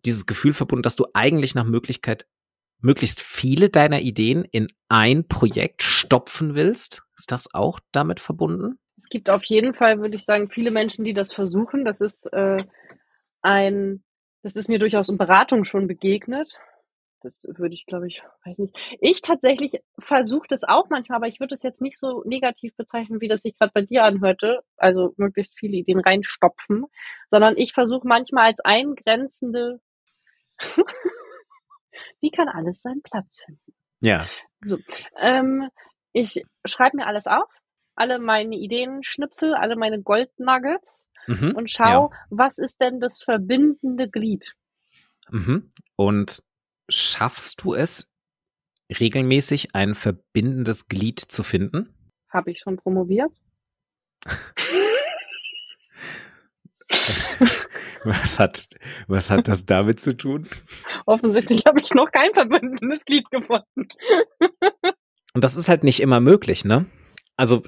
dieses 0.06 0.26
Gefühl 0.26 0.54
verbunden, 0.54 0.84
dass 0.84 0.96
du 0.96 1.06
eigentlich 1.14 1.54
nach 1.54 1.66
Möglichkeit 1.66 2.28
möglichst 2.80 3.22
viele 3.22 3.70
deiner 3.70 4.02
Ideen 4.02 4.46
in 4.46 4.68
ein 4.90 5.28
Projekt 5.28 5.84
stopfen 5.84 6.56
willst? 6.56 7.04
Ist 7.18 7.32
das 7.32 7.54
auch 7.54 7.80
damit 7.92 8.20
verbunden? 8.20 8.80
Es 8.98 9.08
gibt 9.10 9.30
auf 9.30 9.44
jeden 9.44 9.74
Fall, 9.74 10.00
würde 10.00 10.16
ich 10.16 10.26
sagen, 10.26 10.50
viele 10.50 10.72
Menschen, 10.72 11.06
die 11.06 11.14
das 11.14 11.34
versuchen. 11.34 11.86
Das 11.86 12.02
ist 12.02 12.26
äh, 12.34 12.64
ein, 13.42 14.04
das 14.44 14.56
ist 14.56 14.70
mir 14.70 14.80
durchaus 14.80 15.10
in 15.10 15.18
Beratung 15.18 15.64
schon 15.64 15.88
begegnet. 15.88 16.58
Das 17.22 17.46
würde 17.48 17.76
ich, 17.76 17.86
glaube 17.86 18.08
ich, 18.08 18.24
weiß 18.46 18.58
nicht. 18.58 18.76
Ich 19.00 19.22
tatsächlich 19.22 19.80
versuche 20.00 20.48
das 20.50 20.64
auch 20.64 20.90
manchmal, 20.90 21.18
aber 21.18 21.28
ich 21.28 21.40
würde 21.40 21.54
es 21.54 21.62
jetzt 21.62 21.82
nicht 21.82 21.98
so 21.98 22.24
negativ 22.26 22.76
bezeichnen, 22.76 23.22
wie 23.22 23.28
das 23.28 23.44
sich 23.44 23.56
gerade 23.56 23.72
bei 23.74 23.84
dir 23.84 24.04
anhörte. 24.04 24.62
Also 24.78 25.14
möglichst 25.18 25.58
viele 25.58 25.78
Ideen 25.78 26.00
reinstopfen, 26.00 26.86
sondern 27.30 27.58
ich 27.58 27.74
versuche 27.74 28.08
manchmal 28.08 28.46
als 28.48 28.60
eingrenzende, 28.62 29.80
wie 32.22 32.32
kann 32.32 32.48
alles 32.50 32.82
seinen 32.82 33.04
Platz 33.04 33.38
finden? 33.46 33.74
Ja. 34.00 34.28
So, 34.62 34.80
ähm, 35.20 35.70
ich 36.14 36.44
schreibe 36.66 36.98
mir 36.98 37.06
alles 37.06 37.28
auf, 37.28 37.50
alle 37.96 38.18
meine 38.18 38.56
Ideen, 38.56 39.04
Schnipsel, 39.04 39.54
alle 39.54 39.76
meine 39.76 40.02
Goldnuggets 40.02 41.00
mhm, 41.28 41.56
und 41.56 41.70
schau, 41.70 42.10
ja. 42.12 42.18
was 42.32 42.58
ist 42.58 42.82
denn 42.82 43.00
das 43.00 43.22
verbindende 43.22 44.10
Glied? 44.10 44.56
Mhm. 45.30 45.70
Und 45.96 46.42
Schaffst 46.92 47.64
du 47.64 47.74
es, 47.74 48.14
regelmäßig 49.00 49.74
ein 49.74 49.96
verbindendes 49.96 50.90
Glied 50.90 51.20
zu 51.22 51.42
finden? 51.42 51.96
Habe 52.30 52.52
ich 52.52 52.60
schon 52.60 52.76
promoviert. 52.76 53.32
was 58.04 58.40
hat, 58.40 58.68
was 59.08 59.30
hat 59.30 59.48
das 59.48 59.66
damit 59.66 60.02
zu 60.02 60.18
tun? 60.18 60.50
Offensichtlich 61.06 61.64
habe 61.66 61.80
ich 61.82 61.94
noch 61.94 62.12
kein 62.12 62.34
verbindendes 62.34 63.06
Glied 63.06 63.32
gefunden. 63.32 63.88
Und 65.34 65.44
das 65.44 65.56
ist 65.56 65.70
halt 65.70 65.86
nicht 65.86 66.02
immer 66.02 66.20
möglich, 66.20 66.66
ne? 66.66 66.88
Also 67.38 67.64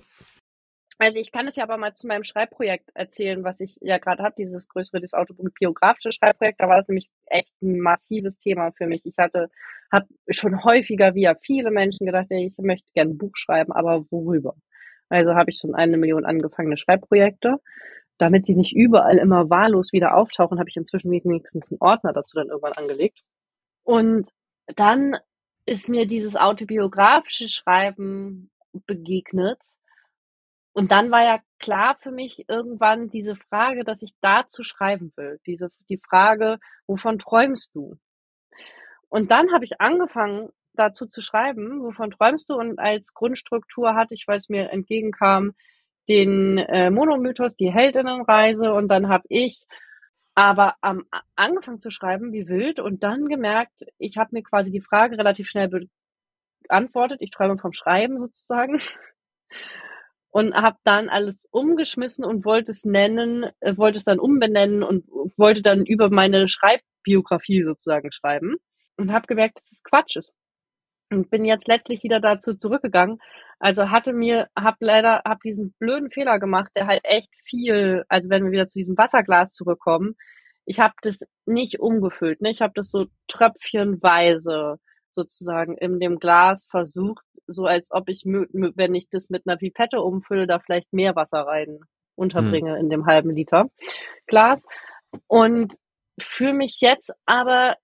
also 1.04 1.20
ich 1.20 1.32
kann 1.32 1.48
es 1.48 1.58
ja 1.58 1.64
aber 1.64 1.78
mal 1.78 1.94
zu 1.94 2.08
meinem 2.08 2.24
Schreibprojekt 2.24 2.90
erzählen, 2.94 3.44
was 3.44 3.60
ich 3.60 3.78
ja 3.82 3.98
gerade 3.98 4.24
habe, 4.24 4.36
dieses 4.38 4.70
größere, 4.70 5.02
das 5.02 5.14
autobiografische 5.14 6.14
Schreibprojekt. 6.14 6.62
Da 6.62 6.70
war 6.70 6.78
das 6.78 6.88
nämlich 6.88 7.10
echt 7.26 7.54
ein 7.62 7.80
massives 7.80 8.38
Thema 8.38 8.72
für 8.72 8.88
mich. 8.88 9.06
Ich 9.06 9.18
hatte, 9.18 9.50
habe 9.92 10.08
schon 10.30 10.64
häufiger 10.64 11.14
wie 11.14 11.24
ja 11.24 11.36
viele 11.36 11.72
Menschen 11.72 12.06
gedacht, 12.06 12.28
ey, 12.30 12.48
ich 12.48 12.58
möchte 12.58 12.92
gerne 12.94 13.12
ein 13.12 13.18
Buch 13.18 13.36
schreiben, 13.36 13.74
aber 13.74 14.06
worüber? 14.12 14.56
Also 15.10 15.36
habe 15.36 15.52
ich 15.52 15.60
schon 15.60 15.76
eine 15.76 15.98
Million 15.98 16.26
angefangene 16.26 16.78
Schreibprojekte. 16.78 17.58
Damit 18.18 18.46
sie 18.46 18.56
nicht 18.56 18.74
überall 18.76 19.18
immer 19.18 19.50
wahllos 19.50 19.92
wieder 19.92 20.16
auftauchen, 20.16 20.60
habe 20.60 20.70
ich 20.70 20.78
inzwischen 20.78 21.12
wenigstens 21.12 21.70
einen 21.70 21.82
Ordner 21.82 22.14
dazu 22.14 22.38
dann 22.38 22.48
irgendwann 22.48 22.74
angelegt. 22.74 23.20
Und 23.84 24.30
dann 24.76 25.18
ist 25.66 25.90
mir 25.90 26.08
dieses 26.08 26.38
autobiografische 26.38 27.50
Schreiben 27.50 28.52
begegnet 28.86 29.60
und 30.74 30.92
dann 30.92 31.12
war 31.12 31.24
ja 31.24 31.40
klar 31.60 31.98
für 32.02 32.12
mich 32.12 32.46
irgendwann 32.50 33.10
diese 33.10 33.36
Frage, 33.36 33.84
dass 33.84 34.02
ich 34.02 34.14
dazu 34.22 34.64
schreiben 34.64 35.14
will. 35.16 35.40
Diese, 35.46 35.72
die 35.90 36.00
Frage, 36.00 36.60
wovon 36.88 37.20
träumst 37.20 37.76
du? 37.76 37.98
Und 39.10 39.32
dann 39.32 39.52
habe 39.54 39.66
ich 39.66 39.80
angefangen, 39.80 40.50
dazu 40.74 41.06
zu 41.06 41.22
schreiben, 41.22 41.84
wovon 41.84 42.12
träumst 42.12 42.50
du? 42.50 42.56
Und 42.56 42.80
als 42.80 43.14
Grundstruktur 43.14 43.96
hatte 43.96 44.16
ich, 44.16 44.28
weil 44.28 44.40
es 44.40 44.50
mir 44.50 44.72
entgegenkam, 44.72 45.54
den 46.10 46.58
äh, 46.58 46.90
Monomythos, 46.90 47.56
die 47.56 47.72
Heldinnenreise. 47.72 48.74
Und 48.74 48.88
dann 48.90 49.10
habe 49.10 49.26
ich 49.30 49.66
aber 50.36 50.76
am 50.82 51.06
angefangen 51.36 51.82
zu 51.82 51.92
schreiben, 51.92 52.34
wie 52.34 52.48
wild, 52.48 52.80
und 52.80 53.04
dann 53.04 53.28
gemerkt, 53.28 53.86
ich 54.00 54.18
habe 54.18 54.32
mir 54.34 54.42
quasi 54.44 54.72
die 54.72 54.82
Frage 54.82 55.18
relativ 55.18 55.48
schnell 55.48 55.70
beantwortet. 56.68 57.22
Ich 57.22 57.30
träume 57.30 57.60
vom 57.60 57.74
Schreiben 57.74 58.18
sozusagen 58.18 58.80
und 60.34 60.56
habe 60.56 60.78
dann 60.84 61.10
alles 61.10 61.36
umgeschmissen 61.52 62.26
und 62.26 62.44
wollte 62.44 62.72
es 62.72 62.86
nennen, 62.86 63.46
äh, 63.60 63.78
wollte 63.78 64.00
es 64.00 64.06
dann 64.06 64.20
umbenennen 64.20 64.82
und 64.82 65.06
wollte 65.38 65.62
dann 65.62 65.86
über 65.86 66.10
meine 66.10 66.50
Schreibbiografie 66.50 67.64
sozusagen 67.64 68.12
schreiben 68.12 68.56
und 68.98 69.14
habe 69.14 69.28
gemerkt, 69.28 69.58
dass 69.58 69.66
das 69.70 69.84
Quatsch 69.84 70.16
ist. 70.16 70.34
Und 71.12 71.30
bin 71.30 71.46
jetzt 71.46 71.68
letztlich 71.68 72.02
wieder 72.02 72.20
dazu 72.20 72.56
zurückgegangen. 72.56 73.20
Also 73.60 73.92
hatte 73.92 74.12
mir, 74.12 74.48
hab 74.58 74.78
leider, 74.80 75.22
hab 75.24 75.42
diesen 75.42 75.76
blöden 75.78 76.10
Fehler 76.10 76.40
gemacht, 76.40 76.72
der 76.76 76.88
halt 76.88 77.02
echt 77.04 77.30
viel, 77.46 78.04
also 78.10 78.28
wenn 78.30 78.44
wir 78.44 78.52
wieder 78.52 78.68
zu 78.68 78.80
diesem 78.80 78.98
Wasserglas 78.98 79.52
zurückkommen, 79.52 80.16
ich 80.66 80.80
habe 80.80 80.96
das 81.04 81.20
nicht 81.46 81.80
umgefüllt, 81.80 82.42
ne? 82.42 82.50
Ich 82.50 82.62
habe 82.62 82.74
das 82.76 82.90
so 82.90 83.06
tröpfchenweise 83.28 84.80
sozusagen 85.14 85.78
in 85.78 86.00
dem 86.00 86.20
Glas 86.20 86.66
versucht, 86.70 87.26
so 87.48 87.66
als 87.66 87.90
ob 87.92 88.10
ich, 88.10 88.24
wenn 88.26 88.96
ich 88.96 89.10
das 89.10 89.30
mit 89.30 89.46
einer 89.46 89.58
Pipette 89.58 90.02
umfülle, 90.02 90.48
da 90.48 90.60
vielleicht 90.60 90.94
mehr 90.94 91.16
Wasser 91.16 91.42
rein 91.42 91.80
unterbringe 92.16 92.74
hm. 92.74 92.80
in 92.80 92.90
dem 92.90 93.06
halben 93.06 93.32
Liter 93.32 93.70
Glas. 94.28 94.66
Und 95.28 95.76
fühle 96.20 96.54
mich 96.54 96.80
jetzt 96.82 97.12
aber 97.26 97.76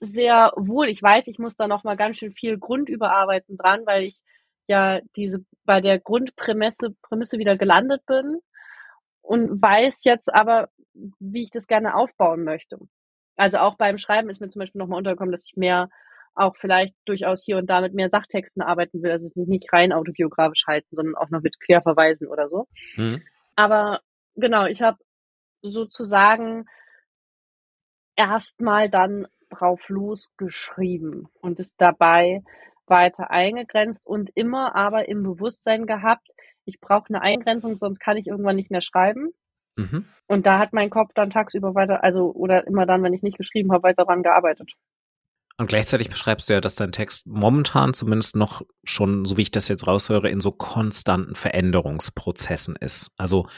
sehr 0.00 0.52
wohl. 0.56 0.88
Ich 0.88 1.02
weiß, 1.02 1.26
ich 1.28 1.38
muss 1.38 1.56
da 1.56 1.66
noch 1.66 1.84
mal 1.84 1.96
ganz 1.96 2.18
schön 2.18 2.32
viel 2.32 2.58
Grundüberarbeiten 2.58 3.56
dran, 3.56 3.82
weil 3.86 4.04
ich 4.04 4.20
ja 4.68 5.00
diese 5.16 5.44
bei 5.64 5.80
der 5.80 5.98
Grundprämisse 5.98 6.94
Prämisse 7.02 7.38
wieder 7.38 7.56
gelandet 7.56 8.04
bin 8.06 8.40
und 9.22 9.60
weiß 9.60 10.00
jetzt 10.04 10.32
aber, 10.32 10.68
wie 11.18 11.42
ich 11.42 11.50
das 11.50 11.66
gerne 11.66 11.94
aufbauen 11.94 12.44
möchte. 12.44 12.78
Also 13.36 13.58
auch 13.58 13.76
beim 13.76 13.98
Schreiben 13.98 14.30
ist 14.30 14.40
mir 14.40 14.48
zum 14.48 14.60
Beispiel 14.60 14.80
nochmal 14.80 14.98
untergekommen, 14.98 15.32
dass 15.32 15.46
ich 15.46 15.56
mehr 15.56 15.88
auch 16.38 16.56
vielleicht 16.56 16.94
durchaus 17.04 17.44
hier 17.44 17.58
und 17.58 17.68
da 17.68 17.80
mit 17.80 17.94
mehr 17.94 18.10
Sachtexten 18.10 18.62
arbeiten 18.62 19.02
will, 19.02 19.10
also 19.10 19.26
es 19.26 19.36
nicht 19.36 19.72
rein 19.72 19.92
autobiografisch 19.92 20.64
halten, 20.66 20.94
sondern 20.94 21.16
auch 21.16 21.30
noch 21.30 21.42
mit 21.42 21.58
Querverweisen 21.60 22.28
oder 22.28 22.48
so. 22.48 22.66
Mhm. 22.96 23.22
Aber 23.56 24.00
genau, 24.36 24.66
ich 24.66 24.82
habe 24.82 24.98
sozusagen 25.62 26.66
erstmal 28.16 28.88
dann 28.88 29.26
drauf 29.50 29.88
losgeschrieben 29.88 31.28
und 31.40 31.60
es 31.60 31.74
dabei 31.76 32.42
weiter 32.86 33.30
eingegrenzt 33.30 34.06
und 34.06 34.30
immer 34.34 34.74
aber 34.74 35.08
im 35.08 35.22
Bewusstsein 35.22 35.86
gehabt, 35.86 36.28
ich 36.64 36.80
brauche 36.80 37.08
eine 37.08 37.22
Eingrenzung, 37.22 37.76
sonst 37.76 37.98
kann 37.98 38.16
ich 38.16 38.26
irgendwann 38.26 38.56
nicht 38.56 38.70
mehr 38.70 38.82
schreiben. 38.82 39.30
Mhm. 39.76 40.06
Und 40.26 40.46
da 40.46 40.58
hat 40.58 40.72
mein 40.72 40.90
Kopf 40.90 41.12
dann 41.14 41.30
tagsüber 41.30 41.74
weiter, 41.74 42.02
also 42.02 42.32
oder 42.32 42.66
immer 42.66 42.84
dann, 42.84 43.02
wenn 43.02 43.14
ich 43.14 43.22
nicht 43.22 43.38
geschrieben 43.38 43.72
habe, 43.72 43.84
weiter 43.84 44.04
daran 44.04 44.22
gearbeitet. 44.22 44.72
Und 45.58 45.66
gleichzeitig 45.66 46.08
beschreibst 46.08 46.48
du 46.48 46.54
ja, 46.54 46.60
dass 46.60 46.76
dein 46.76 46.92
Text 46.92 47.26
momentan 47.26 47.92
zumindest 47.92 48.36
noch 48.36 48.62
schon, 48.84 49.24
so 49.24 49.36
wie 49.36 49.42
ich 49.42 49.50
das 49.50 49.66
jetzt 49.66 49.88
raushöre, 49.88 50.30
in 50.30 50.40
so 50.40 50.52
konstanten 50.52 51.34
Veränderungsprozessen 51.34 52.76
ist. 52.76 53.12
Also 53.16 53.48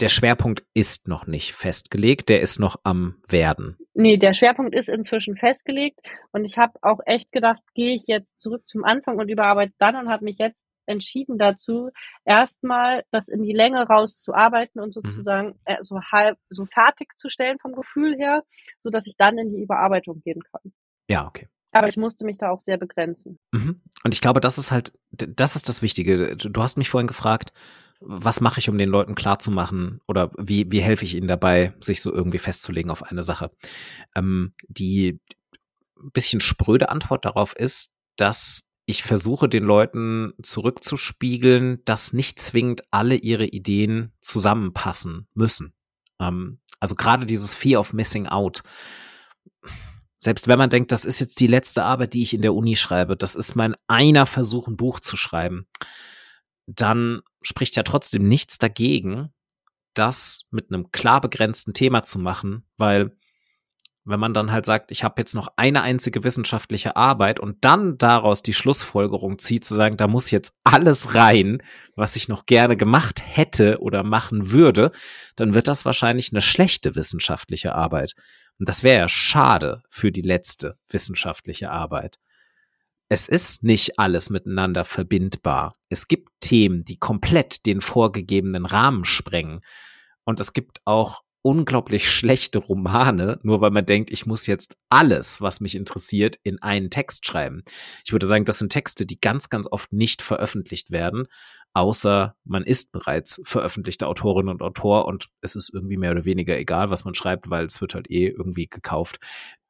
der 0.00 0.08
Schwerpunkt 0.08 0.64
ist 0.74 1.08
noch 1.08 1.26
nicht 1.26 1.52
festgelegt, 1.52 2.28
der 2.28 2.40
ist 2.40 2.58
noch 2.58 2.76
am 2.82 3.16
Werden. 3.28 3.76
Nee, 3.94 4.16
der 4.16 4.34
Schwerpunkt 4.34 4.74
ist 4.74 4.88
inzwischen 4.88 5.36
festgelegt 5.36 6.00
und 6.32 6.44
ich 6.44 6.58
habe 6.58 6.74
auch 6.82 7.00
echt 7.06 7.32
gedacht, 7.32 7.62
gehe 7.74 7.94
ich 7.94 8.06
jetzt 8.06 8.38
zurück 8.38 8.66
zum 8.66 8.84
Anfang 8.84 9.18
und 9.18 9.28
überarbeite 9.28 9.72
dann 9.78 9.96
und 9.96 10.08
habe 10.08 10.24
mich 10.24 10.38
jetzt 10.38 10.64
entschieden 10.90 11.38
dazu, 11.38 11.90
erstmal 12.24 13.04
das 13.10 13.28
in 13.28 13.42
die 13.42 13.52
Länge 13.52 13.86
rauszuarbeiten 13.86 14.80
und 14.80 14.88
mhm. 14.88 14.92
sozusagen 14.92 15.48
mhm. 15.48 15.54
äh, 15.64 15.78
so 15.82 16.00
halb 16.02 16.38
so 16.50 16.66
fertigzustellen 16.66 17.58
vom 17.58 17.72
Gefühl 17.72 18.16
her, 18.16 18.42
so 18.82 18.90
dass 18.90 19.06
ich 19.06 19.16
dann 19.16 19.38
in 19.38 19.50
die 19.50 19.62
Überarbeitung 19.62 20.20
gehen 20.20 20.42
kann. 20.42 20.72
Ja, 21.08 21.26
okay. 21.26 21.48
Aber 21.72 21.88
ich 21.88 21.96
musste 21.96 22.24
mich 22.24 22.36
da 22.36 22.50
auch 22.50 22.60
sehr 22.60 22.78
begrenzen. 22.78 23.38
Mhm. 23.52 23.80
Und 24.02 24.14
ich 24.14 24.20
glaube, 24.20 24.40
das 24.40 24.58
ist 24.58 24.72
halt, 24.72 24.92
das 25.12 25.54
ist 25.56 25.68
das 25.68 25.82
Wichtige. 25.82 26.36
Du 26.36 26.62
hast 26.62 26.76
mich 26.76 26.90
vorhin 26.90 27.06
gefragt, 27.06 27.52
was 28.00 28.40
mache 28.40 28.58
ich, 28.58 28.68
um 28.68 28.78
den 28.78 28.88
Leuten 28.88 29.14
klarzumachen 29.14 30.00
oder 30.08 30.32
wie, 30.38 30.72
wie 30.72 30.80
helfe 30.80 31.04
ich 31.04 31.14
ihnen 31.14 31.28
dabei, 31.28 31.74
sich 31.80 32.00
so 32.00 32.12
irgendwie 32.12 32.38
festzulegen 32.38 32.90
auf 32.90 33.04
eine 33.04 33.22
Sache? 33.22 33.50
Ähm, 34.16 34.54
die 34.68 35.20
bisschen 36.12 36.40
spröde 36.40 36.88
Antwort 36.88 37.24
darauf 37.24 37.54
ist, 37.54 37.94
dass 38.16 38.69
ich 38.90 39.04
versuche 39.04 39.48
den 39.48 39.64
Leuten 39.64 40.34
zurückzuspiegeln, 40.42 41.82
dass 41.84 42.12
nicht 42.12 42.40
zwingend 42.40 42.82
alle 42.90 43.14
ihre 43.14 43.46
Ideen 43.46 44.12
zusammenpassen 44.20 45.28
müssen. 45.34 45.72
Ähm, 46.18 46.60
also 46.80 46.96
gerade 46.96 47.24
dieses 47.24 47.54
Fear 47.54 47.80
of 47.80 47.92
Missing 47.92 48.26
Out. 48.26 48.62
Selbst 50.18 50.48
wenn 50.48 50.58
man 50.58 50.70
denkt, 50.70 50.92
das 50.92 51.04
ist 51.04 51.20
jetzt 51.20 51.40
die 51.40 51.46
letzte 51.46 51.84
Arbeit, 51.84 52.12
die 52.12 52.22
ich 52.22 52.34
in 52.34 52.42
der 52.42 52.54
Uni 52.54 52.76
schreibe, 52.76 53.16
das 53.16 53.34
ist 53.34 53.54
mein 53.54 53.74
einer 53.86 54.26
Versuch, 54.26 54.68
ein 54.68 54.76
Buch 54.76 55.00
zu 55.00 55.16
schreiben, 55.16 55.66
dann 56.66 57.22
spricht 57.40 57.76
ja 57.76 57.82
trotzdem 57.82 58.28
nichts 58.28 58.58
dagegen, 58.58 59.32
das 59.94 60.42
mit 60.50 60.70
einem 60.70 60.90
klar 60.92 61.20
begrenzten 61.20 61.72
Thema 61.72 62.02
zu 62.02 62.18
machen, 62.18 62.64
weil 62.76 63.16
wenn 64.10 64.20
man 64.20 64.34
dann 64.34 64.52
halt 64.52 64.66
sagt, 64.66 64.90
ich 64.90 65.04
habe 65.04 65.14
jetzt 65.18 65.34
noch 65.34 65.48
eine 65.56 65.82
einzige 65.82 66.24
wissenschaftliche 66.24 66.96
Arbeit 66.96 67.40
und 67.40 67.64
dann 67.64 67.96
daraus 67.98 68.42
die 68.42 68.52
Schlussfolgerung 68.52 69.38
zieht, 69.38 69.64
zu 69.64 69.74
sagen, 69.74 69.96
da 69.96 70.08
muss 70.08 70.30
jetzt 70.30 70.58
alles 70.64 71.14
rein, 71.14 71.62
was 71.96 72.16
ich 72.16 72.28
noch 72.28 72.46
gerne 72.46 72.76
gemacht 72.76 73.22
hätte 73.24 73.80
oder 73.80 74.02
machen 74.02 74.50
würde, 74.50 74.90
dann 75.36 75.54
wird 75.54 75.68
das 75.68 75.84
wahrscheinlich 75.84 76.32
eine 76.32 76.40
schlechte 76.40 76.94
wissenschaftliche 76.94 77.74
Arbeit. 77.74 78.14
Und 78.58 78.68
das 78.68 78.82
wäre 78.82 78.98
ja 78.98 79.08
schade 79.08 79.82
für 79.88 80.12
die 80.12 80.22
letzte 80.22 80.76
wissenschaftliche 80.88 81.70
Arbeit. 81.70 82.18
Es 83.08 83.26
ist 83.26 83.64
nicht 83.64 83.98
alles 83.98 84.30
miteinander 84.30 84.84
verbindbar. 84.84 85.74
Es 85.88 86.06
gibt 86.06 86.28
Themen, 86.40 86.84
die 86.84 86.98
komplett 86.98 87.66
den 87.66 87.80
vorgegebenen 87.80 88.66
Rahmen 88.66 89.04
sprengen. 89.04 89.62
Und 90.24 90.38
es 90.38 90.52
gibt 90.52 90.78
auch 90.84 91.22
unglaublich 91.42 92.10
schlechte 92.10 92.58
Romane, 92.58 93.38
nur 93.42 93.60
weil 93.60 93.70
man 93.70 93.86
denkt, 93.86 94.10
ich 94.10 94.26
muss 94.26 94.46
jetzt 94.46 94.76
alles, 94.90 95.40
was 95.40 95.60
mich 95.60 95.74
interessiert, 95.74 96.36
in 96.42 96.60
einen 96.62 96.90
Text 96.90 97.26
schreiben. 97.26 97.62
Ich 98.04 98.12
würde 98.12 98.26
sagen, 98.26 98.44
das 98.44 98.58
sind 98.58 98.72
Texte, 98.72 99.06
die 99.06 99.20
ganz, 99.20 99.48
ganz 99.48 99.66
oft 99.70 99.92
nicht 99.92 100.22
veröffentlicht 100.22 100.90
werden, 100.90 101.26
außer 101.72 102.34
man 102.44 102.64
ist 102.64 102.92
bereits 102.92 103.40
veröffentlichte 103.44 104.06
Autorin 104.06 104.48
und 104.48 104.62
Autor 104.62 105.06
und 105.06 105.28
es 105.40 105.56
ist 105.56 105.72
irgendwie 105.72 105.96
mehr 105.96 106.12
oder 106.12 106.24
weniger 106.24 106.58
egal, 106.58 106.90
was 106.90 107.04
man 107.04 107.14
schreibt, 107.14 107.48
weil 107.48 107.66
es 107.66 107.80
wird 107.80 107.94
halt 107.94 108.10
eh 108.10 108.28
irgendwie 108.28 108.66
gekauft. 108.66 109.18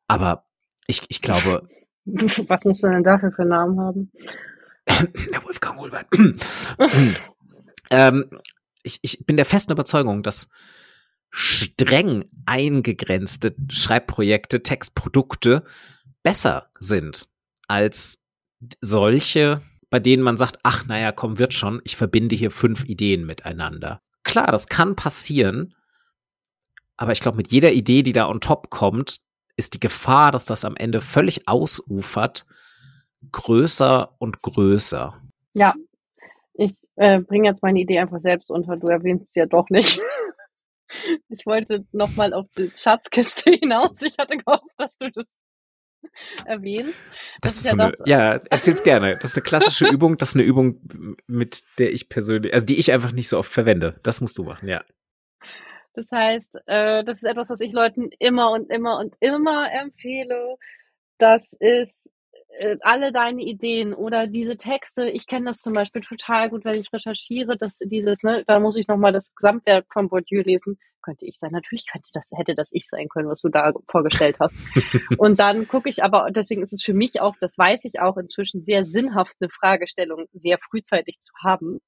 Aber 0.08 0.44
ich, 0.86 1.02
ich 1.08 1.20
glaube. 1.22 1.68
Was 2.04 2.64
musst 2.64 2.82
du 2.82 2.88
denn 2.88 3.04
dafür 3.04 3.30
für 3.30 3.44
Namen 3.44 3.78
haben? 3.78 4.12
Der 5.32 5.44
Wolfgang 5.44 5.78
Holbein. 5.78 6.06
ähm, 7.90 8.24
ich, 8.82 8.98
ich 9.02 9.24
bin 9.26 9.36
der 9.36 9.44
festen 9.44 9.72
Überzeugung, 9.72 10.22
dass 10.22 10.50
streng 11.31 12.24
eingegrenzte 12.47 13.55
Schreibprojekte, 13.70 14.62
Textprodukte 14.62 15.64
besser 16.22 16.68
sind 16.78 17.28
als 17.68 18.24
solche, 18.81 19.62
bei 19.89 20.01
denen 20.01 20.22
man 20.22 20.37
sagt, 20.37 20.59
ach 20.62 20.87
naja, 20.87 21.12
komm, 21.12 21.39
wird 21.39 21.55
schon, 21.55 21.81
ich 21.85 21.97
verbinde 21.97 22.35
hier 22.35 22.51
fünf 22.51 22.85
Ideen 22.85 23.26
miteinander. 23.26 24.03
Klar, 24.24 24.49
das 24.49 24.66
kann 24.66 24.97
passieren, 24.97 25.74
aber 26.97 27.12
ich 27.12 27.20
glaube, 27.20 27.39
mit 27.39 27.51
jeder 27.51 27.72
Idee, 27.72 28.03
die 28.03 28.12
da 28.12 28.28
on 28.28 28.41
top 28.41 28.68
kommt, 28.70 29.20
ist 29.57 29.74
die 29.74 29.81
Gefahr, 29.81 30.33
dass 30.33 30.45
das 30.45 30.64
am 30.64 30.76
Ende 30.76 31.01
völlig 31.01 31.49
ausufert, 31.49 32.45
größer 33.33 34.14
und 34.18 34.43
größer. 34.43 35.14
Ja, 35.55 35.74
ich 36.55 36.74
äh, 36.97 37.20
bringe 37.20 37.49
jetzt 37.49 37.62
meine 37.62 37.81
Idee 37.81 37.99
einfach 38.01 38.20
selbst 38.20 38.51
unter. 38.51 38.76
Du 38.76 38.89
erwähnst 38.89 39.28
es 39.28 39.35
ja 39.35 39.47
doch 39.47 39.68
nicht. 39.70 40.01
Ich 41.28 41.47
wollte 41.47 41.86
nochmal 41.93 42.34
auf 42.34 42.47
die 42.57 42.70
Schatzkiste 42.74 43.51
hinaus. 43.61 43.97
Ich 44.01 44.16
hatte 44.18 44.36
gehofft, 44.36 44.74
dass 44.76 44.97
du 44.97 45.11
das 45.11 45.26
erwähnst. 46.45 47.01
Das, 47.41 47.55
das 47.55 47.57
ist, 47.57 47.64
ja, 47.64 47.70
so 47.70 47.82
eine, 47.82 47.93
das, 47.93 48.09
ja, 48.09 48.32
erzähl's 48.51 48.82
gerne. 48.82 49.16
Das 49.16 49.30
ist 49.30 49.36
eine 49.36 49.45
klassische 49.45 49.86
Übung. 49.93 50.16
Das 50.18 50.30
ist 50.30 50.36
eine 50.36 50.45
Übung, 50.45 50.80
mit 51.26 51.62
der 51.78 51.93
ich 51.93 52.09
persönlich, 52.09 52.53
also 52.55 52.66
die 52.66 52.78
ich 52.78 52.93
einfach 52.93 53.12
nicht 53.12 53.28
so 53.28 53.38
oft 53.38 53.53
verwende. 53.53 54.01
Das 54.03 54.20
musst 54.20 54.36
du 54.38 54.45
machen, 54.45 54.68
ja. 54.68 54.82
Das 55.95 56.11
heißt, 56.12 56.55
äh, 56.66 57.05
das 57.05 57.18
ist 57.18 57.24
etwas, 57.24 57.51
was 57.51 57.61
ich 57.61 57.72
Leuten 57.72 58.11
immer 58.18 58.53
und 58.53 58.70
immer 58.70 58.99
und 58.99 59.14
immer 59.20 59.70
empfehle. 59.72 60.57
Das 61.18 61.47
ist 61.59 61.99
äh, 62.61 62.76
alle 62.82 63.11
deine 63.11 63.42
Ideen 63.42 63.94
oder 63.94 64.26
diese 64.26 64.58
Texte, 64.58 65.08
ich 65.08 65.26
kenne 65.26 65.46
das 65.46 65.62
zum 65.62 65.72
Beispiel 65.72 66.02
total 66.02 66.50
gut, 66.50 66.66
wenn 66.66 66.78
ich 66.78 66.92
recherchiere, 66.92 67.56
dass 67.56 67.78
dieses, 67.78 68.22
ne, 68.22 68.44
da 68.46 68.61
muss 68.61 68.76
ich 68.76 68.86
nochmal 68.86 69.12
das 69.12 69.34
Gesamtwerk 69.34 69.86
von 69.90 70.11
Bourdieu 70.11 70.42
lesen, 70.42 70.78
könnte 71.02 71.24
ich 71.24 71.38
sein. 71.38 71.52
Natürlich 71.52 71.86
könnte 71.90 72.11
das, 72.12 72.28
hätte 72.36 72.54
das 72.54 72.68
ich 72.72 72.86
sein 72.86 73.08
können, 73.08 73.30
was 73.30 73.40
du 73.40 73.48
da 73.48 73.72
vorgestellt 73.90 74.36
hast. 74.40 74.54
und 75.18 75.40
dann 75.40 75.66
gucke 75.68 75.88
ich 75.88 76.04
aber, 76.04 76.28
deswegen 76.30 76.62
ist 76.62 76.74
es 76.74 76.82
für 76.82 76.92
mich 76.92 77.22
auch, 77.22 77.34
das 77.40 77.56
weiß 77.56 77.86
ich 77.86 77.98
auch 77.98 78.18
inzwischen, 78.18 78.62
sehr 78.62 78.84
sinnhaft, 78.84 79.32
eine 79.40 79.48
Fragestellung 79.48 80.26
sehr 80.34 80.58
frühzeitig 80.58 81.18
zu 81.20 81.32
haben. 81.42 81.80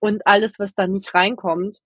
Und 0.00 0.26
alles, 0.26 0.58
was 0.58 0.74
da 0.74 0.88
nicht 0.88 1.14
reinkommt, 1.14 1.78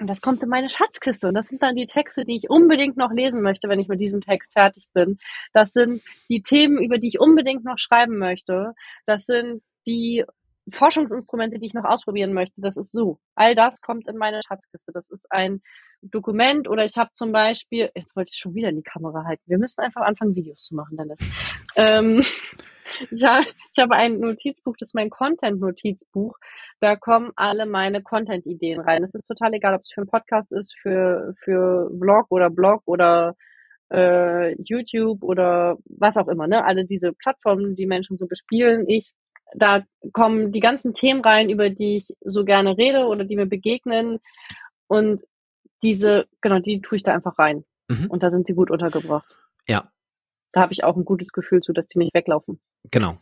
und 0.00 0.08
das 0.08 0.20
kommt 0.20 0.42
in 0.42 0.48
meine 0.48 0.70
Schatzkiste. 0.70 1.28
Und 1.28 1.34
das 1.34 1.48
sind 1.48 1.62
dann 1.62 1.76
die 1.76 1.86
Texte, 1.86 2.24
die 2.24 2.36
ich 2.36 2.50
unbedingt 2.50 2.96
noch 2.96 3.12
lesen 3.12 3.42
möchte, 3.42 3.68
wenn 3.68 3.78
ich 3.78 3.88
mit 3.88 4.00
diesem 4.00 4.20
Text 4.20 4.52
fertig 4.52 4.88
bin. 4.92 5.18
Das 5.52 5.70
sind 5.70 6.02
die 6.28 6.42
Themen, 6.42 6.82
über 6.82 6.98
die 6.98 7.08
ich 7.08 7.20
unbedingt 7.20 7.64
noch 7.64 7.78
schreiben 7.78 8.18
möchte. 8.18 8.74
Das 9.06 9.24
sind 9.24 9.62
die 9.86 10.24
Forschungsinstrumente, 10.72 11.58
die 11.58 11.66
ich 11.66 11.74
noch 11.74 11.84
ausprobieren 11.84 12.32
möchte. 12.32 12.60
Das 12.60 12.76
ist 12.76 12.90
so. 12.90 13.18
All 13.34 13.54
das 13.54 13.80
kommt 13.82 14.08
in 14.08 14.16
meine 14.16 14.40
Schatzkiste. 14.46 14.92
Das 14.92 15.08
ist 15.10 15.30
ein 15.30 15.62
Dokument 16.10 16.68
oder 16.68 16.84
ich 16.84 16.96
habe 16.96 17.10
zum 17.14 17.32
Beispiel, 17.32 17.90
jetzt 17.94 18.14
wollte 18.14 18.30
ich 18.32 18.38
schon 18.38 18.54
wieder 18.54 18.68
in 18.68 18.76
die 18.76 18.82
Kamera 18.82 19.24
halten. 19.24 19.42
Wir 19.46 19.58
müssen 19.58 19.80
einfach 19.80 20.02
anfangen, 20.02 20.34
Videos 20.34 20.62
zu 20.62 20.74
machen, 20.74 20.96
Dennis. 20.96 21.18
ähm, 21.76 22.22
ja, 23.10 23.40
ich 23.40 23.82
habe 23.82 23.94
ein 23.94 24.18
Notizbuch, 24.20 24.76
das 24.78 24.90
ist 24.90 24.94
mein 24.94 25.10
Content-Notizbuch. 25.10 26.36
Da 26.80 26.96
kommen 26.96 27.32
alle 27.36 27.66
meine 27.66 28.02
Content-Ideen 28.02 28.80
rein. 28.80 29.04
Es 29.04 29.14
ist 29.14 29.26
total 29.26 29.54
egal, 29.54 29.74
ob 29.74 29.80
es 29.80 29.92
für 29.92 30.02
einen 30.02 30.10
Podcast 30.10 30.52
ist, 30.52 30.74
für, 30.80 31.34
für 31.42 31.90
Vlog 31.98 32.26
oder 32.30 32.50
Blog 32.50 32.82
oder 32.86 33.34
äh, 33.92 34.54
YouTube 34.62 35.22
oder 35.22 35.78
was 35.86 36.16
auch 36.16 36.28
immer, 36.28 36.46
ne? 36.46 36.64
Alle 36.64 36.84
diese 36.84 37.12
Plattformen, 37.12 37.74
die 37.74 37.86
Menschen 37.86 38.16
so 38.16 38.26
bespielen. 38.26 38.88
Ich, 38.88 39.12
da 39.54 39.82
kommen 40.12 40.52
die 40.52 40.60
ganzen 40.60 40.94
Themen 40.94 41.22
rein, 41.22 41.48
über 41.48 41.70
die 41.70 41.98
ich 41.98 42.08
so 42.20 42.44
gerne 42.44 42.76
rede 42.76 43.06
oder 43.06 43.24
die 43.24 43.36
mir 43.36 43.46
begegnen. 43.46 44.18
Und 44.86 45.22
diese, 45.84 46.26
genau, 46.40 46.58
die 46.58 46.80
tue 46.80 46.96
ich 46.96 47.04
da 47.04 47.14
einfach 47.14 47.38
rein. 47.38 47.64
Mhm. 47.88 48.06
Und 48.06 48.22
da 48.22 48.30
sind 48.30 48.46
sie 48.46 48.54
gut 48.54 48.70
untergebracht. 48.70 49.26
Ja. 49.68 49.90
Da 50.52 50.62
habe 50.62 50.72
ich 50.72 50.82
auch 50.82 50.96
ein 50.96 51.04
gutes 51.04 51.32
Gefühl 51.32 51.60
zu, 51.60 51.72
dass 51.72 51.86
die 51.86 51.98
nicht 51.98 52.14
weglaufen. 52.14 52.58
Genau. 52.90 53.18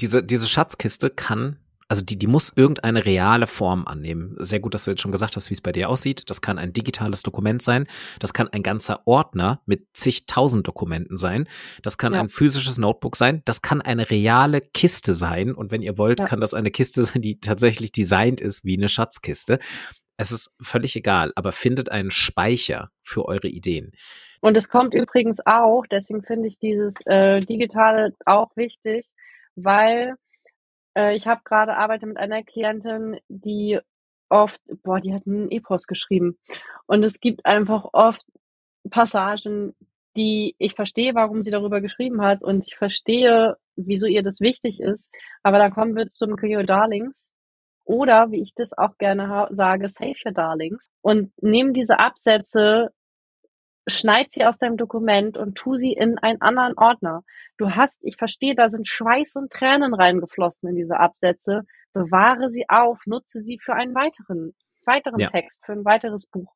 Diese, 0.00 0.22
diese 0.22 0.46
Schatzkiste 0.46 1.10
kann, 1.10 1.58
also 1.88 2.04
die, 2.04 2.18
die 2.18 2.26
muss 2.26 2.52
irgendeine 2.54 3.06
reale 3.06 3.46
Form 3.46 3.86
annehmen. 3.86 4.36
Sehr 4.38 4.60
gut, 4.60 4.74
dass 4.74 4.84
du 4.84 4.90
jetzt 4.90 5.00
schon 5.00 5.10
gesagt 5.10 5.34
hast, 5.36 5.48
wie 5.48 5.54
es 5.54 5.62
bei 5.62 5.72
dir 5.72 5.88
aussieht. 5.88 6.28
Das 6.28 6.42
kann 6.42 6.58
ein 6.58 6.74
digitales 6.74 7.22
Dokument 7.22 7.62
sein. 7.62 7.86
Das 8.20 8.34
kann 8.34 8.48
ein 8.48 8.62
ganzer 8.62 9.06
Ordner 9.06 9.62
mit 9.64 9.86
zigtausend 9.94 10.68
Dokumenten 10.68 11.16
sein. 11.16 11.48
Das 11.82 11.96
kann 11.96 12.12
ja. 12.12 12.20
ein 12.20 12.28
physisches 12.28 12.76
Notebook 12.76 13.16
sein. 13.16 13.40
Das 13.46 13.62
kann 13.62 13.80
eine 13.80 14.10
reale 14.10 14.60
Kiste 14.60 15.14
sein. 15.14 15.54
Und 15.54 15.72
wenn 15.72 15.80
ihr 15.80 15.96
wollt, 15.96 16.20
ja. 16.20 16.26
kann 16.26 16.42
das 16.42 16.52
eine 16.52 16.70
Kiste 16.70 17.02
sein, 17.04 17.22
die 17.22 17.40
tatsächlich 17.40 17.90
designt 17.90 18.42
ist 18.42 18.64
wie 18.64 18.76
eine 18.76 18.90
Schatzkiste. 18.90 19.58
Es 20.18 20.32
ist 20.32 20.56
völlig 20.60 20.96
egal, 20.96 21.32
aber 21.36 21.52
findet 21.52 21.90
einen 21.90 22.10
Speicher 22.10 22.90
für 23.02 23.24
eure 23.26 23.48
Ideen. 23.48 23.92
Und 24.40 24.56
es 24.56 24.68
kommt 24.68 24.92
übrigens 24.92 25.38
auch, 25.46 25.86
deswegen 25.86 26.22
finde 26.22 26.48
ich 26.48 26.58
dieses 26.58 26.94
äh, 27.06 27.40
Digitale 27.40 28.14
auch 28.26 28.50
wichtig, 28.56 29.06
weil 29.54 30.14
äh, 30.96 31.16
ich 31.16 31.26
habe 31.26 31.42
gerade 31.44 31.76
arbeite 31.76 32.06
mit 32.06 32.16
einer 32.16 32.42
Klientin, 32.42 33.18
die 33.28 33.78
oft, 34.28 34.60
boah, 34.82 35.00
die 35.00 35.14
hat 35.14 35.26
einen 35.26 35.50
Epos 35.50 35.86
geschrieben. 35.86 36.36
Und 36.86 37.04
es 37.04 37.20
gibt 37.20 37.46
einfach 37.46 37.86
oft 37.92 38.22
Passagen, 38.90 39.74
die 40.16 40.56
ich 40.58 40.74
verstehe, 40.74 41.14
warum 41.14 41.44
sie 41.44 41.52
darüber 41.52 41.80
geschrieben 41.80 42.22
hat 42.22 42.42
und 42.42 42.66
ich 42.66 42.76
verstehe, 42.76 43.56
wieso 43.76 44.06
ihr 44.06 44.24
das 44.24 44.40
wichtig 44.40 44.80
ist. 44.80 45.08
Aber 45.44 45.58
dann 45.58 45.72
kommen 45.72 45.94
wir 45.94 46.08
zum 46.08 46.34
Cleo 46.36 46.64
Darlings. 46.64 47.27
Oder, 47.88 48.30
wie 48.30 48.42
ich 48.42 48.52
das 48.54 48.76
auch 48.76 48.98
gerne 48.98 49.48
sage, 49.50 49.88
Save 49.88 50.14
Your 50.26 50.32
Darlings. 50.32 50.90
Und 51.00 51.32
nehmen 51.42 51.72
diese 51.72 51.98
Absätze 51.98 52.90
schneid 53.86 54.28
sie 54.32 54.44
aus 54.44 54.58
deinem 54.58 54.76
Dokument 54.76 55.38
und 55.38 55.56
tu 55.56 55.76
sie 55.76 55.94
in 55.94 56.18
einen 56.18 56.42
anderen 56.42 56.76
Ordner. 56.76 57.22
Du 57.56 57.70
hast, 57.70 57.96
ich 58.02 58.16
verstehe, 58.18 58.54
da 58.54 58.68
sind 58.68 58.86
Schweiß 58.86 59.36
und 59.36 59.50
Tränen 59.50 59.94
reingeflossen 59.94 60.68
in 60.68 60.76
diese 60.76 60.98
Absätze. 60.98 61.62
Bewahre 61.94 62.50
sie 62.50 62.66
auf, 62.68 62.98
nutze 63.06 63.40
sie 63.40 63.58
für 63.58 63.72
einen 63.72 63.94
weiteren, 63.94 64.54
weiteren 64.84 65.20
ja. 65.20 65.30
Text, 65.30 65.64
für 65.64 65.72
ein 65.72 65.86
weiteres 65.86 66.26
Buch. 66.26 66.52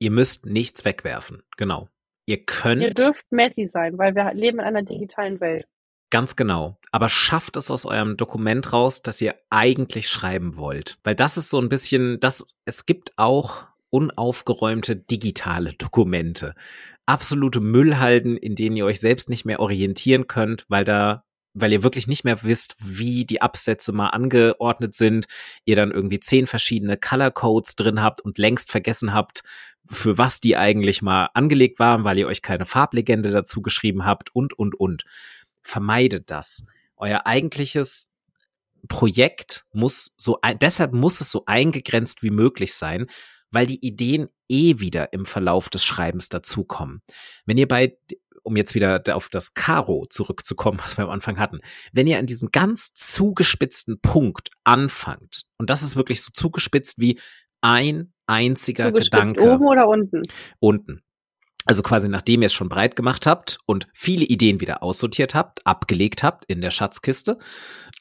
Ihr 0.00 0.10
müsst 0.10 0.46
nichts 0.46 0.84
wegwerfen, 0.84 1.44
genau. 1.56 1.88
Ihr 2.26 2.44
könnt. 2.44 2.82
Ihr 2.82 2.92
dürft 2.92 3.30
messy 3.30 3.68
sein, 3.68 3.98
weil 3.98 4.16
wir 4.16 4.34
leben 4.34 4.58
in 4.58 4.64
einer 4.64 4.82
digitalen 4.82 5.40
Welt. 5.40 5.68
Ganz 6.12 6.36
genau. 6.36 6.76
Aber 6.90 7.08
schafft 7.08 7.56
es 7.56 7.70
aus 7.70 7.86
eurem 7.86 8.18
Dokument 8.18 8.70
raus, 8.74 9.00
dass 9.00 9.22
ihr 9.22 9.34
eigentlich 9.48 10.10
schreiben 10.10 10.58
wollt. 10.58 10.98
Weil 11.04 11.14
das 11.14 11.38
ist 11.38 11.48
so 11.48 11.58
ein 11.58 11.70
bisschen, 11.70 12.20
das, 12.20 12.60
es 12.66 12.84
gibt 12.84 13.14
auch 13.16 13.64
unaufgeräumte 13.88 14.94
digitale 14.94 15.72
Dokumente. 15.72 16.54
Absolute 17.06 17.60
Müllhalden, 17.60 18.36
in 18.36 18.54
denen 18.54 18.76
ihr 18.76 18.84
euch 18.84 19.00
selbst 19.00 19.30
nicht 19.30 19.46
mehr 19.46 19.58
orientieren 19.58 20.26
könnt, 20.26 20.66
weil 20.68 20.84
da 20.84 21.24
weil 21.54 21.72
ihr 21.72 21.82
wirklich 21.82 22.06
nicht 22.06 22.24
mehr 22.24 22.42
wisst, 22.42 22.76
wie 22.78 23.26
die 23.26 23.42
Absätze 23.42 23.92
mal 23.92 24.08
angeordnet 24.08 24.94
sind, 24.94 25.26
ihr 25.66 25.76
dann 25.76 25.90
irgendwie 25.90 26.18
zehn 26.20 26.46
verschiedene 26.46 26.96
Color 26.96 27.30
Codes 27.30 27.76
drin 27.76 28.02
habt 28.02 28.22
und 28.22 28.38
längst 28.38 28.70
vergessen 28.70 29.12
habt, 29.12 29.42
für 29.86 30.16
was 30.16 30.40
die 30.40 30.56
eigentlich 30.56 31.02
mal 31.02 31.28
angelegt 31.34 31.78
waren, 31.78 32.04
weil 32.04 32.16
ihr 32.16 32.26
euch 32.26 32.40
keine 32.40 32.64
Farblegende 32.64 33.30
dazu 33.30 33.60
geschrieben 33.60 34.06
habt 34.06 34.34
und, 34.34 34.58
und, 34.58 34.74
und. 34.74 35.04
Vermeidet 35.62 36.30
das. 36.30 36.66
Euer 36.96 37.26
eigentliches 37.26 38.14
Projekt 38.88 39.66
muss 39.72 40.14
so, 40.16 40.38
deshalb 40.60 40.92
muss 40.92 41.20
es 41.20 41.30
so 41.30 41.44
eingegrenzt 41.46 42.22
wie 42.22 42.30
möglich 42.30 42.74
sein, 42.74 43.06
weil 43.50 43.66
die 43.66 43.84
Ideen 43.84 44.28
eh 44.48 44.78
wieder 44.78 45.12
im 45.12 45.24
Verlauf 45.24 45.68
des 45.68 45.84
Schreibens 45.84 46.28
dazukommen. 46.28 47.02
Wenn 47.46 47.58
ihr 47.58 47.68
bei, 47.68 47.96
um 48.42 48.56
jetzt 48.56 48.74
wieder 48.74 49.02
auf 49.12 49.28
das 49.28 49.54
Karo 49.54 50.04
zurückzukommen, 50.08 50.78
was 50.82 50.96
wir 50.96 51.04
am 51.04 51.10
Anfang 51.10 51.38
hatten, 51.38 51.60
wenn 51.92 52.06
ihr 52.06 52.18
an 52.18 52.26
diesem 52.26 52.50
ganz 52.50 52.94
zugespitzten 52.94 54.00
Punkt 54.00 54.50
anfangt, 54.64 55.42
und 55.58 55.70
das 55.70 55.82
ist 55.82 55.96
wirklich 55.96 56.22
so 56.22 56.30
zugespitzt 56.32 56.98
wie 56.98 57.20
ein 57.60 58.12
einziger 58.26 58.90
Gedanke. 58.90 59.42
Oben 59.42 59.66
oder 59.66 59.86
unten? 59.86 60.22
Unten. 60.58 61.02
Also 61.64 61.82
quasi 61.82 62.08
nachdem 62.08 62.42
ihr 62.42 62.46
es 62.46 62.52
schon 62.52 62.68
breit 62.68 62.96
gemacht 62.96 63.26
habt 63.26 63.58
und 63.66 63.86
viele 63.94 64.24
Ideen 64.24 64.60
wieder 64.60 64.82
aussortiert 64.82 65.34
habt, 65.34 65.66
abgelegt 65.66 66.22
habt 66.22 66.44
in 66.46 66.60
der 66.60 66.70
Schatzkiste 66.70 67.38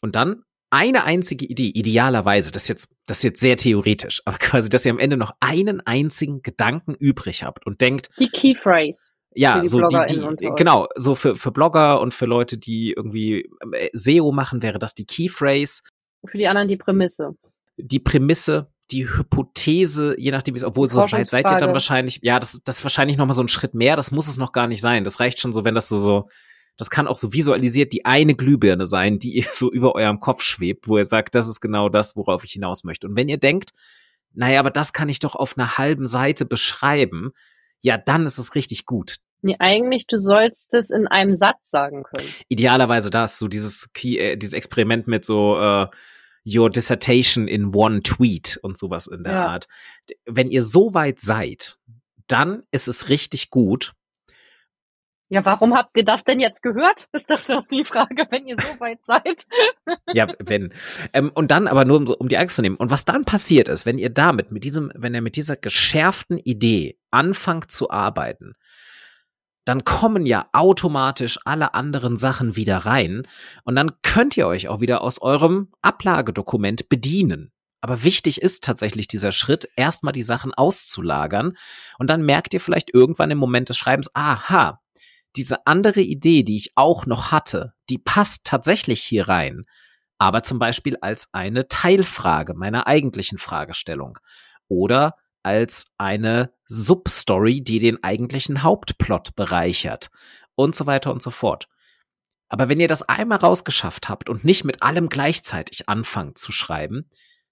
und 0.01 0.15
dann 0.15 0.43
eine 0.71 1.03
einzige 1.03 1.45
Idee, 1.45 1.67
idealerweise, 1.67 2.51
das 2.51 2.63
ist 2.63 2.69
jetzt, 2.69 2.95
das 3.05 3.17
ist 3.17 3.23
jetzt 3.23 3.39
sehr 3.41 3.57
theoretisch, 3.57 4.21
aber 4.25 4.37
quasi, 4.39 4.69
dass 4.69 4.85
ihr 4.85 4.91
am 4.91 4.99
Ende 4.99 5.17
noch 5.17 5.33
einen 5.39 5.81
einzigen 5.81 6.41
Gedanken 6.41 6.95
übrig 6.95 7.43
habt 7.43 7.67
und 7.67 7.81
denkt. 7.81 8.09
Die 8.17 8.29
Key 8.29 8.55
Phrase. 8.55 9.11
Ja, 9.33 9.61
die 9.61 9.67
so 9.67 9.79
die, 9.79 10.35
die 10.41 10.51
genau, 10.57 10.87
so 10.95 11.15
für, 11.15 11.35
für 11.35 11.51
Blogger 11.51 12.01
und 12.01 12.13
für 12.13 12.25
Leute, 12.25 12.57
die 12.57 12.91
irgendwie 12.91 13.49
äh, 13.71 13.89
SEO 13.93 14.31
machen, 14.33 14.61
wäre 14.61 14.77
das 14.77 14.93
die 14.93 15.05
Key 15.05 15.29
Phrase. 15.29 15.83
Für 16.25 16.37
die 16.37 16.47
anderen 16.47 16.67
die 16.67 16.75
Prämisse. 16.75 17.35
Die 17.77 17.99
Prämisse, 17.99 18.70
die 18.91 19.07
Hypothese, 19.07 20.15
je 20.17 20.31
nachdem, 20.31 20.55
wie 20.55 20.59
es, 20.59 20.63
obwohl 20.63 20.89
so 20.89 20.99
weit 21.11 21.29
seid 21.29 21.49
ihr 21.49 21.57
dann 21.57 21.73
wahrscheinlich, 21.73 22.19
ja, 22.21 22.39
das, 22.39 22.61
das 22.63 22.77
ist 22.77 22.83
wahrscheinlich 22.83 23.17
noch 23.17 23.25
mal 23.25 23.33
so 23.33 23.43
ein 23.43 23.47
Schritt 23.47 23.73
mehr, 23.73 23.95
das 23.95 24.11
muss 24.11 24.27
es 24.27 24.37
noch 24.37 24.51
gar 24.51 24.67
nicht 24.67 24.81
sein. 24.81 25.03
Das 25.03 25.19
reicht 25.19 25.39
schon 25.39 25.53
so, 25.53 25.65
wenn 25.65 25.75
das 25.75 25.87
so, 25.87 25.97
so, 25.97 26.27
das 26.77 26.89
kann 26.89 27.07
auch 27.07 27.15
so 27.15 27.33
visualisiert 27.33 27.93
die 27.93 28.05
eine 28.05 28.35
Glühbirne 28.35 28.85
sein, 28.85 29.19
die 29.19 29.31
ihr 29.37 29.47
so 29.51 29.71
über 29.71 29.95
eurem 29.95 30.19
Kopf 30.19 30.41
schwebt, 30.41 30.87
wo 30.87 30.97
ihr 30.97 31.05
sagt, 31.05 31.35
das 31.35 31.47
ist 31.47 31.61
genau 31.61 31.89
das, 31.89 32.15
worauf 32.15 32.43
ich 32.43 32.51
hinaus 32.51 32.83
möchte. 32.83 33.07
Und 33.07 33.15
wenn 33.15 33.29
ihr 33.29 33.37
denkt, 33.37 33.71
naja, 34.33 34.59
aber 34.59 34.71
das 34.71 34.93
kann 34.93 35.09
ich 35.09 35.19
doch 35.19 35.35
auf 35.35 35.57
einer 35.57 35.77
halben 35.77 36.07
Seite 36.07 36.45
beschreiben, 36.45 37.31
ja, 37.81 37.97
dann 37.97 38.25
ist 38.25 38.37
es 38.37 38.55
richtig 38.55 38.85
gut. 38.85 39.17
Nee, 39.41 39.55
eigentlich, 39.59 40.05
du 40.05 40.17
sollst 40.17 40.73
es 40.73 40.91
in 40.91 41.07
einem 41.07 41.35
Satz 41.35 41.57
sagen 41.71 42.03
können. 42.03 42.27
Idealerweise 42.47 43.09
das, 43.09 43.39
so 43.39 43.47
dieses, 43.47 43.91
Key, 43.93 44.17
äh, 44.17 44.37
dieses 44.37 44.53
Experiment 44.53 45.07
mit 45.07 45.25
so 45.25 45.59
äh, 45.59 45.87
Your 46.45 46.69
Dissertation 46.69 47.47
in 47.47 47.73
one 47.73 48.01
Tweet 48.01 48.59
und 48.63 48.77
sowas 48.77 49.07
in 49.07 49.23
der 49.23 49.33
ja. 49.33 49.45
Art. 49.47 49.67
Wenn 50.25 50.49
ihr 50.49 50.63
so 50.63 50.93
weit 50.93 51.19
seid, 51.19 51.77
dann 52.27 52.63
ist 52.71 52.87
es 52.87 53.09
richtig 53.09 53.49
gut, 53.49 53.93
ja, 55.31 55.45
warum 55.45 55.73
habt 55.73 55.95
ihr 55.95 56.03
das 56.03 56.25
denn 56.25 56.41
jetzt 56.41 56.61
gehört? 56.61 57.07
Ist 57.13 57.29
doch 57.29 57.39
doch 57.45 57.65
die 57.67 57.85
Frage, 57.85 58.27
wenn 58.31 58.47
ihr 58.47 58.57
so 58.57 58.79
weit 58.81 58.99
seid. 59.07 59.47
ja, 60.13 60.27
wenn. 60.39 60.73
Ähm, 61.13 61.31
und 61.33 61.51
dann 61.51 61.69
aber 61.69 61.85
nur, 61.85 61.99
um, 61.99 62.07
um 62.07 62.27
die 62.27 62.37
Angst 62.37 62.57
zu 62.57 62.61
nehmen. 62.61 62.75
Und 62.75 62.91
was 62.91 63.05
dann 63.05 63.23
passiert 63.23 63.69
ist, 63.69 63.85
wenn 63.85 63.97
ihr 63.97 64.09
damit, 64.09 64.51
mit 64.51 64.65
diesem, 64.65 64.91
wenn 64.93 65.15
ihr 65.15 65.21
mit 65.21 65.37
dieser 65.37 65.55
geschärften 65.55 66.37
Idee 66.37 66.97
anfangt 67.11 67.71
zu 67.71 67.89
arbeiten, 67.89 68.55
dann 69.65 69.83
kommen 69.83 70.25
ja 70.25 70.47
automatisch 70.53 71.39
alle 71.45 71.73
anderen 71.73 72.17
Sachen 72.17 72.55
wieder 72.55 72.79
rein 72.79 73.27
und 73.63 73.75
dann 73.75 73.91
könnt 74.01 74.37
ihr 74.37 74.47
euch 74.47 74.67
auch 74.67 74.81
wieder 74.81 75.01
aus 75.01 75.21
eurem 75.21 75.71
Ablagedokument 75.81 76.89
bedienen. 76.89 77.51
Aber 77.81 78.03
wichtig 78.03 78.41
ist 78.41 78.63
tatsächlich 78.63 79.07
dieser 79.07 79.31
Schritt, 79.31 79.67
erstmal 79.75 80.13
die 80.13 80.23
Sachen 80.23 80.53
auszulagern 80.53 81.57
und 81.97 82.09
dann 82.09 82.23
merkt 82.23 82.53
ihr 82.53 82.61
vielleicht 82.61 82.93
irgendwann 82.93 83.31
im 83.31 83.39
Moment 83.39 83.69
des 83.69 83.77
Schreibens, 83.77 84.09
aha, 84.13 84.79
diese 85.35 85.65
andere 85.65 86.01
Idee, 86.01 86.43
die 86.43 86.57
ich 86.57 86.73
auch 86.75 87.05
noch 87.05 87.31
hatte, 87.31 87.73
die 87.89 87.97
passt 87.97 88.45
tatsächlich 88.45 89.01
hier 89.01 89.27
rein, 89.27 89.63
aber 90.17 90.43
zum 90.43 90.59
Beispiel 90.59 90.97
als 91.01 91.33
eine 91.33 91.67
Teilfrage 91.67 92.53
meiner 92.53 92.85
eigentlichen 92.85 93.37
Fragestellung 93.37 94.19
oder 94.67 95.15
als 95.43 95.93
eine 95.97 96.53
Substory, 96.67 97.61
die 97.61 97.79
den 97.79 98.03
eigentlichen 98.03 98.63
Hauptplot 98.63 99.35
bereichert. 99.35 100.09
Und 100.55 100.75
so 100.75 100.85
weiter 100.85 101.11
und 101.11 101.21
so 101.21 101.31
fort. 101.31 101.67
Aber 102.49 102.67
wenn 102.67 102.81
ihr 102.81 102.89
das 102.89 103.03
einmal 103.03 103.37
rausgeschafft 103.37 104.09
habt 104.09 104.29
und 104.29 104.43
nicht 104.43 104.65
mit 104.65 104.83
allem 104.83 105.07
gleichzeitig 105.07 105.87
anfangt 105.87 106.37
zu 106.37 106.51
schreiben, 106.51 107.05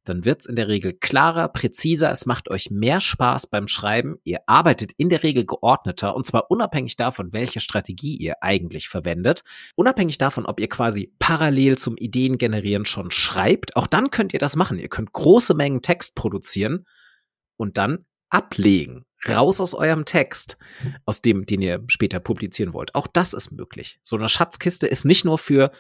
dann 0.04 0.26
wird's 0.26 0.46
in 0.46 0.56
der 0.56 0.68
Regel 0.68 0.94
klarer, 0.94 1.50
präziser, 1.50 2.12
es 2.12 2.26
macht 2.26 2.50
euch 2.50 2.72
mehr 2.72 3.00
Spaß 3.00 3.48
beim 3.48 3.68
Schreiben, 3.68 4.18
ihr 4.24 4.40
arbeitet 4.48 4.92
in 4.98 5.10
der 5.10 5.24
Regel 5.24 5.46
geordneter 5.46 6.16
und 6.16 6.26
zwar 6.26 6.50
unabhängig 6.50 6.96
davon, 6.96 7.32
welche 7.32 7.60
Strategie 7.60 8.16
ihr 8.16 8.36
eigentlich 8.42 8.90
verwendet, 8.90 9.44
unabhängig 9.76 10.18
davon, 10.18 10.46
ob 10.46 10.60
ihr 10.60 10.70
quasi 10.70 11.14
parallel 11.20 11.78
zum 11.78 11.96
Ideengenerieren 11.96 12.86
schon 12.86 13.12
schreibt, 13.12 13.76
auch 13.76 13.88
dann 13.88 14.10
könnt 14.10 14.34
ihr 14.34 14.40
das 14.40 14.56
machen. 14.56 14.80
Ihr 14.80 14.90
könnt 14.90 15.14
große 15.14 15.54
Mengen 15.54 15.82
Text 15.82 16.16
produzieren 16.16 16.86
und 17.60 17.78
dann 17.78 18.06
ablegen. 18.30 19.06
Raus 19.28 19.60
aus 19.60 19.74
eurem 19.74 20.06
Text, 20.06 20.58
aus 21.06 21.22
dem, 21.22 21.46
den 21.46 21.62
ihr 21.62 21.84
später 21.88 22.22
publizieren 22.22 22.74
wollt. 22.74 22.96
Auch 22.96 23.08
das 23.08 23.34
ist 23.34 23.52
möglich. 23.52 24.00
So 24.02 24.16
eine 24.16 24.30
Schatzkiste 24.30 24.88
ist 24.88 25.04
nicht 25.04 25.26
nur 25.26 25.38
für 25.38 25.72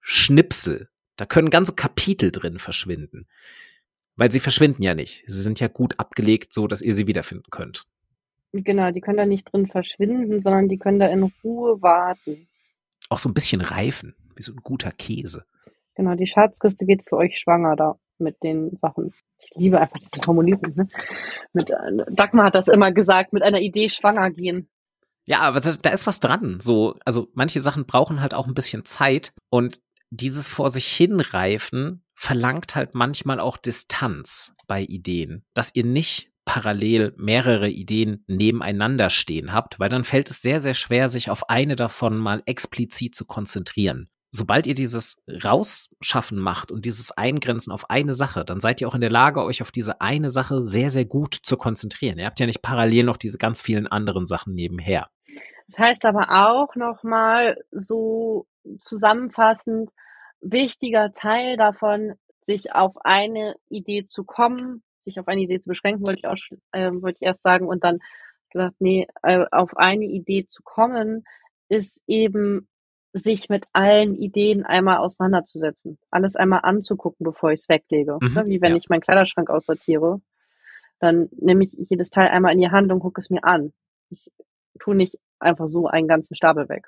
Schnipsel. 0.00 0.88
Da 1.16 1.26
können 1.26 1.50
ganze 1.50 1.74
Kapitel 1.74 2.30
drin 2.32 2.58
verschwinden. 2.58 3.26
Weil 4.16 4.32
sie 4.32 4.40
verschwinden 4.40 4.82
ja 4.82 4.94
nicht. 4.94 5.24
Sie 5.26 5.42
sind 5.42 5.60
ja 5.60 5.68
gut 5.68 5.98
abgelegt, 5.98 6.54
so 6.54 6.66
dass 6.66 6.80
ihr 6.80 6.94
sie 6.94 7.06
wiederfinden 7.06 7.50
könnt. 7.50 7.82
Genau, 8.52 8.90
die 8.90 9.02
können 9.02 9.18
da 9.18 9.26
nicht 9.26 9.52
drin 9.52 9.66
verschwinden, 9.66 10.42
sondern 10.42 10.68
die 10.68 10.78
können 10.78 10.98
da 10.98 11.08
in 11.08 11.30
Ruhe 11.44 11.82
warten. 11.82 12.48
Auch 13.10 13.18
so 13.18 13.28
ein 13.28 13.34
bisschen 13.34 13.60
reifen, 13.60 14.14
wie 14.36 14.42
so 14.42 14.52
ein 14.52 14.60
guter 14.62 14.90
Käse. 14.90 15.44
Genau, 15.96 16.14
die 16.14 16.26
Schatzkiste 16.26 16.86
geht 16.86 17.02
für 17.06 17.18
euch 17.18 17.38
schwanger 17.38 17.76
da 17.76 17.98
mit 18.18 18.42
den 18.42 18.76
Sachen. 18.80 19.12
Ich 19.38 19.50
liebe 19.56 19.80
einfach 19.80 19.98
diese 19.98 20.22
Formulierung. 20.22 20.74
Ne? 20.74 20.88
Mit, 21.52 21.70
äh, 21.70 22.04
Dagmar 22.10 22.46
hat 22.46 22.54
das 22.54 22.68
immer 22.68 22.92
gesagt, 22.92 23.32
mit 23.32 23.42
einer 23.42 23.60
Idee 23.60 23.90
schwanger 23.90 24.30
gehen. 24.30 24.68
Ja, 25.26 25.40
aber 25.40 25.60
da 25.60 25.90
ist 25.90 26.06
was 26.06 26.20
dran. 26.20 26.58
So, 26.60 26.94
also 27.04 27.28
manche 27.34 27.60
Sachen 27.60 27.86
brauchen 27.86 28.20
halt 28.20 28.34
auch 28.34 28.46
ein 28.46 28.54
bisschen 28.54 28.84
Zeit 28.84 29.32
und 29.50 29.80
dieses 30.10 30.48
vor 30.48 30.70
sich 30.70 30.86
hinreifen 30.86 32.04
verlangt 32.14 32.76
halt 32.76 32.94
manchmal 32.94 33.40
auch 33.40 33.56
Distanz 33.56 34.54
bei 34.68 34.82
Ideen, 34.82 35.44
dass 35.52 35.74
ihr 35.74 35.84
nicht 35.84 36.30
parallel 36.44 37.12
mehrere 37.16 37.68
Ideen 37.68 38.24
nebeneinander 38.28 39.10
stehen 39.10 39.52
habt, 39.52 39.80
weil 39.80 39.88
dann 39.88 40.04
fällt 40.04 40.30
es 40.30 40.40
sehr, 40.40 40.60
sehr 40.60 40.74
schwer, 40.74 41.08
sich 41.08 41.28
auf 41.28 41.50
eine 41.50 41.74
davon 41.74 42.16
mal 42.16 42.40
explizit 42.46 43.16
zu 43.16 43.24
konzentrieren 43.24 44.08
sobald 44.30 44.66
ihr 44.66 44.74
dieses 44.74 45.22
Rausschaffen 45.28 46.38
macht 46.38 46.70
und 46.70 46.84
dieses 46.84 47.16
Eingrenzen 47.16 47.72
auf 47.72 47.90
eine 47.90 48.12
Sache, 48.14 48.44
dann 48.44 48.60
seid 48.60 48.80
ihr 48.80 48.88
auch 48.88 48.94
in 48.94 49.00
der 49.00 49.10
Lage, 49.10 49.42
euch 49.42 49.62
auf 49.62 49.70
diese 49.70 50.00
eine 50.00 50.30
Sache 50.30 50.62
sehr, 50.62 50.90
sehr 50.90 51.04
gut 51.04 51.34
zu 51.34 51.56
konzentrieren. 51.56 52.18
Ihr 52.18 52.26
habt 52.26 52.40
ja 52.40 52.46
nicht 52.46 52.62
parallel 52.62 53.04
noch 53.04 53.16
diese 53.16 53.38
ganz 53.38 53.62
vielen 53.62 53.86
anderen 53.86 54.26
Sachen 54.26 54.54
nebenher. 54.54 55.08
Das 55.68 55.78
heißt 55.78 56.04
aber 56.04 56.30
auch 56.30 56.76
nochmal 56.76 57.56
so 57.72 58.46
zusammenfassend, 58.80 59.90
wichtiger 60.40 61.12
Teil 61.12 61.56
davon, 61.56 62.14
sich 62.46 62.72
auf 62.72 62.94
eine 63.04 63.56
Idee 63.68 64.06
zu 64.06 64.24
kommen, 64.24 64.82
sich 65.04 65.18
auf 65.18 65.28
eine 65.28 65.42
Idee 65.42 65.60
zu 65.60 65.68
beschränken, 65.68 66.06
wollte 66.06 66.20
ich 66.20 66.26
auch, 66.28 66.36
äh, 66.72 66.90
wollte 66.92 67.18
ich 67.20 67.26
erst 67.26 67.42
sagen, 67.42 67.66
und 67.66 67.82
dann 67.82 67.98
gesagt, 68.50 68.76
nee, 68.78 69.06
äh, 69.22 69.44
auf 69.50 69.76
eine 69.76 70.04
Idee 70.04 70.46
zu 70.46 70.62
kommen, 70.62 71.24
ist 71.68 72.00
eben 72.06 72.68
sich 73.18 73.48
mit 73.48 73.64
allen 73.72 74.14
Ideen 74.14 74.64
einmal 74.64 74.98
auseinanderzusetzen, 74.98 75.98
alles 76.10 76.36
einmal 76.36 76.60
anzugucken, 76.62 77.24
bevor 77.24 77.50
ich 77.50 77.60
es 77.60 77.68
weglege. 77.68 78.18
Mhm, 78.20 78.46
Wie 78.46 78.60
wenn 78.60 78.72
ja. 78.72 78.76
ich 78.76 78.88
meinen 78.88 79.00
Kleiderschrank 79.00 79.48
aussortiere, 79.48 80.20
dann 80.98 81.28
nehme 81.32 81.64
ich 81.64 81.72
jedes 81.72 82.10
Teil 82.10 82.28
einmal 82.28 82.52
in 82.52 82.60
die 82.60 82.70
Hand 82.70 82.92
und 82.92 83.00
gucke 83.00 83.20
es 83.20 83.30
mir 83.30 83.44
an. 83.44 83.72
Ich 84.10 84.30
tue 84.78 84.94
nicht 84.94 85.18
einfach 85.38 85.68
so 85.68 85.86
einen 85.86 86.08
ganzen 86.08 86.34
Stapel 86.34 86.68
weg. 86.68 86.86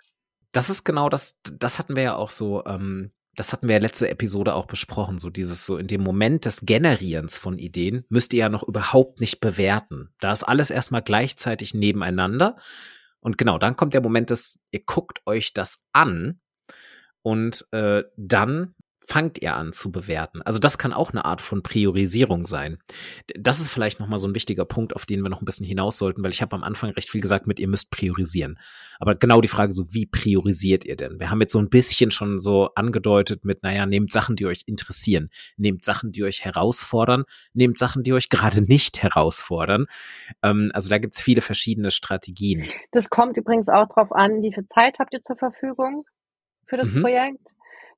Das 0.52 0.70
ist 0.70 0.84
genau 0.84 1.08
das, 1.08 1.40
das 1.42 1.78
hatten 1.78 1.96
wir 1.96 2.02
ja 2.02 2.16
auch 2.16 2.30
so, 2.30 2.64
ähm, 2.64 3.10
das 3.34 3.52
hatten 3.52 3.68
wir 3.68 3.76
ja 3.76 3.80
letzte 3.80 4.08
Episode 4.08 4.54
auch 4.54 4.66
besprochen, 4.66 5.18
so 5.18 5.30
dieses 5.30 5.64
so 5.64 5.76
in 5.76 5.86
dem 5.86 6.02
Moment 6.02 6.44
des 6.44 6.62
Generierens 6.62 7.38
von 7.38 7.58
Ideen 7.58 8.04
müsst 8.08 8.32
ihr 8.34 8.40
ja 8.40 8.48
noch 8.48 8.66
überhaupt 8.66 9.20
nicht 9.20 9.40
bewerten. 9.40 10.10
Da 10.20 10.32
ist 10.32 10.42
alles 10.42 10.70
erstmal 10.70 11.02
gleichzeitig 11.02 11.74
nebeneinander 11.74 12.56
und 13.20 13.38
genau, 13.38 13.58
dann 13.58 13.76
kommt 13.76 13.94
der 13.94 14.00
Moment, 14.00 14.30
dass 14.30 14.64
ihr 14.70 14.82
guckt 14.84 15.20
euch 15.26 15.52
das 15.52 15.86
an 15.92 16.40
und 17.22 17.66
äh, 17.72 18.04
dann 18.16 18.74
fangt 19.08 19.40
ihr 19.40 19.56
an 19.56 19.72
zu 19.72 19.90
bewerten. 19.90 20.42
Also 20.42 20.58
das 20.58 20.76
kann 20.76 20.92
auch 20.92 21.10
eine 21.10 21.24
Art 21.24 21.40
von 21.40 21.62
Priorisierung 21.62 22.44
sein. 22.44 22.76
Das 23.34 23.58
ist 23.58 23.70
vielleicht 23.70 24.00
nochmal 24.00 24.18
so 24.18 24.28
ein 24.28 24.34
wichtiger 24.34 24.66
Punkt, 24.66 24.94
auf 24.94 25.06
den 25.06 25.22
wir 25.22 25.30
noch 25.30 25.40
ein 25.40 25.46
bisschen 25.46 25.64
hinaus 25.64 25.96
sollten, 25.96 26.22
weil 26.22 26.30
ich 26.30 26.42
habe 26.42 26.54
am 26.54 26.62
Anfang 26.62 26.90
recht 26.90 27.08
viel 27.08 27.22
gesagt 27.22 27.46
mit, 27.46 27.58
ihr 27.58 27.68
müsst 27.68 27.90
priorisieren. 27.90 28.58
Aber 29.00 29.14
genau 29.14 29.40
die 29.40 29.48
Frage 29.48 29.72
so, 29.72 29.94
wie 29.94 30.04
priorisiert 30.04 30.84
ihr 30.84 30.94
denn? 30.94 31.18
Wir 31.18 31.30
haben 31.30 31.40
jetzt 31.40 31.52
so 31.52 31.58
ein 31.58 31.70
bisschen 31.70 32.10
schon 32.10 32.38
so 32.38 32.68
angedeutet 32.74 33.46
mit, 33.46 33.62
naja, 33.62 33.86
nehmt 33.86 34.12
Sachen, 34.12 34.36
die 34.36 34.44
euch 34.44 34.64
interessieren, 34.66 35.30
nehmt 35.56 35.84
Sachen, 35.84 36.12
die 36.12 36.22
euch 36.24 36.44
herausfordern, 36.44 37.24
nehmt 37.54 37.78
Sachen, 37.78 38.02
die 38.02 38.12
euch 38.12 38.28
gerade 38.28 38.60
nicht 38.60 39.02
herausfordern. 39.02 39.86
Ähm, 40.42 40.70
also 40.74 40.90
da 40.90 40.98
gibt's 40.98 41.22
viele 41.22 41.40
verschiedene 41.40 41.90
Strategien. 41.90 42.68
Das 42.92 43.08
kommt 43.08 43.38
übrigens 43.38 43.70
auch 43.70 43.88
drauf 43.88 44.12
an, 44.12 44.42
wie 44.42 44.52
viel 44.52 44.66
Zeit 44.66 44.98
habt 44.98 45.14
ihr 45.14 45.24
zur 45.24 45.36
Verfügung 45.36 46.04
für 46.66 46.76
das 46.76 46.90
mhm. 46.90 47.00
Projekt? 47.00 47.48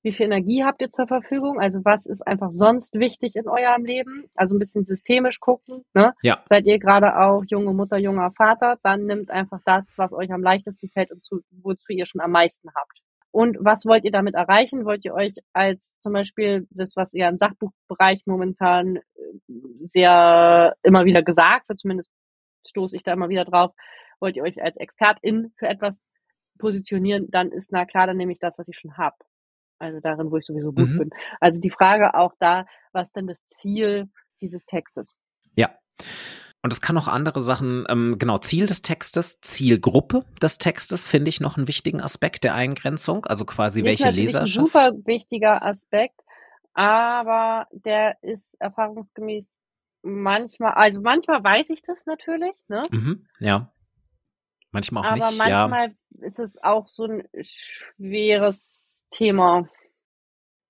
Wie 0.03 0.13
viel 0.13 0.27
Energie 0.27 0.65
habt 0.65 0.81
ihr 0.81 0.91
zur 0.91 1.07
Verfügung? 1.07 1.61
Also 1.61 1.81
was 1.85 2.07
ist 2.07 2.27
einfach 2.27 2.51
sonst 2.51 2.95
wichtig 2.95 3.37
in 3.37 3.49
eurem 3.49 3.85
Leben? 3.85 4.25
Also 4.35 4.55
ein 4.55 4.59
bisschen 4.59 4.85
systemisch 4.85 5.41
gucken. 5.41 5.85
Ne? 5.93 6.15
Ja. 6.23 6.43
Seid 6.49 6.65
ihr 6.67 6.79
gerade 6.79 7.19
auch 7.19 7.45
junge 7.47 7.75
Mutter, 7.75 7.99
junger 7.99 8.31
Vater, 8.33 8.79
dann 8.83 9.05
nimmt 9.07 9.31
einfach 9.31 9.61
das, 9.67 9.93
was 9.97 10.15
euch 10.15 10.33
am 10.33 10.43
leichtesten 10.43 10.89
fällt 10.89 11.13
und 11.13 11.25
zu, 11.25 11.41
wozu 11.51 11.93
ihr 11.93 12.07
schon 12.07 12.23
am 12.23 12.31
meisten 12.31 12.71
habt. 12.75 13.01
Und 13.31 13.59
was 13.61 13.85
wollt 13.85 14.05
ihr 14.05 14.11
damit 14.11 14.35
erreichen? 14.35 14.85
Wollt 14.85 15.05
ihr 15.05 15.15
euch 15.15 15.35
als 15.53 15.93
zum 16.01 16.15
Beispiel 16.15 16.67
das, 16.71 16.97
was 16.97 17.13
ihr 17.13 17.29
im 17.29 17.39
Sachbuchbereich 17.39 18.23
momentan 18.27 18.97
äh, 18.97 19.03
sehr 19.89 20.75
immer 20.83 21.05
wieder 21.05 21.23
gesagt 21.23 21.69
wird, 21.69 21.79
zumindest 21.79 22.11
stoße 22.67 22.97
ich 22.97 23.03
da 23.03 23.13
immer 23.13 23.29
wieder 23.29 23.45
drauf, 23.45 23.73
wollt 24.19 24.37
ihr 24.37 24.43
euch 24.43 24.63
als 24.63 24.77
Expertin 24.77 25.53
für 25.57 25.69
etwas 25.69 26.03
positionieren, 26.59 27.29
dann 27.31 27.53
ist 27.53 27.73
na 27.73 27.87
klar, 27.87 28.07
dann 28.07 28.17
nehme 28.17 28.33
ich 28.33 28.39
das, 28.39 28.59
was 28.59 28.69
ich 28.69 28.79
schon 28.79 28.97
habe. 28.97 29.17
Also 29.81 29.99
darin, 30.01 30.31
wo 30.31 30.37
ich 30.37 30.45
sowieso 30.45 30.73
gut 30.73 30.89
mhm. 30.89 30.99
bin. 30.99 31.11
Also 31.41 31.61
die 31.61 31.71
Frage 31.71 32.15
auch 32.15 32.35
da, 32.39 32.67
was 32.93 33.13
denn 33.13 33.27
das 33.27 33.39
Ziel 33.49 34.09
dieses 34.41 34.67
Textes? 34.67 35.15
Ja. 35.57 35.71
Und 36.63 36.73
es 36.73 36.83
kann 36.83 36.99
auch 36.99 37.09
andere 37.09 37.41
Sachen, 37.41 37.87
ähm, 37.89 38.17
genau, 38.19 38.37
Ziel 38.39 38.67
des 38.67 38.83
Textes, 38.83 39.41
Zielgruppe 39.41 40.27
des 40.43 40.59
Textes, 40.59 41.07
finde 41.07 41.31
ich 41.31 41.41
noch 41.41 41.57
einen 41.57 41.69
wichtigen 41.69 42.03
Aspekt 42.03 42.45
der 42.45 42.55
Eingrenzung, 42.55 43.25
also 43.25 43.47
quasi 43.47 43.81
ist 43.81 43.87
welche 43.87 44.11
Leserschaft. 44.11 44.59
Ein 44.59 44.67
super 44.67 45.07
wichtiger 45.07 45.63
Aspekt, 45.63 46.21
aber 46.75 47.67
der 47.73 48.23
ist 48.23 48.55
erfahrungsgemäß 48.61 49.47
manchmal, 50.03 50.75
also 50.75 51.01
manchmal 51.01 51.43
weiß 51.43 51.71
ich 51.71 51.81
das 51.83 52.05
natürlich, 52.05 52.55
ne? 52.69 52.83
Mhm, 52.91 53.27
ja. 53.39 53.73
Manchmal 54.71 55.05
auch 55.05 55.13
aber 55.13 55.31
nicht. 55.31 55.41
Aber 55.41 55.69
manchmal 55.69 55.89
ja. 55.89 56.27
ist 56.27 56.39
es 56.39 56.63
auch 56.63 56.87
so 56.87 57.05
ein 57.05 57.25
schweres 57.41 58.90
Thema. 59.11 59.69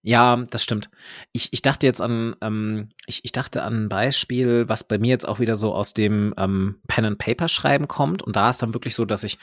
Ja, 0.03 0.37
das 0.51 0.63
stimmt. 0.63 0.89
Ich, 1.33 1.53
ich 1.53 1.61
dachte 1.61 1.87
jetzt 1.87 2.01
an, 2.01 2.35
ähm, 2.41 2.89
ich, 3.07 3.25
ich 3.25 3.33
dachte 3.33 3.63
an 3.63 3.85
ein 3.85 3.89
Beispiel, 3.89 4.69
was 4.69 4.85
bei 4.85 4.99
mir 4.99 5.11
jetzt 5.11 5.29
auch 5.29 5.41
wieder 5.41 5.57
so 5.57 5.75
aus 5.75 5.93
dem 5.93 6.35
ähm, 6.39 6.81
Pen 6.89 7.05
and 7.05 7.19
Paper 7.19 7.49
Schreiben 7.49 7.87
kommt. 7.87 8.23
Und 8.23 8.35
da 8.37 8.49
ist 8.49 8.63
dann 8.63 8.73
wirklich 8.73 8.95
so, 8.95 9.05
dass 9.05 9.25
ich, 9.25 9.39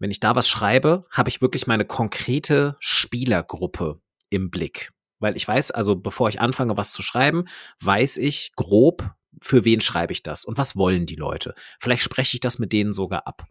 wenn 0.00 0.10
ich 0.10 0.18
da 0.18 0.34
was 0.34 0.48
schreibe, 0.48 1.04
habe 1.12 1.28
ich 1.28 1.40
wirklich 1.40 1.68
meine 1.68 1.84
konkrete 1.84 2.76
Spielergruppe 2.80 4.00
im 4.28 4.50
Blick. 4.50 4.92
Weil 5.20 5.36
ich 5.36 5.46
weiß, 5.46 5.70
also 5.70 5.94
bevor 5.94 6.28
ich 6.28 6.40
anfange, 6.40 6.76
was 6.76 6.90
zu 6.90 7.02
schreiben, 7.02 7.44
weiß 7.80 8.16
ich 8.16 8.52
grob, 8.56 9.14
für 9.40 9.64
wen 9.64 9.80
schreibe 9.80 10.12
ich 10.12 10.22
das 10.22 10.44
und 10.44 10.58
was 10.58 10.76
wollen 10.76 11.06
die 11.06 11.14
Leute. 11.14 11.54
Vielleicht 11.78 12.02
spreche 12.02 12.36
ich 12.36 12.40
das 12.40 12.58
mit 12.58 12.72
denen 12.72 12.92
sogar 12.92 13.26
ab. 13.26 13.46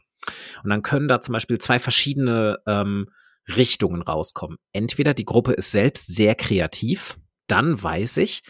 Und 0.64 0.70
dann 0.70 0.82
können 0.82 1.08
da 1.08 1.22
zum 1.22 1.34
Beispiel 1.34 1.60
zwei 1.60 1.80
verschiedene 1.80 2.60
ähm, 2.68 3.10
Richtungen 3.48 4.02
rauskommen. 4.02 4.58
Entweder 4.74 5.14
die 5.14 5.26
Gruppe 5.26 5.54
ist 5.54 5.72
selbst 5.72 6.14
sehr 6.14 6.36
kreativ, 6.36 7.18
dann 7.48 7.82
weiß 7.82 8.18
ich, 8.18 8.42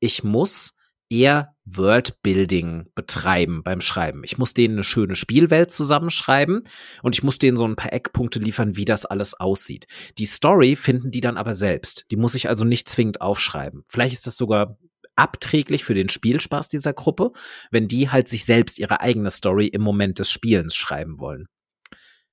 ich 0.00 0.22
muss 0.22 0.76
eher 1.10 1.54
Worldbuilding 1.64 2.90
betreiben 2.94 3.62
beim 3.62 3.80
Schreiben. 3.80 4.22
Ich 4.24 4.36
muss 4.36 4.52
denen 4.52 4.74
eine 4.74 4.84
schöne 4.84 5.16
Spielwelt 5.16 5.70
zusammenschreiben 5.70 6.62
und 7.02 7.14
ich 7.14 7.22
muss 7.22 7.38
denen 7.38 7.56
so 7.56 7.64
ein 7.66 7.76
paar 7.76 7.92
Eckpunkte 7.92 8.38
liefern, 8.38 8.76
wie 8.76 8.84
das 8.84 9.06
alles 9.06 9.34
aussieht. 9.34 9.86
Die 10.18 10.26
Story 10.26 10.76
finden 10.76 11.10
die 11.10 11.20
dann 11.20 11.36
aber 11.36 11.54
selbst. 11.54 12.06
Die 12.10 12.16
muss 12.16 12.34
ich 12.34 12.48
also 12.48 12.64
nicht 12.64 12.88
zwingend 12.88 13.20
aufschreiben. 13.20 13.82
Vielleicht 13.88 14.14
ist 14.14 14.26
das 14.26 14.36
sogar 14.36 14.78
abträglich 15.16 15.84
für 15.84 15.94
den 15.94 16.08
Spielspaß 16.08 16.68
dieser 16.68 16.92
Gruppe, 16.92 17.30
wenn 17.70 17.88
die 17.88 18.10
halt 18.10 18.28
sich 18.28 18.44
selbst 18.44 18.78
ihre 18.78 19.00
eigene 19.00 19.30
Story 19.30 19.68
im 19.68 19.80
Moment 19.80 20.18
des 20.18 20.30
Spielens 20.30 20.74
schreiben 20.74 21.20
wollen. 21.20 21.46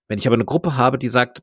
Wenn 0.07 0.17
ich 0.17 0.28
aber 0.28 0.36
eine 0.36 0.45
Gruppe 0.45 0.76
habe, 0.76 0.97
die 0.97 1.07
sagt, 1.07 1.41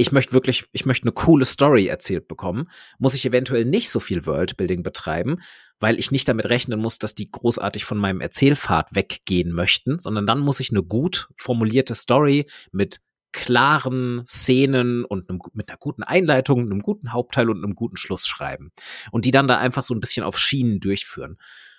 ich 0.00 0.12
möchte 0.12 0.32
wirklich, 0.32 0.64
ich 0.72 0.86
möchte 0.86 1.04
eine 1.04 1.12
coole 1.12 1.44
Story 1.44 1.86
erzählt 1.86 2.26
bekommen, 2.26 2.70
muss 2.98 3.12
ich 3.12 3.26
eventuell 3.26 3.66
nicht 3.66 3.90
so 3.90 4.00
viel 4.00 4.24
Worldbuilding 4.24 4.82
betreiben, 4.82 5.36
weil 5.78 5.98
ich 5.98 6.10
nicht 6.10 6.26
damit 6.26 6.46
rechnen 6.48 6.80
muss, 6.80 6.98
dass 6.98 7.14
die 7.14 7.30
großartig 7.30 7.84
von 7.84 7.98
meinem 7.98 8.22
Erzählpfad 8.22 8.94
weggehen 8.94 9.52
möchten, 9.52 9.98
sondern 9.98 10.26
dann 10.26 10.40
muss 10.40 10.58
ich 10.58 10.70
eine 10.70 10.82
gut 10.82 11.28
formulierte 11.36 11.94
Story 11.94 12.46
mit 12.72 13.02
klaren 13.32 14.22
Szenen 14.24 15.04
und 15.04 15.28
einem, 15.28 15.38
mit 15.52 15.68
einer 15.68 15.76
guten 15.76 16.02
Einleitung, 16.02 16.62
einem 16.62 16.80
guten 16.80 17.12
Hauptteil 17.12 17.50
und 17.50 17.62
einem 17.62 17.74
guten 17.74 17.98
Schluss 17.98 18.26
schreiben. 18.26 18.72
Und 19.12 19.26
die 19.26 19.32
dann 19.32 19.48
da 19.48 19.58
einfach 19.58 19.84
so 19.84 19.92
ein 19.92 20.00
bisschen 20.00 20.24
auf 20.24 20.38
Schienen 20.38 20.80
durchführen. 20.80 21.36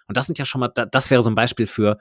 Und 0.08 0.16
das 0.16 0.28
sind 0.28 0.38
ja 0.38 0.46
schon 0.46 0.62
mal, 0.62 0.68
das 0.68 1.10
wäre 1.10 1.24
so 1.24 1.32
ein 1.32 1.36
Beispiel 1.36 1.66
für, 1.66 1.98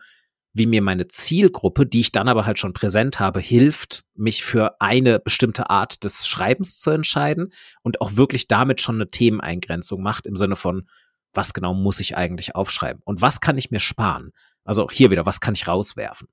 wie 0.53 0.67
mir 0.67 0.83
meine 0.83 1.07
Zielgruppe, 1.09 1.87
die 1.87 2.01
ich 2.01 2.13
dann 2.13 2.29
aber 2.29 2.45
halt 2.45 2.59
schon 2.59 2.73
präsent 2.73 3.21
habe, 3.21 3.41
hilft, 3.41 4.05
mich 4.15 4.43
für 4.43 4.81
eine 4.81 5.21
bestimmte 5.21 5.71
Art 5.71 6.03
des 6.03 6.27
Schreibens 6.27 6.79
zu 6.79 6.91
entscheiden 6.91 7.53
und 7.83 8.01
auch 8.01 8.17
wirklich 8.17 8.49
damit 8.49 8.81
schon 8.81 8.97
eine 8.97 9.11
Themeneingrenzung 9.11 10.03
macht 10.03 10.27
im 10.27 10.37
Sinne 10.37 10.57
von, 10.57 10.89
was 11.33 11.55
genau 11.55 11.75
muss 11.75 12.01
ich 12.01 12.17
eigentlich 12.17 12.57
aufschreiben 12.57 13.03
und 13.05 13.23
was 13.23 13.41
kann 13.41 13.59
ich 13.59 13.71
mir 13.71 13.79
sparen? 13.79 14.33
Also 14.65 14.83
auch 14.85 14.91
hier 14.91 15.11
wieder, 15.11 15.27
was 15.27 15.41
kann 15.41 15.55
ich 15.55 15.69
rauswerfen? 15.69 16.29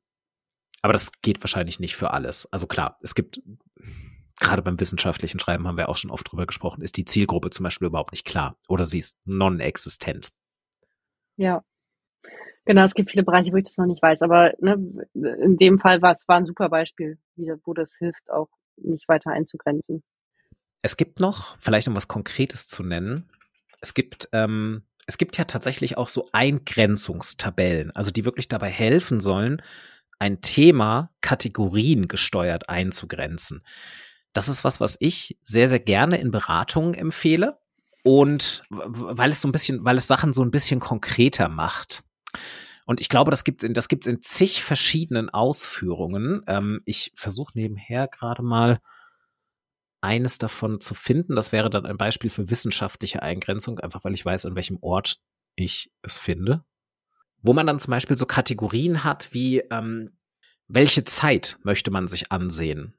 Aber 0.82 0.94
das 0.94 1.12
geht 1.22 1.44
wahrscheinlich 1.44 1.80
nicht 1.80 1.96
für 1.96 2.12
alles. 2.12 2.52
Also 2.52 2.66
klar, 2.66 2.98
es 3.02 3.14
gibt, 3.14 3.42
gerade 4.40 4.64
beim 4.64 4.80
wissenschaftlichen 4.80 5.40
Schreiben 5.40 5.68
haben 5.68 5.78
wir 5.78 5.90
auch 5.90 5.98
schon 5.98 6.12
oft 6.12 6.32
drüber 6.32 6.48
gesprochen, 6.48 6.82
ist 6.82 6.98
die 6.98 7.06
Zielgruppe 7.06 7.52
zum 7.52 7.64
Beispiel 7.64 7.88
überhaupt 7.88 8.12
nicht 8.12 8.26
klar 8.26 8.58
oder 8.68 8.86
sie 8.86 9.00
ist 9.00 9.20
non-existent. 9.26 10.32
Ja, 11.36 11.64
Genau, 12.68 12.84
es 12.84 12.96
gibt 12.96 13.12
viele 13.12 13.24
Bereiche, 13.24 13.54
wo 13.54 13.56
ich 13.56 13.64
das 13.64 13.78
noch 13.78 13.86
nicht 13.86 14.02
weiß, 14.02 14.22
aber 14.24 14.52
ne, 14.60 14.74
in 15.14 15.56
dem 15.56 15.80
Fall 15.80 16.02
war 16.02 16.12
es 16.12 16.28
war 16.28 16.36
ein 16.36 16.46
super 16.46 16.68
Beispiel, 16.68 17.18
wo 17.64 17.74
das 17.74 17.96
hilft, 17.98 18.30
auch 18.30 18.50
nicht 18.76 19.08
weiter 19.08 19.32
einzugrenzen. 19.32 20.04
Es 20.82 20.98
gibt 20.98 21.22
noch, 21.22 21.58
vielleicht 21.60 21.88
um 21.88 21.96
was 21.96 22.10
Konkretes 22.10 22.68
zu 22.68 22.84
nennen, 22.84 23.30
es 23.80 23.94
gibt, 23.94 24.28
ähm, 24.34 24.84
es 25.06 25.18
gibt 25.18 25.38
ja 25.38 25.46
tatsächlich 25.46 25.98
auch 25.98 26.10
so 26.10 26.28
Eingrenzungstabellen, 26.34 27.92
also 27.92 28.12
die 28.12 28.26
wirklich 28.26 28.50
dabei 28.50 28.70
helfen 28.70 29.22
sollen, 29.22 29.62
ein 30.20 30.42
Thema 30.42 31.12
Kategorien 31.22 32.10
gesteuert 32.10 32.68
einzugrenzen. 32.68 33.64
Das 34.34 34.50
ist 34.50 34.66
was, 34.66 34.82
was 34.82 34.98
ich 35.00 35.40
sehr, 35.42 35.70
sehr 35.70 35.80
gerne 35.80 36.20
in 36.20 36.32
Beratungen 36.32 36.94
empfehle. 36.94 37.60
Und 38.04 38.64
weil 38.70 39.32
es 39.32 39.42
so 39.42 39.48
ein 39.48 39.52
bisschen, 39.52 39.84
weil 39.84 39.98
es 39.98 40.08
Sachen 40.08 40.34
so 40.34 40.42
ein 40.42 40.52
bisschen 40.52 40.80
konkreter 40.80 41.50
macht. 41.50 42.04
Und 42.86 43.02
ich 43.02 43.10
glaube, 43.10 43.32
das 43.32 43.44
gibt 43.44 43.64
es 43.64 43.70
in, 43.70 44.14
in 44.14 44.22
zig 44.22 44.64
verschiedenen 44.64 45.30
Ausführungen. 45.30 46.42
Ähm, 46.48 46.82
ich 46.86 47.12
versuche 47.16 47.52
nebenher 47.54 48.08
gerade 48.08 48.44
mal 48.44 48.80
eines 50.02 50.38
davon 50.38 50.80
zu 50.80 50.94
finden. 50.94 51.36
Das 51.36 51.52
wäre 51.52 51.70
dann 51.70 51.86
ein 51.86 51.98
Beispiel 51.98 52.30
für 52.30 52.50
wissenschaftliche 52.50 53.22
Eingrenzung, 53.22 53.80
einfach 53.80 54.04
weil 54.04 54.14
ich 54.14 54.24
weiß, 54.24 54.46
an 54.46 54.56
welchem 54.56 54.78
Ort 54.82 55.20
ich 55.56 55.92
es 56.02 56.18
finde. 56.18 56.64
Wo 57.42 57.54
man 57.54 57.68
dann 57.68 57.80
zum 57.80 57.92
Beispiel 57.92 58.18
so 58.18 58.26
Kategorien 58.26 59.04
hat 59.04 59.34
wie, 59.34 59.60
ähm, 59.72 60.18
welche 60.68 61.04
Zeit 61.04 61.58
möchte 61.64 61.92
man 61.92 62.08
sich 62.08 62.32
ansehen? 62.32 62.94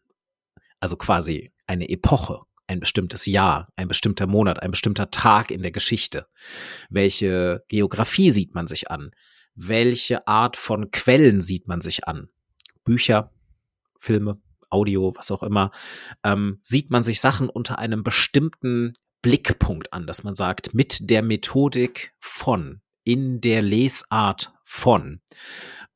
Also 0.81 0.97
quasi 0.97 1.53
eine 1.67 1.89
Epoche, 1.89 2.43
ein 2.69 2.81
bestimmtes 2.81 3.27
Jahr, 3.27 3.73
ein 3.77 3.89
bestimmter 3.89 4.27
Monat, 4.27 4.63
ein 4.63 4.71
bestimmter 4.71 5.11
Tag 5.11 5.51
in 5.51 5.63
der 5.63 5.73
Geschichte. 5.73 6.27
Welche 6.91 7.65
Geografie 7.69 8.31
sieht 8.31 8.55
man 8.55 8.67
sich 8.67 8.91
an? 8.91 9.11
welche 9.59 10.27
Art 10.27 10.57
von 10.57 10.91
Quellen 10.91 11.41
sieht 11.41 11.67
man 11.67 11.81
sich 11.81 12.07
an? 12.07 12.29
Bücher, 12.85 13.33
Filme, 13.99 14.41
Audio, 14.71 15.13
was 15.17 15.31
auch 15.31 15.43
immer, 15.43 15.73
ähm, 16.23 16.59
sieht 16.63 16.91
man 16.91 17.03
sich 17.03 17.21
Sachen 17.21 17.49
unter 17.49 17.79
einem 17.79 18.03
bestimmten 18.03 18.95
Blickpunkt 19.21 19.93
an, 19.93 20.07
dass 20.07 20.23
man 20.23 20.37
sagt, 20.37 20.75
mit 20.75 21.11
der 21.11 21.23
Methodik 21.23 22.15
von, 22.21 22.81
in 23.03 23.41
der 23.41 23.63
Lesart 23.63 24.53
von, 24.63 25.21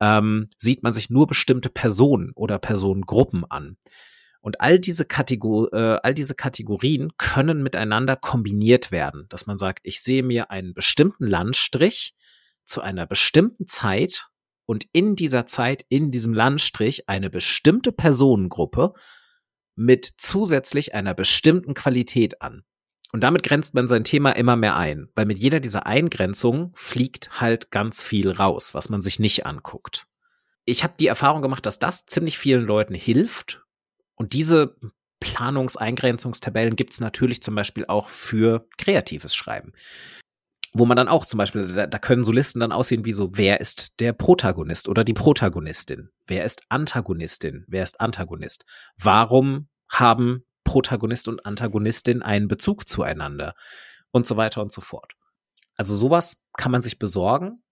ähm, 0.00 0.50
sieht 0.58 0.82
man 0.82 0.92
sich 0.92 1.08
nur 1.08 1.28
bestimmte 1.28 1.68
Personen 1.68 2.32
oder 2.34 2.58
Personengruppen 2.58 3.44
an. 3.44 3.76
Und 4.42 4.60
all 4.60 4.78
diese, 4.78 5.04
Kategor 5.04 5.72
äh, 5.72 6.00
all 6.02 6.14
diese 6.14 6.34
Kategorien 6.34 7.12
können 7.16 7.62
miteinander 7.62 8.16
kombiniert 8.16 8.90
werden, 8.90 9.26
dass 9.28 9.46
man 9.46 9.56
sagt, 9.56 9.80
ich 9.84 10.02
sehe 10.02 10.22
mir 10.22 10.50
einen 10.50 10.74
bestimmten 10.74 11.26
Landstrich 11.26 12.14
zu 12.64 12.80
einer 12.80 13.06
bestimmten 13.06 13.66
Zeit 13.66 14.28
und 14.66 14.86
in 14.92 15.16
dieser 15.16 15.46
Zeit, 15.46 15.84
in 15.88 16.10
diesem 16.10 16.34
Landstrich, 16.34 17.08
eine 17.08 17.30
bestimmte 17.30 17.92
Personengruppe 17.92 18.92
mit 19.74 20.04
zusätzlich 20.18 20.94
einer 20.94 21.14
bestimmten 21.14 21.74
Qualität 21.74 22.42
an. 22.42 22.64
Und 23.12 23.20
damit 23.20 23.42
grenzt 23.42 23.74
man 23.74 23.88
sein 23.88 24.04
Thema 24.04 24.32
immer 24.32 24.56
mehr 24.56 24.76
ein, 24.76 25.08
weil 25.14 25.26
mit 25.26 25.38
jeder 25.38 25.60
dieser 25.60 25.86
Eingrenzungen 25.86 26.72
fliegt 26.74 27.40
halt 27.40 27.70
ganz 27.70 28.02
viel 28.02 28.30
raus, 28.30 28.72
was 28.74 28.88
man 28.88 29.02
sich 29.02 29.18
nicht 29.18 29.44
anguckt. 29.44 30.06
Ich 30.64 30.82
habe 30.82 30.94
die 30.98 31.08
Erfahrung 31.08 31.42
gemacht, 31.42 31.66
dass 31.66 31.78
das 31.78 32.06
ziemlich 32.06 32.38
vielen 32.38 32.64
Leuten 32.64 32.94
hilft. 32.94 33.62
Und 34.14 34.32
diese 34.32 34.76
Planungseingrenzungstabellen 35.20 36.76
gibt 36.76 36.92
es 36.92 37.00
natürlich 37.00 37.42
zum 37.42 37.54
Beispiel 37.54 37.86
auch 37.86 38.08
für 38.08 38.66
kreatives 38.76 39.34
Schreiben 39.34 39.72
wo 40.72 40.86
man 40.86 40.96
dann 40.96 41.08
auch 41.08 41.26
zum 41.26 41.38
Beispiel, 41.38 41.66
da, 41.66 41.86
da 41.86 41.98
können 41.98 42.24
so 42.24 42.32
Listen 42.32 42.60
dann 42.60 42.72
aussehen 42.72 43.04
wie 43.04 43.12
so, 43.12 43.36
wer 43.36 43.60
ist 43.60 44.00
der 44.00 44.12
Protagonist 44.12 44.88
oder 44.88 45.04
die 45.04 45.12
Protagonistin? 45.12 46.08
Wer 46.26 46.44
ist 46.44 46.62
Antagonistin? 46.70 47.64
Wer 47.68 47.82
ist 47.82 48.00
Antagonist? 48.00 48.64
Warum 48.96 49.68
haben 49.90 50.44
Protagonist 50.64 51.28
und 51.28 51.44
Antagonistin 51.44 52.22
einen 52.22 52.48
Bezug 52.48 52.88
zueinander? 52.88 53.54
Und 54.10 54.26
so 54.26 54.36
weiter 54.36 54.62
und 54.62 54.72
so 54.72 54.80
fort. 54.80 55.14
Also 55.76 55.94
sowas 55.94 56.46
kann 56.56 56.72
man 56.72 56.82
sich 56.82 56.98
besorgen, 56.98 57.62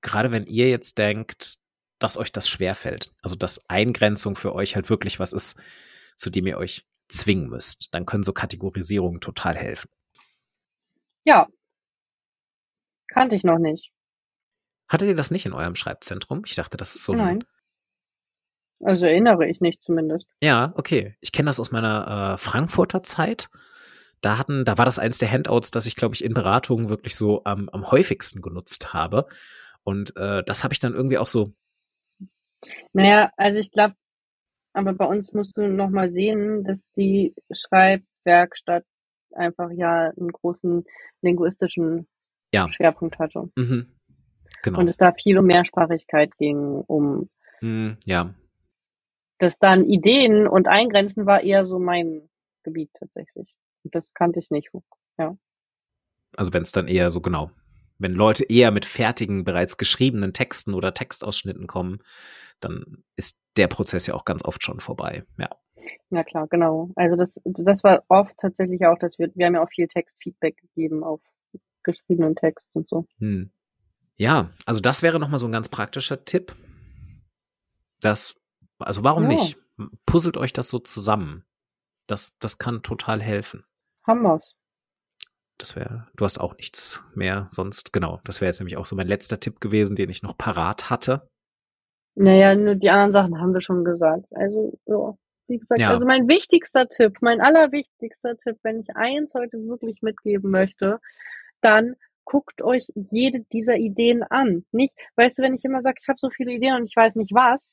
gerade 0.00 0.30
wenn 0.30 0.46
ihr 0.46 0.68
jetzt 0.68 0.98
denkt, 0.98 1.58
dass 1.98 2.16
euch 2.16 2.30
das 2.30 2.48
schwerfällt. 2.48 3.12
Also 3.22 3.34
dass 3.34 3.68
Eingrenzung 3.68 4.36
für 4.36 4.54
euch 4.54 4.76
halt 4.76 4.90
wirklich 4.90 5.18
was 5.18 5.32
ist, 5.32 5.60
zu 6.18 6.30
dem 6.30 6.46
ihr 6.46 6.58
euch 6.58 6.84
zwingen 7.08 7.48
müsst. 7.48 7.88
Dann 7.92 8.06
können 8.06 8.24
so 8.24 8.32
Kategorisierungen 8.32 9.20
total 9.20 9.56
helfen. 9.56 9.90
Ja, 11.24 11.48
Kannte 13.08 13.34
ich 13.34 13.42
noch 13.42 13.58
nicht. 13.58 13.90
Hattet 14.88 15.08
ihr 15.08 15.16
das 15.16 15.30
nicht 15.30 15.46
in 15.46 15.52
eurem 15.52 15.74
Schreibzentrum? 15.74 16.42
Ich 16.46 16.54
dachte, 16.54 16.76
das 16.76 16.94
ist 16.94 17.04
so. 17.04 17.14
Nein. 17.14 17.44
Also 18.80 19.06
erinnere 19.06 19.48
ich 19.48 19.60
nicht 19.60 19.82
zumindest. 19.82 20.26
Ja, 20.40 20.72
okay. 20.76 21.16
Ich 21.20 21.32
kenne 21.32 21.48
das 21.48 21.58
aus 21.58 21.72
meiner 21.72 22.34
äh, 22.34 22.38
Frankfurter 22.38 23.02
Zeit. 23.02 23.48
Da 24.20 24.38
hatten, 24.38 24.64
da 24.64 24.78
war 24.78 24.84
das 24.84 24.98
eins 24.98 25.18
der 25.18 25.30
Handouts, 25.30 25.70
das 25.70 25.86
ich, 25.86 25.96
glaube 25.96 26.14
ich, 26.14 26.24
in 26.24 26.32
Beratungen 26.32 26.88
wirklich 26.88 27.16
so 27.16 27.42
am, 27.44 27.68
am 27.70 27.90
häufigsten 27.90 28.40
genutzt 28.40 28.92
habe. 28.92 29.26
Und 29.82 30.16
äh, 30.16 30.42
das 30.44 30.64
habe 30.64 30.74
ich 30.74 30.80
dann 30.80 30.94
irgendwie 30.94 31.18
auch 31.18 31.26
so. 31.26 31.52
Naja, 32.92 33.30
also 33.36 33.58
ich 33.58 33.72
glaube, 33.72 33.94
aber 34.78 34.92
bei 34.94 35.04
uns 35.04 35.32
musst 35.32 35.56
du 35.56 35.68
noch 35.68 35.90
mal 35.90 36.10
sehen, 36.12 36.62
dass 36.62 36.88
die 36.96 37.34
Schreibwerkstatt 37.50 38.84
einfach 39.34 39.70
ja 39.72 40.12
einen 40.16 40.30
großen 40.30 40.84
linguistischen 41.20 42.06
ja. 42.54 42.68
Schwerpunkt 42.70 43.18
hatte. 43.18 43.50
Mhm. 43.56 43.88
Genau. 44.62 44.78
Und 44.78 44.88
es 44.88 44.96
da 44.96 45.12
viel 45.12 45.38
um 45.38 45.46
Mehrsprachigkeit 45.46 46.36
ging, 46.38 46.58
um 46.86 47.28
mhm, 47.60 47.96
ja. 48.04 48.34
Das 49.38 49.58
dann 49.58 49.84
Ideen 49.84 50.48
und 50.48 50.68
Eingrenzen 50.68 51.26
war 51.26 51.42
eher 51.42 51.66
so 51.66 51.78
mein 51.78 52.28
Gebiet 52.62 52.90
tatsächlich. 52.94 53.54
Und 53.84 53.94
das 53.94 54.14
kannte 54.14 54.40
ich 54.40 54.50
nicht. 54.50 54.70
Ja. 55.18 55.36
Also 56.36 56.52
wenn 56.52 56.62
es 56.62 56.72
dann 56.72 56.88
eher 56.88 57.10
so 57.10 57.20
genau, 57.20 57.50
wenn 57.98 58.12
Leute 58.12 58.44
eher 58.44 58.70
mit 58.70 58.84
fertigen, 58.84 59.44
bereits 59.44 59.76
geschriebenen 59.76 60.32
Texten 60.32 60.74
oder 60.74 60.94
Textausschnitten 60.94 61.66
kommen, 61.66 62.00
dann 62.60 63.04
ist 63.16 63.42
der 63.58 63.68
Prozess 63.68 64.06
ja 64.06 64.14
auch 64.14 64.24
ganz 64.24 64.44
oft 64.44 64.62
schon 64.64 64.80
vorbei. 64.80 65.24
Ja. 65.38 65.50
Ja 66.10 66.24
klar, 66.24 66.46
genau. 66.48 66.90
Also 66.96 67.16
das, 67.16 67.40
das 67.44 67.84
war 67.84 68.04
oft 68.08 68.34
tatsächlich 68.38 68.84
auch, 68.86 68.98
dass 68.98 69.18
wir, 69.18 69.30
wir 69.34 69.46
haben 69.46 69.54
ja 69.54 69.62
auch 69.62 69.70
viel 69.70 69.88
Textfeedback 69.88 70.56
gegeben 70.56 71.04
auf 71.04 71.20
geschriebenen 71.82 72.34
Text 72.36 72.68
und 72.74 72.88
so. 72.88 73.06
Hm. 73.18 73.50
Ja, 74.16 74.50
also 74.66 74.80
das 74.80 75.02
wäre 75.02 75.18
nochmal 75.18 75.38
so 75.38 75.46
ein 75.46 75.52
ganz 75.52 75.68
praktischer 75.68 76.24
Tipp. 76.24 76.54
Das, 78.00 78.40
also 78.78 79.04
warum 79.04 79.24
ja. 79.24 79.28
nicht? 79.30 79.58
Puzzelt 80.06 80.36
euch 80.36 80.52
das 80.52 80.68
so 80.68 80.78
zusammen. 80.78 81.44
Das, 82.06 82.36
das 82.38 82.58
kann 82.58 82.82
total 82.82 83.22
helfen. 83.22 83.64
Haben 84.06 84.22
wir's. 84.22 84.56
Das 85.56 85.76
wäre, 85.76 86.08
du 86.16 86.24
hast 86.24 86.38
auch 86.38 86.56
nichts 86.56 87.02
mehr 87.14 87.46
sonst. 87.50 87.92
Genau, 87.92 88.20
das 88.24 88.40
wäre 88.40 88.48
jetzt 88.48 88.60
nämlich 88.60 88.76
auch 88.76 88.86
so 88.86 88.96
mein 88.96 89.08
letzter 89.08 89.40
Tipp 89.40 89.60
gewesen, 89.60 89.96
den 89.96 90.10
ich 90.10 90.22
noch 90.22 90.36
parat 90.36 90.90
hatte. 90.90 91.28
Naja, 92.20 92.54
nur 92.56 92.74
die 92.74 92.90
anderen 92.90 93.12
Sachen 93.12 93.40
haben 93.40 93.54
wir 93.54 93.60
schon 93.60 93.84
gesagt. 93.84 94.26
Also, 94.34 94.76
ja, 94.86 95.14
wie 95.46 95.58
gesagt, 95.58 95.80
ja. 95.80 95.90
also 95.90 96.04
mein 96.04 96.26
wichtigster 96.26 96.88
Tipp, 96.88 97.18
mein 97.20 97.40
allerwichtigster 97.40 98.36
Tipp, 98.36 98.56
wenn 98.62 98.80
ich 98.80 98.96
eins 98.96 99.34
heute 99.34 99.58
wirklich 99.68 100.02
mitgeben 100.02 100.50
möchte, 100.50 100.98
dann 101.60 101.94
guckt 102.24 102.60
euch 102.60 102.86
jede 102.94 103.44
dieser 103.52 103.76
Ideen 103.76 104.24
an. 104.24 104.64
Nicht, 104.72 104.94
weißt 105.14 105.38
du, 105.38 105.42
wenn 105.44 105.54
ich 105.54 105.64
immer 105.64 105.80
sage, 105.80 105.98
ich 106.02 106.08
habe 106.08 106.18
so 106.20 106.28
viele 106.28 106.52
Ideen 106.52 106.74
und 106.74 106.86
ich 106.86 106.96
weiß 106.96 107.14
nicht 107.14 107.32
was, 107.32 107.72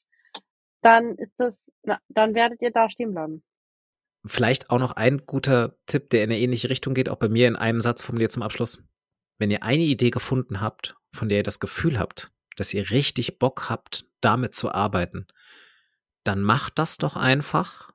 dann 0.81 1.15
ist 1.15 1.33
das 1.37 1.59
Na, 1.81 1.99
dann 2.09 2.35
werdet 2.35 2.61
ihr 2.61 2.71
da 2.71 2.87
stehen 2.89 3.13
bleiben. 3.13 3.43
Vielleicht 4.27 4.69
auch 4.69 4.79
noch 4.79 4.91
ein 4.91 5.25
guter 5.25 5.75
Tipp, 5.87 6.11
der 6.11 6.23
in 6.23 6.29
eine 6.29 6.39
ähnliche 6.39 6.69
Richtung 6.69 6.93
geht, 6.93 7.09
auch 7.09 7.17
bei 7.17 7.29
mir 7.29 7.47
in 7.47 7.55
einem 7.55 7.81
Satz 7.81 8.03
formuliert 8.03 8.31
zum 8.31 8.43
Abschluss. 8.43 8.87
Wenn 9.39 9.51
ihr 9.51 9.63
eine 9.63 9.83
Idee 9.83 10.11
gefunden 10.11 10.61
habt, 10.61 10.95
von 11.13 11.29
der 11.29 11.39
ihr 11.39 11.43
das 11.43 11.59
Gefühl 11.59 11.99
habt, 11.99 12.31
dass 12.55 12.73
ihr 12.73 12.91
richtig 12.91 13.39
Bock 13.39 13.69
habt, 13.69 14.05
damit 14.25 14.53
zu 14.53 14.71
arbeiten, 14.71 15.27
dann 16.23 16.41
macht 16.41 16.79
das 16.79 16.97
doch 16.97 17.15
einfach 17.15 17.91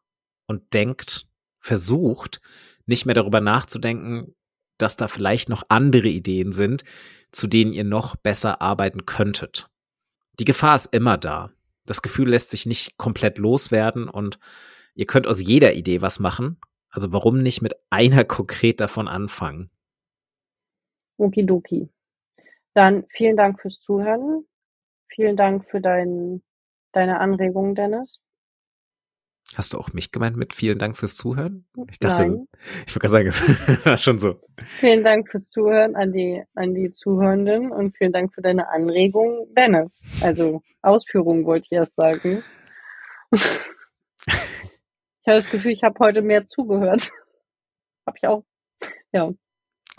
und 0.46 0.72
denkt, 0.72 1.26
versucht, 1.58 2.40
nicht 2.86 3.04
mehr 3.06 3.14
darüber 3.14 3.40
nachzudenken, 3.40 4.34
dass 4.78 4.96
da 4.96 5.08
vielleicht 5.08 5.48
noch 5.48 5.64
andere 5.68 6.08
Ideen 6.08 6.52
sind, 6.52 6.84
zu 7.32 7.46
denen 7.46 7.72
ihr 7.72 7.84
noch 7.84 8.16
besser 8.16 8.62
arbeiten 8.62 9.04
könntet. 9.04 9.68
Die 10.38 10.44
Gefahr 10.44 10.74
ist 10.74 10.86
immer 10.86 11.18
da. 11.18 11.50
Das 11.86 12.02
Gefühl 12.02 12.30
lässt 12.30 12.50
sich 12.50 12.66
nicht 12.66 12.96
komplett 12.96 13.38
loswerden 13.38 14.08
und 14.08 14.38
ihr 14.94 15.06
könnt 15.06 15.26
aus 15.26 15.40
jeder 15.40 15.74
Idee 15.74 16.02
was 16.02 16.18
machen. 16.18 16.58
Also 16.88 17.12
warum 17.12 17.42
nicht 17.42 17.62
mit 17.62 17.74
einer 17.90 18.24
konkret 18.36 18.80
davon 18.80 19.08
anfangen? 19.08 19.70
Okidoki. 21.16 21.90
Dann 22.74 23.04
vielen 23.10 23.36
Dank 23.36 23.60
fürs 23.60 23.80
Zuhören. 23.80 24.46
Vielen 25.14 25.36
Dank 25.36 25.68
für 25.70 25.80
dein, 25.80 26.42
deine 26.92 27.20
Anregungen, 27.20 27.74
Dennis. 27.74 28.20
Hast 29.56 29.72
du 29.72 29.78
auch 29.78 29.92
mich 29.92 30.12
gemeint 30.12 30.36
mit 30.36 30.54
vielen 30.54 30.78
Dank 30.78 30.96
fürs 30.96 31.16
Zuhören? 31.16 31.66
Ich 31.90 31.98
dachte, 31.98 32.22
Nein. 32.22 32.48
ich 32.86 32.94
wollte 32.94 33.00
gerade 33.00 33.12
sagen, 33.12 33.28
es 33.68 33.86
war 33.86 33.96
schon 33.96 34.18
so. 34.20 34.40
Vielen 34.58 35.02
Dank 35.02 35.28
fürs 35.28 35.50
Zuhören 35.50 35.96
an 35.96 36.12
die, 36.12 36.44
an 36.54 36.74
die 36.74 36.92
Zuhörenden 36.92 37.72
und 37.72 37.96
vielen 37.96 38.12
Dank 38.12 38.32
für 38.32 38.42
deine 38.42 38.68
Anregung, 38.68 39.52
Dennis. 39.56 40.00
Also 40.20 40.62
Ausführungen 40.82 41.44
wollte 41.44 41.66
ich 41.66 41.72
erst 41.72 41.96
sagen. 41.96 42.44
Ich 43.32 45.26
habe 45.26 45.38
das 45.38 45.50
Gefühl, 45.50 45.72
ich 45.72 45.82
habe 45.82 45.98
heute 45.98 46.22
mehr 46.22 46.46
zugehört. 46.46 47.10
Habe 48.06 48.16
ich 48.16 48.26
auch. 48.26 48.44
Ja. 49.12 49.32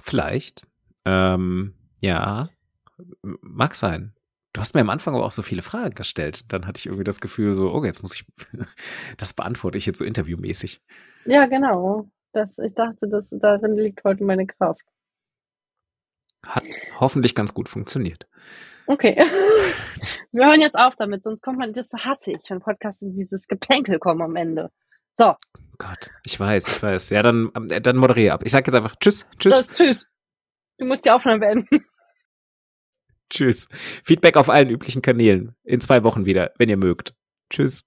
Vielleicht. 0.01 0.67
Ähm, 1.05 1.75
ja, 1.99 2.49
mag 3.21 3.75
sein. 3.75 4.13
Du 4.53 4.59
hast 4.59 4.75
mir 4.75 4.81
am 4.81 4.89
Anfang 4.89 5.15
aber 5.15 5.25
auch 5.25 5.31
so 5.31 5.41
viele 5.41 5.61
Fragen 5.61 5.95
gestellt. 5.95 6.51
Dann 6.51 6.67
hatte 6.67 6.79
ich 6.79 6.87
irgendwie 6.87 7.05
das 7.05 7.21
Gefühl 7.21 7.53
so, 7.53 7.71
okay, 7.71 7.87
jetzt 7.87 8.01
muss 8.01 8.15
ich, 8.15 8.25
das 9.17 9.33
beantworte 9.33 9.77
ich 9.77 9.85
jetzt 9.85 9.97
so 9.97 10.05
interviewmäßig. 10.05 10.81
Ja, 11.25 11.45
genau. 11.45 12.09
Das, 12.33 12.49
ich 12.57 12.73
dachte, 12.73 13.07
das, 13.07 13.25
darin 13.29 13.77
liegt 13.77 14.03
heute 14.03 14.23
meine 14.23 14.45
Kraft. 14.45 14.83
Hat 16.45 16.63
hoffentlich 16.99 17.35
ganz 17.35 17.53
gut 17.53 17.69
funktioniert. 17.69 18.27
Okay. 18.87 19.15
Wir 20.31 20.45
hören 20.47 20.61
jetzt 20.61 20.77
auf 20.77 20.95
damit, 20.95 21.23
sonst 21.23 21.41
kommt 21.41 21.59
man, 21.59 21.73
das 21.73 21.91
hasse 21.93 22.31
ich, 22.31 22.49
wenn 22.49 22.59
Podcasts 22.59 23.01
in 23.01 23.11
dieses 23.11 23.47
Geplänkel 23.47 23.99
kommen 23.99 24.21
am 24.21 24.35
Ende. 24.35 24.71
So. 25.17 25.35
Gott, 25.77 26.11
ich 26.25 26.39
weiß, 26.39 26.67
ich 26.67 26.81
weiß. 26.81 27.09
Ja, 27.11 27.21
dann, 27.21 27.51
äh, 27.69 27.81
dann 27.81 27.97
moderiere 27.97 28.33
ab. 28.33 28.41
Ich 28.43 28.51
sag 28.51 28.65
jetzt 28.65 28.75
einfach 28.75 28.95
Tschüss, 28.97 29.27
Tschüss. 29.37 29.67
Das, 29.67 29.77
tschüss. 29.77 30.07
Du 30.77 30.85
musst 30.85 31.05
die 31.05 31.11
Aufnahme 31.11 31.39
beenden. 31.39 31.85
Tschüss. 33.31 33.67
Feedback 34.03 34.37
auf 34.37 34.49
allen 34.49 34.69
üblichen 34.69 35.01
Kanälen. 35.01 35.55
In 35.63 35.81
zwei 35.81 36.03
Wochen 36.03 36.25
wieder, 36.25 36.51
wenn 36.57 36.69
ihr 36.69 36.77
mögt. 36.77 37.15
Tschüss. 37.49 37.85